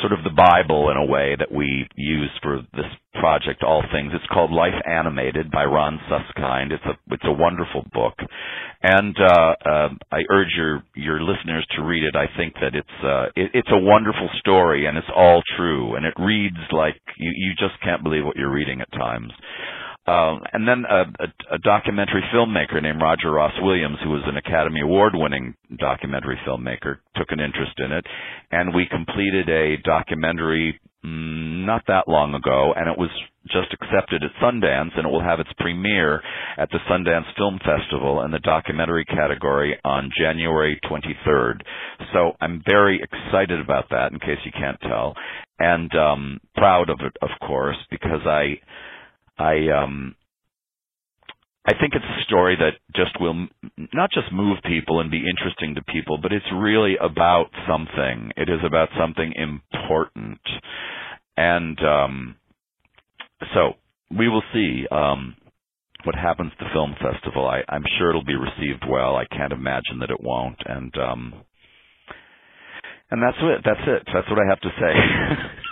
[0.00, 4.12] sort of the Bible in a way that we use for this project, All Things.
[4.14, 6.72] It's called Life Animated by Ron Suskind.
[6.72, 8.14] It's a it's a wonderful book,
[8.82, 12.16] and uh, uh, I urge your your listeners to read it.
[12.16, 16.04] I think that it's uh, it, it's a wonderful story, and it's all true, and
[16.04, 19.32] it reads like you you just can't believe what you're reading at times.
[20.06, 24.36] Um, and then a, a, a documentary filmmaker named Roger Ross Williams, who was an
[24.36, 28.04] Academy Award-winning documentary filmmaker, took an interest in it,
[28.52, 33.10] and we completed a documentary mm, not that long ago, and it was
[33.48, 36.22] just accepted at Sundance, and it will have its premiere
[36.56, 41.62] at the Sundance Film Festival in the documentary category on January 23rd.
[42.12, 45.14] So I'm very excited about that, in case you can't tell,
[45.58, 48.60] and um, proud of it, of course, because I
[49.38, 50.14] I um
[51.66, 53.48] I think it's a story that just will
[53.92, 58.30] not just move people and be interesting to people, but it's really about something.
[58.36, 60.40] It is about something important.
[61.36, 62.36] And um
[63.54, 63.74] so
[64.16, 65.36] we will see um
[66.04, 67.48] what happens to film festival.
[67.48, 69.16] I, I'm sure it'll be received well.
[69.16, 70.58] I can't imagine that it won't.
[70.66, 71.34] And um
[73.10, 73.62] and that's it.
[73.64, 74.02] That's it.
[74.12, 74.94] That's what I have to say.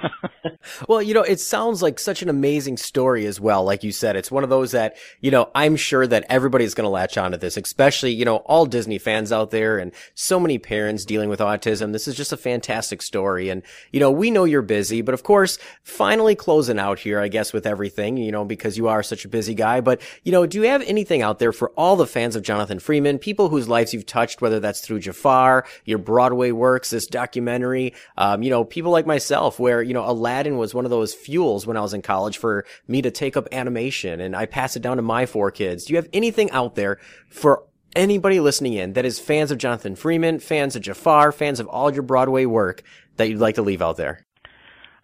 [0.89, 3.65] well, you know, it sounds like such an amazing story as well.
[3.65, 6.85] Like you said, it's one of those that, you know, I'm sure that everybody's going
[6.85, 10.59] to latch onto this, especially, you know, all Disney fans out there and so many
[10.59, 11.93] parents dealing with autism.
[11.93, 13.49] This is just a fantastic story.
[13.49, 13.63] And,
[13.93, 17.53] you know, we know you're busy, but of course, finally closing out here, I guess,
[17.53, 19.81] with everything, you know, because you are such a busy guy.
[19.81, 22.79] But, you know, do you have anything out there for all the fans of Jonathan
[22.79, 27.95] Freeman, people whose lives you've touched, whether that's through Jafar, your Broadway works, this documentary,
[28.19, 31.67] um, you know, people like myself where, you know, Aladdin was one of those fuels
[31.67, 34.83] when I was in college for me to take up animation and I pass it
[34.83, 35.85] down to my four kids.
[35.85, 36.99] Do you have anything out there
[37.31, 37.65] for
[37.97, 41.93] anybody listening in that is fans of Jonathan Freeman, fans of Jafar, fans of all
[41.93, 42.83] your Broadway work
[43.17, 44.25] that you'd like to leave out there?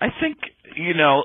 [0.00, 0.38] I think,
[0.76, 1.24] you know,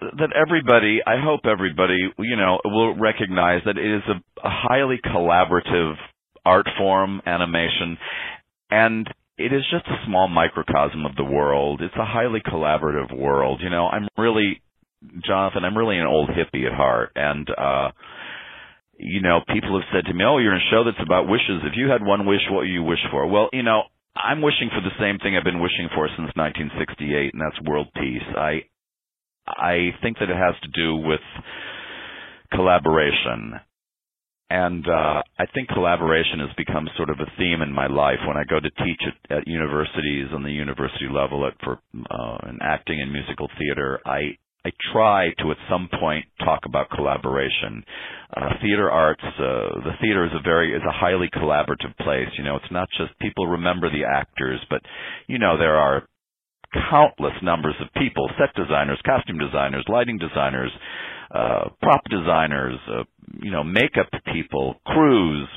[0.00, 5.00] that everybody, I hope everybody, you know, will recognize that it is a, a highly
[5.04, 5.94] collaborative
[6.44, 7.96] art form, animation,
[8.70, 11.80] and it is just a small microcosm of the world.
[11.82, 13.60] It's a highly collaborative world.
[13.62, 14.62] You know, I'm really
[15.26, 17.90] Jonathan, I'm really an old hippie at heart and uh
[18.96, 21.62] you know, people have said to me, "Oh, you're in a show that's about wishes.
[21.64, 23.82] If you had one wish, what would you wish for?" Well, you know,
[24.14, 27.88] I'm wishing for the same thing I've been wishing for since 1968, and that's world
[27.94, 28.22] peace.
[28.36, 28.62] I
[29.48, 31.20] I think that it has to do with
[32.52, 33.58] collaboration
[34.54, 38.22] and uh, I think collaboration has become sort of a theme in my life.
[38.24, 42.48] When I go to teach at, at universities on the university level at, for uh,
[42.48, 47.82] in acting and musical theater, I I try to at some point talk about collaboration.
[48.34, 52.30] Uh, theater arts, uh, the theater is a very is a highly collaborative place.
[52.38, 54.80] You know, it's not just people remember the actors, but
[55.26, 56.06] you know there are
[56.90, 60.70] countless numbers of people, set designers, costume designers, lighting designers,
[61.30, 63.04] uh, prop designers, uh,
[63.42, 65.48] you know, makeup people, crews,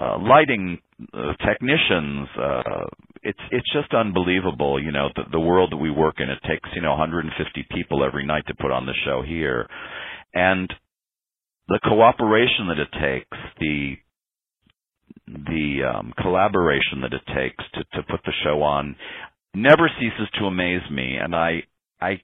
[0.00, 0.78] uh, lighting
[1.12, 2.28] uh, technicians.
[2.38, 2.86] Uh,
[3.22, 6.30] it's it's just unbelievable, you know, the, the world that we work in.
[6.30, 9.68] It takes you know 150 people every night to put on the show here,
[10.34, 10.72] and
[11.68, 13.94] the cooperation that it takes, the
[15.26, 18.96] the um, collaboration that it takes to to put the show on,
[19.54, 21.62] never ceases to amaze me, and I
[22.00, 22.20] I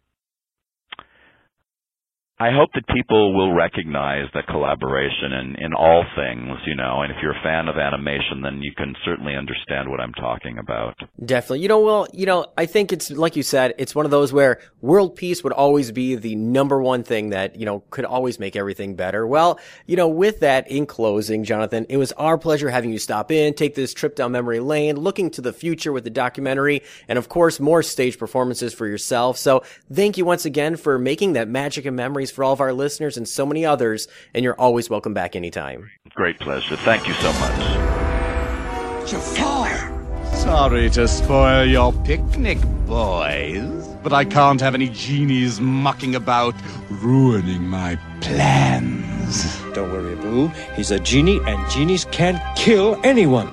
[2.39, 7.11] I hope that people will recognize that collaboration in, in all things, you know, and
[7.11, 10.99] if you're a fan of animation, then you can certainly understand what I'm talking about.
[11.25, 11.61] Definitely.
[11.61, 14.35] You know, well, you know, I think it's, like you said, it's one of those
[14.35, 18.39] where world peace would always be the number one thing that, you know, could always
[18.39, 19.27] make everything better.
[19.27, 23.33] Well, you know, with that, in closing, Jonathan, it was our pleasure having you stop
[23.33, 27.19] in, take this trip down memory lane, looking to the future with the documentary, and
[27.19, 29.39] of course, more stage performances for yourself.
[29.39, 32.73] So thank you once again for making that magic and memories for all of our
[32.73, 35.91] listeners and so many others, and you're always welcome back anytime.
[36.15, 36.77] Great pleasure.
[36.77, 39.09] Thank you so much.
[39.09, 39.93] Jafar!
[40.35, 46.55] Sorry to spoil your picnic, boys, but I can't have any genies mucking about,
[46.91, 49.61] ruining my plans.
[49.73, 50.49] Don't worry, Boo.
[50.75, 53.51] He's a genie, and genies can't kill anyone.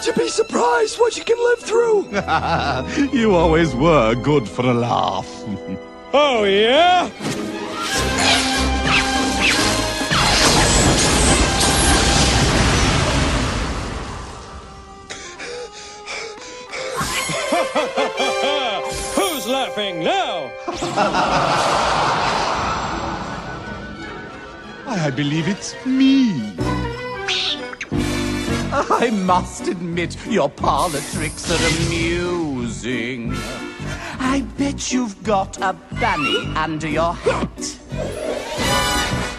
[0.00, 2.08] But you'd be surprised what you can live through.
[3.18, 5.28] you always were good for a laugh.
[6.14, 7.10] oh, yeah?
[19.20, 20.50] Who's laughing now?
[24.86, 26.56] I believe it's me.
[28.88, 33.32] I must admit, your parlor tricks are amusing.
[34.18, 37.78] I bet you've got a bunny under your hat.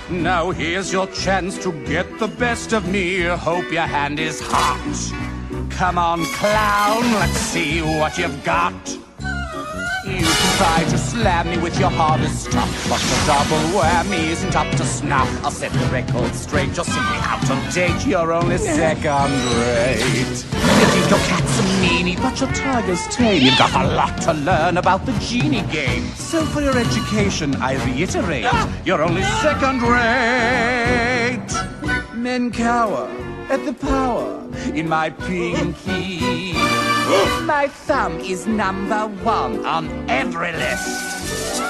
[0.09, 3.23] Now here's your chance to get the best of me.
[3.23, 5.69] Hope your hand is hot.
[5.71, 8.97] Come on, clown, let's see what you've got.
[10.19, 14.55] You can try to slam me with your hardest stuff, but the double whammy isn't
[14.55, 15.29] up to snuff.
[15.43, 18.05] I'll set the record straight, you're simply out of date.
[18.05, 20.45] You're only second rate.
[20.79, 23.41] You think your cat's a meanie, but your tiger's tame.
[23.41, 26.05] You've got a lot to learn about the genie game.
[26.15, 28.81] So for your education, I reiterate, ah!
[28.85, 31.51] you're only second rate.
[32.13, 33.09] Men cower
[33.49, 36.90] at the power in my pinky.
[37.11, 41.61] My thumb is number one on every list.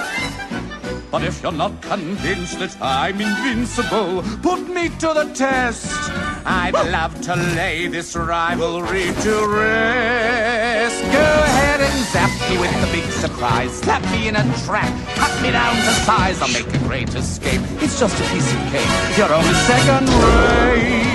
[1.09, 5.91] But if you're not convinced that I'm invincible, put me to the test.
[6.45, 11.01] I'd love to lay this rivalry to rest.
[11.11, 13.71] Go ahead and zap me with the big surprise.
[13.79, 16.39] Slap me in a trap, cut me down to size.
[16.39, 17.61] I'll make a great escape.
[17.81, 19.17] It's just a piece of cake.
[19.17, 21.10] You're only second rate.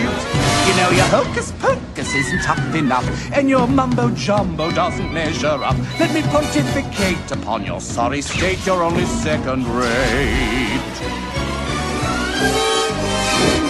[0.67, 5.77] You know your hocus pocus isn't tough enough, and your mumbo jumbo doesn't measure up.
[6.01, 8.67] Let me pontificate upon your sorry state.
[8.67, 10.97] You're only second rate.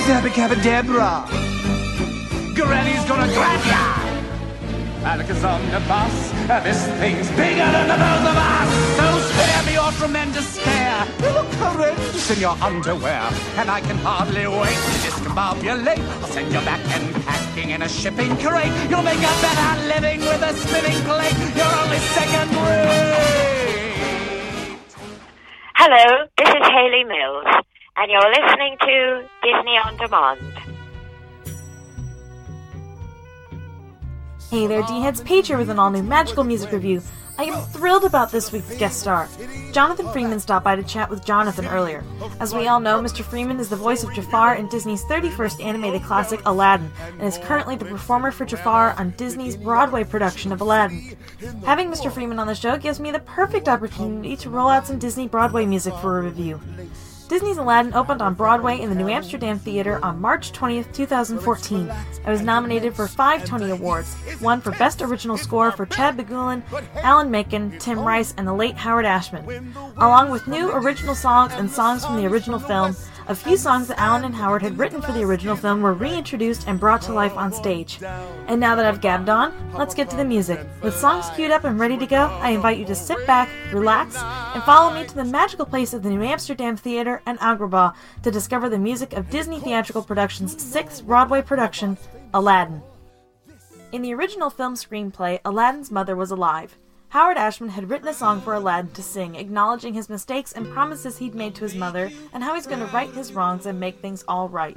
[0.06, 0.30] Zabba
[2.54, 3.82] Granny's gonna grab ya.
[5.04, 6.16] Alakazam the bus.
[6.64, 8.70] This thing's bigger than the both of us.
[8.96, 9.35] So
[9.90, 11.06] spare me your tremendous scare.
[11.20, 15.98] You look horrendous in your underwear, and I can hardly wait to discombobulate.
[15.98, 18.72] I'll send you back and packing in a shipping crate.
[18.90, 21.36] You'll make a better living with a spinning plate.
[21.56, 23.14] You're only second rate.
[25.76, 27.46] Hello, this is Hayley Mills,
[27.96, 30.40] and you're listening to Disney On Demand.
[34.50, 37.02] Hey there, D-Heads, Paige here with an all-new magical music review.
[37.38, 39.28] I am thrilled about this week's guest star.
[39.72, 42.02] Jonathan Freeman stopped by to chat with Jonathan earlier.
[42.40, 43.22] As we all know, Mr.
[43.22, 47.76] Freeman is the voice of Jafar in Disney's 31st animated classic Aladdin, and is currently
[47.76, 51.16] the performer for Jafar on Disney's Broadway production of Aladdin.
[51.64, 52.10] Having Mr.
[52.10, 55.66] Freeman on the show gives me the perfect opportunity to roll out some Disney Broadway
[55.66, 56.58] music for a review.
[57.28, 61.88] Disney's Aladdin opened on Broadway in the New Amsterdam Theater on March 20th, 2014.
[61.88, 66.62] It was nominated for five Tony Awards, one for Best Original Score for Chad Beguelin,
[67.02, 69.74] Alan Menken, Tim Rice, and the late Howard Ashman.
[69.96, 72.94] Along with new original songs and songs from the original film,
[73.28, 76.68] a few songs that Alan and Howard had written for the original film were reintroduced
[76.68, 78.00] and brought to life on stage.
[78.46, 80.64] And now that I've gabbed on, let's get to the music.
[80.82, 84.16] With songs queued up and ready to go, I invite you to sit back, relax,
[84.16, 88.30] and follow me to the magical place of the New Amsterdam Theater and Agrabah to
[88.30, 91.98] discover the music of Disney Theatrical Productions' sixth Broadway production,
[92.32, 92.80] Aladdin.
[93.92, 96.76] In the original film screenplay, Aladdin's mother was alive.
[97.10, 101.18] Howard Ashman had written a song for Aladdin to sing, acknowledging his mistakes and promises
[101.18, 104.00] he'd made to his mother, and how he's going to right his wrongs and make
[104.00, 104.76] things all right.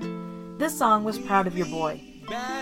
[0.59, 2.01] This song was Proud of Your Boy.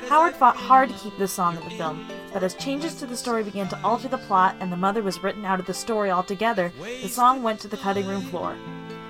[0.08, 3.18] Howard fought hard to keep this song in the film, but as changes to the
[3.18, 6.10] story began to alter the plot and the mother was written out of the story
[6.10, 8.56] altogether, the song went to the cutting room floor.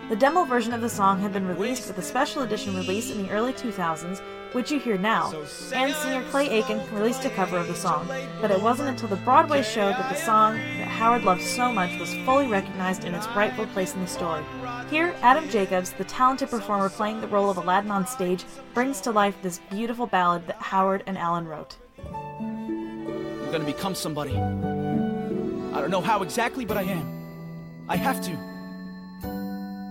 [0.09, 3.21] The demo version of the song had been released with a special edition release in
[3.21, 4.21] the early 2000s,
[4.53, 5.32] which you hear now,
[5.74, 8.07] and singer Clay Aiken released a cover of the song.
[8.41, 11.99] But it wasn't until the Broadway show that the song that Howard loved so much
[11.99, 14.44] was fully recognized in its rightful place in the story.
[14.90, 19.11] Here, Adam Jacobs, the talented performer playing the role of Aladdin on stage, brings to
[19.11, 21.76] life this beautiful ballad that Howard and Alan wrote.
[21.99, 24.36] I'm gonna become somebody.
[24.36, 27.86] I don't know how exactly, but I am.
[27.88, 28.32] I have to.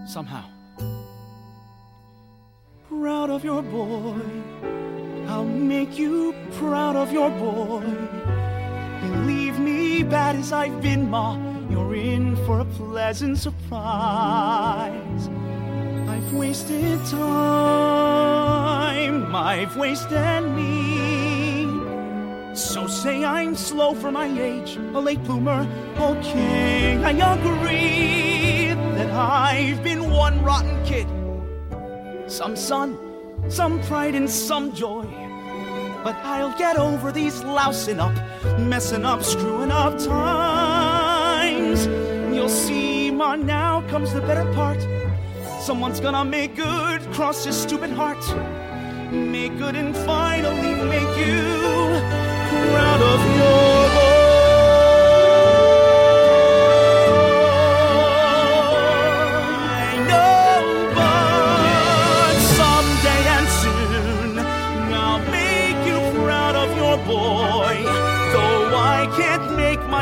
[0.09, 0.56] Somehow.
[3.37, 4.17] Of your boy.
[5.29, 7.85] I'll make you proud of your boy.
[9.03, 11.37] Believe me, bad as I've been, Ma,
[11.69, 15.29] you're in for a pleasant surprise.
[16.09, 18.17] I've wasted time,
[19.37, 21.67] I've wasted me.
[22.55, 25.69] So say I'm slow for my age, a late bloomer.
[25.99, 31.07] Okay, I agree that I've been one rotten kid.
[32.29, 33.06] Some sun,
[33.49, 35.05] some pride, and some joy.
[36.05, 38.15] But I'll get over these lousing up,
[38.59, 41.87] messing up, screwing up times.
[42.35, 44.79] You'll see, Ma, now comes the better part.
[45.61, 48.23] Someone's gonna make good, cross his stupid heart.
[49.11, 51.43] Make good and finally make you
[52.73, 53.86] proud of your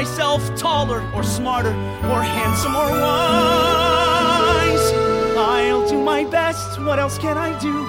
[0.04, 1.70] myself taller or smarter
[2.12, 4.86] or handsome or wise,
[5.34, 6.78] I'll do my best.
[6.78, 7.86] What else can I do?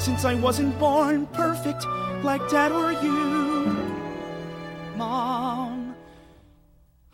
[0.00, 1.86] Since I wasn't born perfect
[2.24, 3.66] like dad or you,
[4.96, 5.94] mom,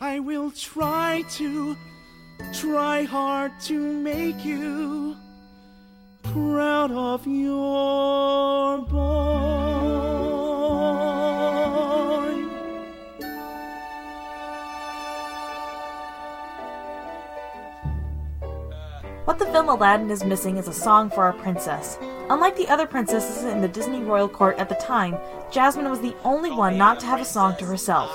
[0.00, 1.76] I will try to,
[2.54, 5.16] try hard to make you
[6.22, 9.43] proud of your boy.
[19.24, 21.96] What the film Aladdin is missing is a song for our princess.
[22.28, 25.16] Unlike the other princesses in the Disney royal court at the time,
[25.50, 28.10] Jasmine was the only one not to have a song to herself.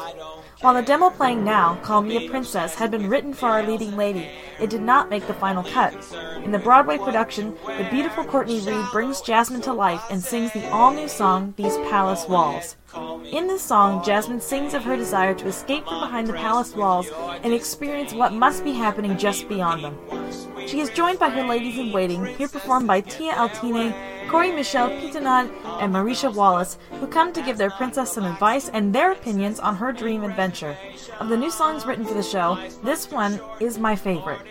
[0.61, 3.98] While the demo playing now, Call Me a Princess, had been written for Our Leading
[3.98, 4.30] Lady,
[4.60, 5.95] it did not make the final cut.
[6.44, 10.69] In the Broadway production, the beautiful Courtney Reed brings Jasmine to life and sings the
[10.69, 12.76] all new song, These Palace Walls.
[12.95, 17.07] In this song, Jasmine sings of her desire to escape from behind the palace walls
[17.44, 19.98] and experience what must be happening just beyond them.
[20.68, 24.90] She is joined by her ladies in waiting, here performed by Tia Altinay, Khori Michelle
[24.90, 25.52] Petinaud,
[25.82, 29.76] and Marisha Wallace, who come to give their princess some advice and their opinions on
[29.76, 30.76] her dream adventure.
[31.20, 34.41] Of the new songs written for the show, this one is my favorite.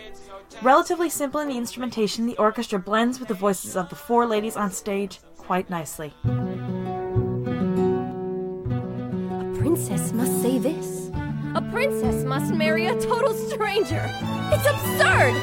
[0.63, 4.57] Relatively simple in the instrumentation, the orchestra blends with the voices of the four ladies
[4.57, 6.13] on stage quite nicely.
[9.69, 11.11] Princess must say this.
[11.55, 14.03] A princess must marry a total stranger.
[14.51, 15.35] It's absurd!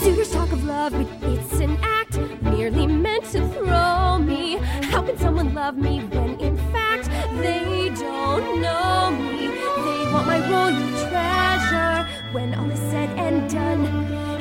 [0.00, 4.56] Suitors talk of love, but it's an act merely meant to throw me.
[4.90, 7.06] How can someone love me when in fact
[7.40, 9.46] they don't know me?
[9.84, 10.74] They want my royal
[11.06, 12.08] treasure.
[12.32, 13.84] When all is said and done,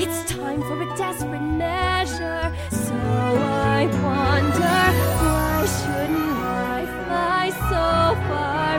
[0.02, 2.52] it's time for a desperate measure.
[2.72, 4.82] So I wonder
[5.22, 8.71] why shouldn't I fly so far?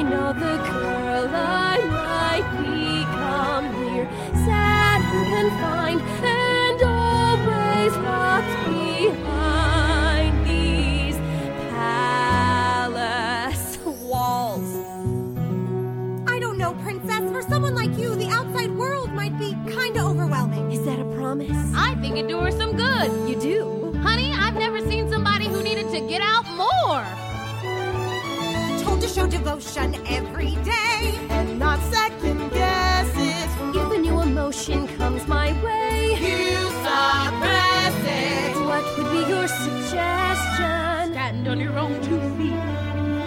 [0.00, 1.76] I know the girl I
[2.08, 11.20] might become here, sad and confined, and always locked behind these
[11.68, 14.72] palace walls.
[16.26, 17.28] I don't know, Princess.
[17.30, 20.72] For someone like you, the outside world might be kinda overwhelming.
[20.72, 21.74] Is that a promise?
[21.76, 23.10] I think it'd do her some good.
[23.28, 23.92] You do?
[24.00, 26.79] Honey, I've never seen somebody who needed to get out more.
[29.00, 33.76] To show devotion every day and not second guess it.
[33.76, 38.54] If a new emotion comes my way, You suppress it.
[38.66, 41.14] what would be your suggestion?
[41.14, 42.52] Stand on your own two feet.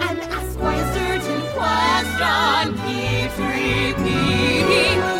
[0.06, 5.13] And ask why a certain question keeps repeating.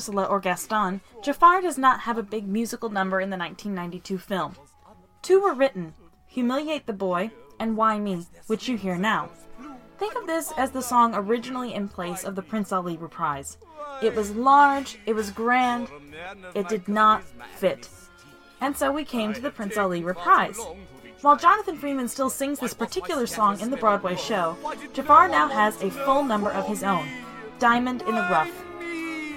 [0.00, 4.56] Ursula or Gaston, Jafar does not have a big musical number in the 1992 film.
[5.20, 5.92] Two were written
[6.26, 9.28] Humiliate the Boy and Why Me, which you hear now.
[9.98, 13.58] Think of this as the song originally in place of the Prince Ali reprise.
[14.02, 15.88] It was large, it was grand,
[16.54, 17.22] it did not
[17.56, 17.90] fit.
[18.62, 20.58] And so we came to the Prince Ali reprise.
[21.20, 24.56] While Jonathan Freeman still sings this particular song in the Broadway show,
[24.94, 27.06] Jafar now has a full number of his own
[27.58, 28.69] Diamond in the Rough.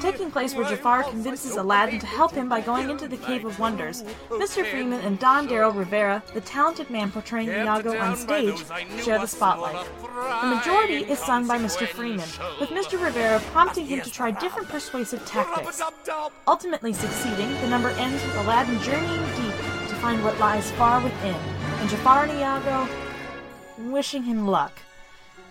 [0.04, 3.58] Taking place where Jafar convinces Aladdin to help him by going into the Cave of
[3.58, 4.70] Wonders, Mr.
[4.70, 8.66] Freeman and Don Darryl Rivera, the talented man portraying Iago on stage,
[9.02, 9.88] share the spotlight.
[10.02, 11.88] The majority is sung by Mr.
[11.88, 12.28] Freeman,
[12.60, 13.02] with Mr.
[13.02, 15.82] Rivera prompting him to try different persuasive tactics.
[16.50, 19.56] Ultimately succeeding, the number ends with Aladdin journeying deep
[19.88, 22.90] to find what lies far within, and Jafar and Iago
[23.90, 24.74] wishing him luck.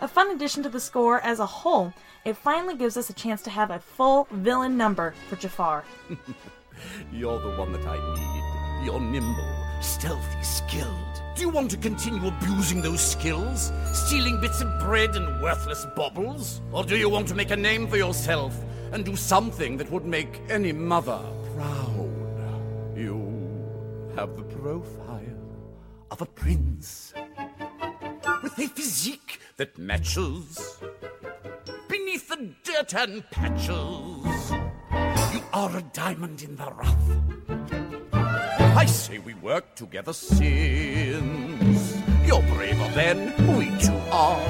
[0.03, 3.43] A fun addition to the score as a whole, it finally gives us a chance
[3.43, 5.85] to have a full villain number for Jafar.
[7.13, 8.87] You're the one that I need.
[8.87, 11.23] You're nimble, stealthy, skilled.
[11.35, 13.73] Do you want to continue abusing those skills?
[13.93, 16.61] Stealing bits of bread and worthless baubles?
[16.73, 18.55] Or do you want to make a name for yourself
[18.93, 21.21] and do something that would make any mother
[21.55, 22.11] proud?
[22.97, 25.23] You have the profile
[26.11, 27.15] of a prince
[28.43, 30.79] with a physique that matches
[31.93, 34.51] beneath the dirt and patches.
[35.35, 37.07] You are a diamond in the rough.
[38.83, 43.19] I say we work together since you're braver than
[43.59, 44.41] we two are.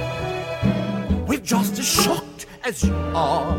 [1.27, 3.59] We're just as shocked as you are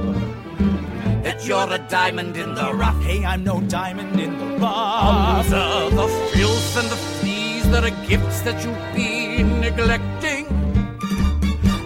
[1.24, 3.04] that you're a diamond in the rough.
[3.04, 5.52] Hey, I'm no diamond in the rough.
[5.52, 10.46] Under the filth and the fleas, there are gifts that you've been neglecting.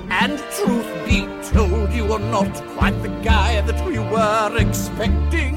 [0.10, 1.22] And truth be
[1.53, 5.55] told, you are not quite the guy that we were expecting.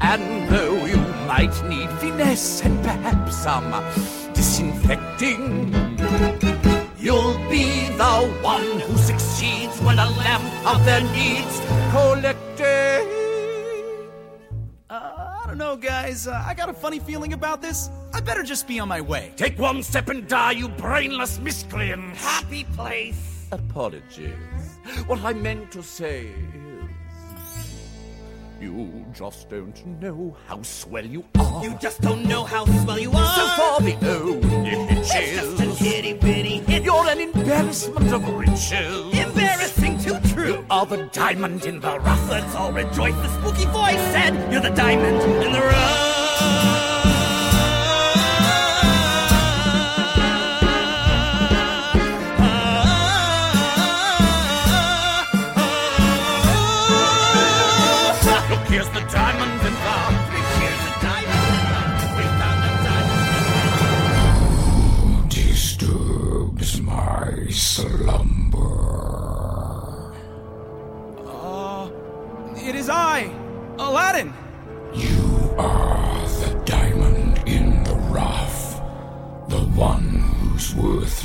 [0.00, 0.96] And though you
[1.26, 3.70] might need finesse and perhaps some
[4.32, 5.74] disinfecting,
[6.98, 13.06] you'll be the one who succeeds when a lamp of their needs collecting.
[14.88, 16.26] Uh, I don't know, guys.
[16.26, 17.90] Uh, I got a funny feeling about this.
[18.14, 19.34] I better just be on my way.
[19.36, 22.16] Take one step and die, you brainless miscreant.
[22.16, 23.39] Happy place.
[23.52, 24.78] Apologies.
[25.06, 26.70] What I meant to say is.
[28.60, 31.64] You just don't know how swell you are.
[31.64, 33.34] You just don't know how swell you are.
[33.34, 35.10] So for the only hitches.
[35.14, 36.84] It's just a itty bitty hit.
[36.84, 39.18] You're an embarrassment of riches.
[39.18, 40.52] Embarrassing too true.
[40.52, 42.30] You are the diamond in the rough.
[42.30, 43.14] Let's all rejoice.
[43.14, 46.79] The spooky voice said, You're the diamond in the rough.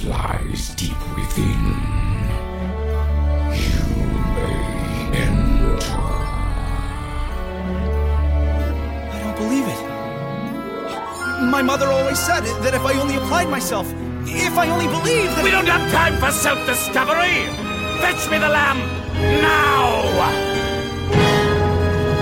[0.06, 1.64] Lies deep within.
[3.64, 3.84] You
[4.36, 4.58] may
[5.26, 6.02] enter.
[9.12, 9.82] I don't believe it.
[11.50, 13.92] My mother always said that if I only applied myself,
[14.28, 15.44] if I only believed that.
[15.44, 17.46] We don't have time for self discovery!
[18.02, 18.80] Fetch me the lamb!
[19.42, 19.86] Now!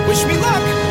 [0.08, 0.62] Wish me luck!
[0.62, 0.83] Luck!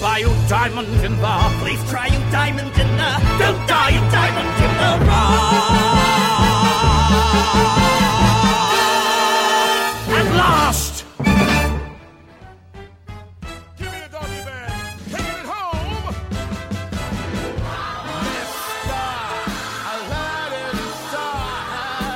[0.00, 1.56] Goodbye, you diamond in the.
[1.60, 3.20] Please try you diamond in the.
[3.38, 5.68] Don't die, you diamond in the rough!
[10.08, 11.04] At last!
[13.76, 14.72] Give me the doggy bag!
[15.10, 16.14] Taking it home!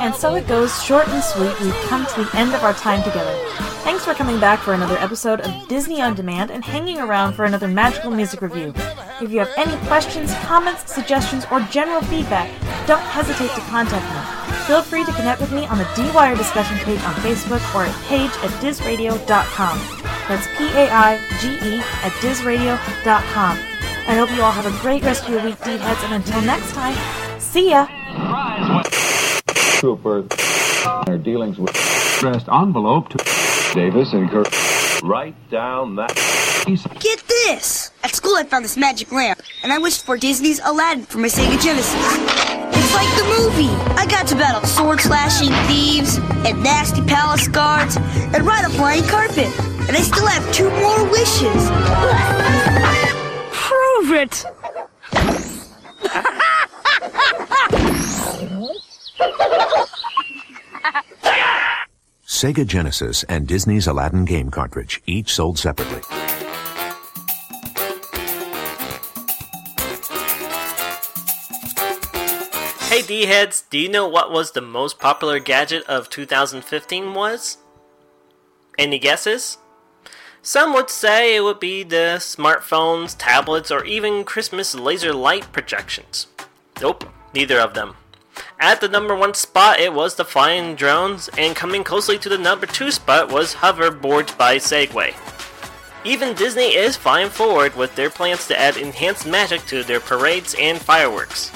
[0.00, 3.02] And so it goes, short and sweet, we've come to the end of our time
[3.02, 3.73] together.
[3.84, 7.44] Thanks for coming back for another episode of Disney On Demand and hanging around for
[7.44, 8.72] another magical music review.
[9.20, 12.48] If you have any questions, comments, suggestions, or general feedback,
[12.86, 14.56] don't hesitate to contact me.
[14.66, 17.94] Feel free to connect with me on the D-Wire discussion paige on Facebook or at
[18.06, 19.78] page at dizradio.com.
[20.28, 23.58] That's P-A-I-G-E at dizradio.com.
[24.06, 26.72] I hope you all have a great rest of your week, D-heads, and until next
[26.72, 26.96] time,
[27.38, 27.86] see ya!
[29.52, 30.22] Trooper
[31.04, 31.76] their dealings with
[32.16, 33.43] addressed envelope to
[33.74, 34.46] Davis and Kirk.
[35.02, 36.14] Write down that.
[37.00, 37.90] Get this!
[38.04, 41.26] At school I found this magic lamp, and I wished for Disney's Aladdin for my
[41.26, 41.92] Sega Genesis.
[41.92, 43.74] It's like the movie!
[43.98, 49.48] I got to battle sword-slashing thieves, and nasty palace guards, and ride a flying carpet.
[49.88, 51.68] And I still have two more wishes.
[53.50, 54.44] Prove it!
[62.34, 66.00] Sega Genesis and Disney's Aladdin game cartridge, each sold separately.
[72.88, 77.58] Hey D heads, do you know what was the most popular gadget of 2015 was?
[78.76, 79.58] Any guesses?
[80.42, 86.26] Some would say it would be the smartphones, tablets, or even Christmas laser light projections.
[86.80, 87.94] Nope, neither of them.
[88.64, 92.38] At the number one spot, it was the flying drones, and coming closely to the
[92.38, 95.14] number two spot was hoverboards by Segway.
[96.02, 100.56] Even Disney is flying forward with their plans to add enhanced magic to their parades
[100.58, 101.52] and fireworks.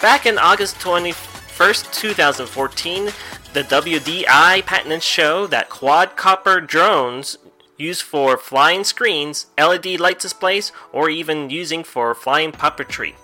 [0.00, 3.10] Back in August 21st, 2014,
[3.52, 7.36] the WDI patents show that quadcopter drones
[7.76, 13.16] used for flying screens, LED light displays, or even using for flying puppetry.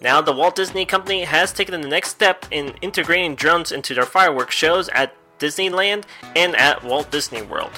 [0.00, 4.04] Now, the Walt Disney Company has taken the next step in integrating drones into their
[4.04, 6.04] fireworks shows at Disneyland
[6.34, 7.72] and at Walt Disney World.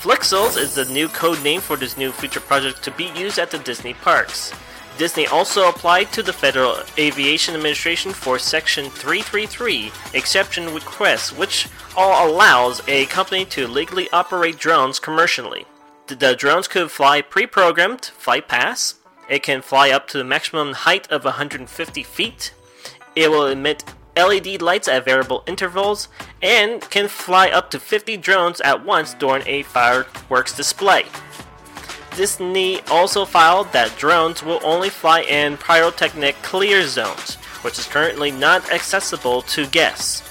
[0.00, 3.52] Flixels is the new code name for this new future project to be used at
[3.52, 4.52] the Disney parks.
[4.98, 12.28] Disney also applied to the Federal Aviation Administration for Section 333 exception requests, which all
[12.28, 15.66] allows a company to legally operate drones commercially.
[16.08, 18.96] The- drones could fly pre-programmed flight paths.
[19.28, 22.54] It can fly up to the maximum height of 150 feet.
[23.14, 23.84] It will emit
[24.16, 26.08] LED lights at variable intervals
[26.42, 31.04] and can fly up to 50 drones at once during a fireworks display.
[32.16, 38.30] Disney also filed that drones will only fly in pyrotechnic clear zones, which is currently
[38.30, 40.22] not accessible to guests.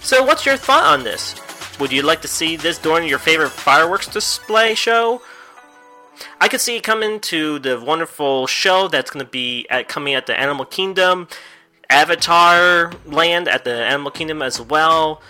[0.00, 1.34] So, what's your thought on this?
[1.80, 5.22] Would you like to see this during your favorite fireworks display show?
[6.40, 10.14] I could see it coming to the wonderful show that's going to be at coming
[10.14, 11.28] at the Animal Kingdom,
[11.88, 15.22] Avatar Land at the Animal Kingdom as well.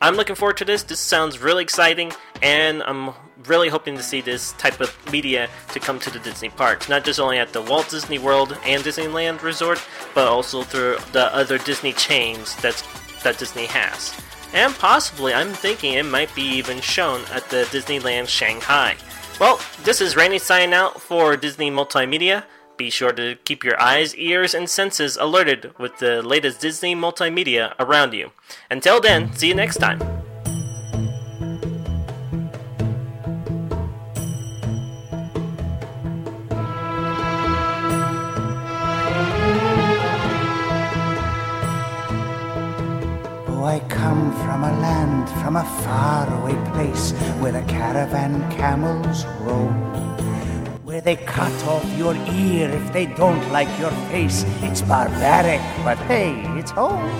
[0.00, 0.82] I'm looking forward to this.
[0.82, 3.14] This sounds really exciting, and I'm
[3.46, 6.88] really hoping to see this type of media to come to the Disney parks.
[6.88, 9.80] Not just only at the Walt Disney World and Disneyland Resort,
[10.14, 12.82] but also through the other Disney chains that's,
[13.22, 14.14] that Disney has.
[14.52, 18.96] And possibly, I'm thinking it might be even shown at the Disneyland Shanghai.
[19.38, 22.44] Well, this is Randy signing out for Disney Multimedia.
[22.78, 27.74] Be sure to keep your eyes, ears, and senses alerted with the latest Disney multimedia
[27.78, 28.32] around you.
[28.70, 30.25] Until then, see you next time.
[43.66, 47.10] I come from a land, from a faraway place
[47.40, 49.74] where the caravan camels roam.
[50.84, 54.44] Where they cut off your ear if they don't like your face.
[54.62, 57.10] It's barbaric, but hey, it's home.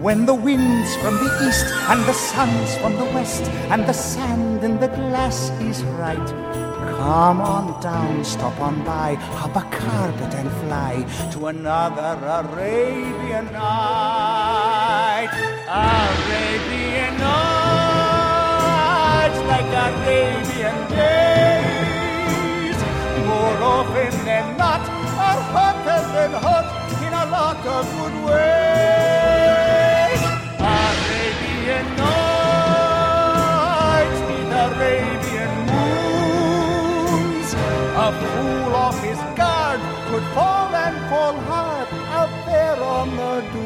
[0.00, 4.64] When the wind's from the east and the sun's from the west and the sand
[4.64, 6.63] in the glass is right.
[6.92, 15.30] Come on down, stop on by, hop a carpet and fly to another Arabian night.
[15.66, 18.20] Arabian nights
[19.50, 22.78] like Arabian days.
[23.26, 24.82] More often than not,
[25.26, 26.66] are hotter than hot
[27.06, 29.23] in a lot of good ways.
[40.32, 43.64] Fall and fall hard out there on the dunes.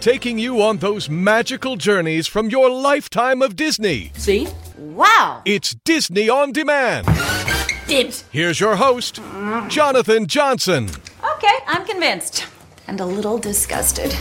[0.00, 4.12] Taking you on those magical journeys from your lifetime of Disney.
[4.14, 4.48] See?
[4.78, 5.42] Wow!
[5.44, 7.06] It's Disney on Demand.
[7.86, 8.24] Dibs.
[8.32, 9.20] Here's your host,
[9.68, 10.88] Jonathan Johnson.
[11.36, 12.46] Okay, I'm convinced.
[12.88, 14.16] And a little disgusted.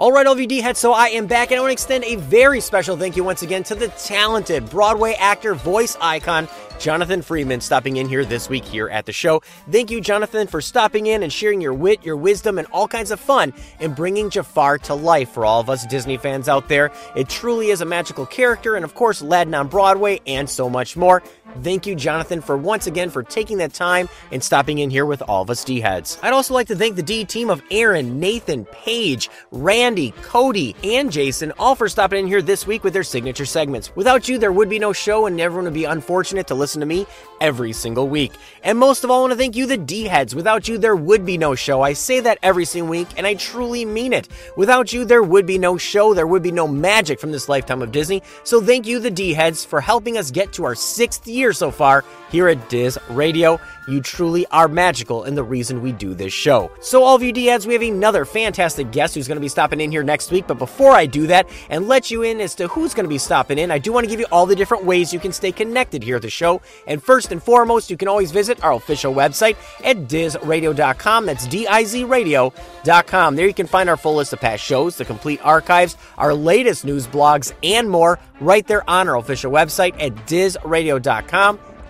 [0.00, 2.60] All right, LVD heads, so I am back, and I want to extend a very
[2.60, 6.46] special thank you once again to the talented Broadway actor, voice icon,
[6.78, 9.42] Jonathan Freeman, stopping in here this week here at the show.
[9.68, 13.10] Thank you, Jonathan, for stopping in and sharing your wit, your wisdom, and all kinds
[13.10, 16.92] of fun and bringing Jafar to life for all of us Disney fans out there.
[17.16, 20.96] It truly is a magical character, and of course, Aladdin on Broadway, and so much
[20.96, 21.24] more.
[21.62, 25.22] Thank you, Jonathan, for once again for taking that time and stopping in here with
[25.22, 26.18] all of us D heads.
[26.22, 31.10] I'd also like to thank the D team of Aaron, Nathan, Paige, Randy, Cody, and
[31.10, 33.94] Jason, all for stopping in here this week with their signature segments.
[33.96, 36.86] Without you, there would be no show, and everyone would be unfortunate to listen to
[36.86, 37.06] me
[37.40, 38.32] every single week.
[38.62, 40.34] And most of all, I want to thank you, the D heads.
[40.34, 41.82] Without you, there would be no show.
[41.82, 44.28] I say that every single week, and I truly mean it.
[44.56, 47.82] Without you, there would be no show, there would be no magic from this lifetime
[47.82, 48.22] of Disney.
[48.44, 51.70] So thank you, the D heads, for helping us get to our sixth year so
[51.70, 53.60] far here at Diz Radio.
[53.86, 56.70] You truly are magical and the reason we do this show.
[56.82, 59.80] So, all of you D-heads, we have another fantastic guest who's going to be stopping
[59.80, 60.46] in here next week.
[60.46, 63.16] But before I do that and let you in as to who's going to be
[63.16, 65.52] stopping in, I do want to give you all the different ways you can stay
[65.52, 66.60] connected here at the show.
[66.86, 71.24] And first and foremost, you can always visit our official website at dizradio.com.
[71.24, 73.36] That's D-I-Z radio.com.
[73.36, 76.84] There you can find our full list of past shows, the complete archives, our latest
[76.84, 81.27] news blogs, and more right there on our official website at dizradio.com.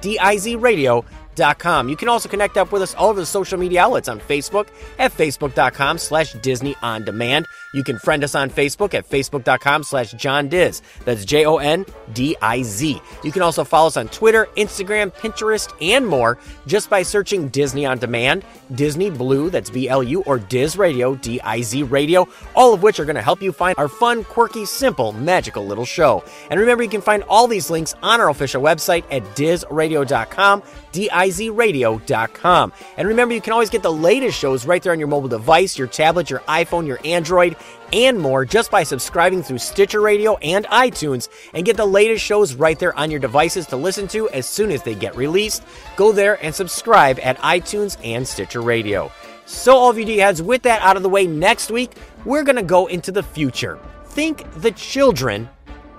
[0.00, 1.88] D-I-Z-radio.com.
[1.88, 4.68] You can also connect up with us all over the social media outlets on Facebook
[4.98, 7.46] at facebook.com slash Disney On Demand.
[7.78, 10.82] You can friend us on Facebook at facebook.com slash Jon Diz.
[11.04, 13.00] That's J-O-N-D-I-Z.
[13.22, 17.86] You can also follow us on Twitter, Instagram, Pinterest, and more just by searching Disney
[17.86, 18.44] On Demand,
[18.74, 22.26] Disney Blu, that's B-L-U, or Diz Radio, D-I-Z Radio,
[22.56, 25.84] all of which are going to help you find our fun, quirky, simple, magical little
[25.84, 26.24] show.
[26.50, 32.72] And remember, you can find all these links on our official website at dizradio.com, D-I-Z-radio.com.
[32.96, 35.78] And remember, you can always get the latest shows right there on your mobile device,
[35.78, 37.56] your tablet, your iPhone, your Android,
[37.92, 42.54] and more just by subscribing through Stitcher Radio and iTunes and get the latest shows
[42.54, 45.62] right there on your devices to listen to as soon as they get released.
[45.96, 49.10] Go there and subscribe at iTunes and Stitcher Radio.
[49.46, 51.92] So, all of you D-heads, with that out of the way, next week
[52.24, 53.78] we're going to go into the future.
[54.04, 55.48] Think the children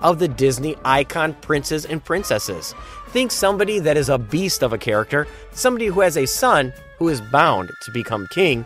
[0.00, 2.74] of the Disney icon princes and princesses.
[3.08, 7.08] Think somebody that is a beast of a character, somebody who has a son who
[7.08, 8.64] is bound to become king,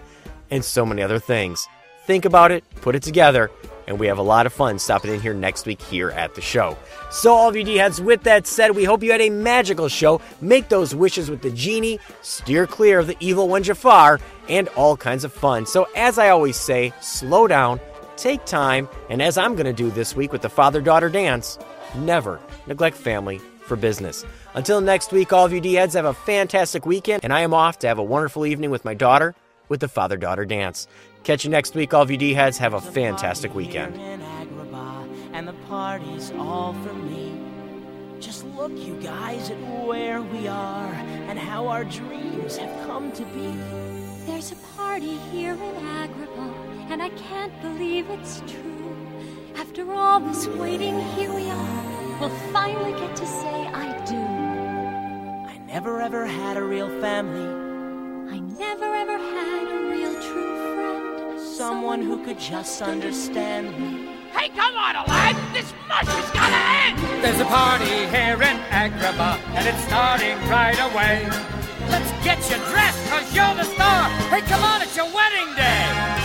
[0.50, 1.66] and so many other things.
[2.06, 3.50] Think about it, put it together,
[3.86, 6.40] and we have a lot of fun stopping in here next week here at the
[6.40, 6.76] show.
[7.10, 10.20] So, all of you D-heads, with that said, we hope you had a magical show.
[10.40, 14.96] Make those wishes with the genie, steer clear of the evil one Jafar, and all
[14.96, 15.64] kinds of fun.
[15.64, 17.80] So, as I always say, slow down,
[18.16, 21.58] take time, and as I'm going to do this week with the father daughter dance,
[21.94, 24.26] never neglect family for business.
[24.52, 27.78] Until next week, all of you D-heads have a fantastic weekend, and I am off
[27.78, 29.34] to have a wonderful evening with my daughter
[29.68, 30.86] with the father daughter dance.
[31.24, 32.58] Catch you next week, all of you D-heads.
[32.58, 33.96] Have a fantastic weekend.
[35.32, 37.32] and the party's all for me.
[38.20, 39.56] Just look, you guys, at
[39.86, 40.92] where we are
[41.28, 43.50] and how our dreams have come to be.
[44.26, 48.94] There's a party here in Agrabah, and I can't believe it's true.
[49.56, 52.18] After all this waiting, here we are.
[52.20, 54.16] We'll finally get to say I do.
[55.52, 57.48] I never ever had a real family,
[58.30, 61.13] I never ever had a real true friend.
[61.44, 64.16] Someone who could just understand me.
[64.32, 65.52] Hey, come on, Aladdin!
[65.52, 67.22] This mush has gotta end!
[67.22, 71.28] There's a party here in Agrabah, and it's starting right away.
[71.90, 74.08] Let's get you dressed, cause you're the star.
[74.32, 76.23] Hey, come on, it's your wedding day.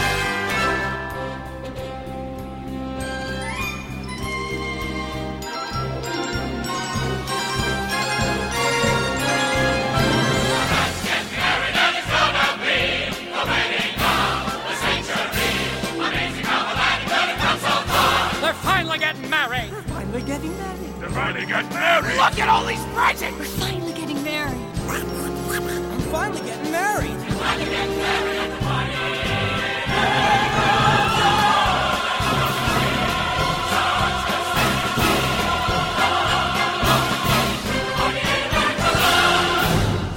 [18.90, 19.72] Finally getting married.
[19.72, 20.94] We're Finally getting married.
[21.00, 22.18] They're finally getting married!
[22.18, 23.38] Look at all these presents!
[23.38, 24.58] We're finally getting married.
[24.90, 27.20] I'm finally getting married.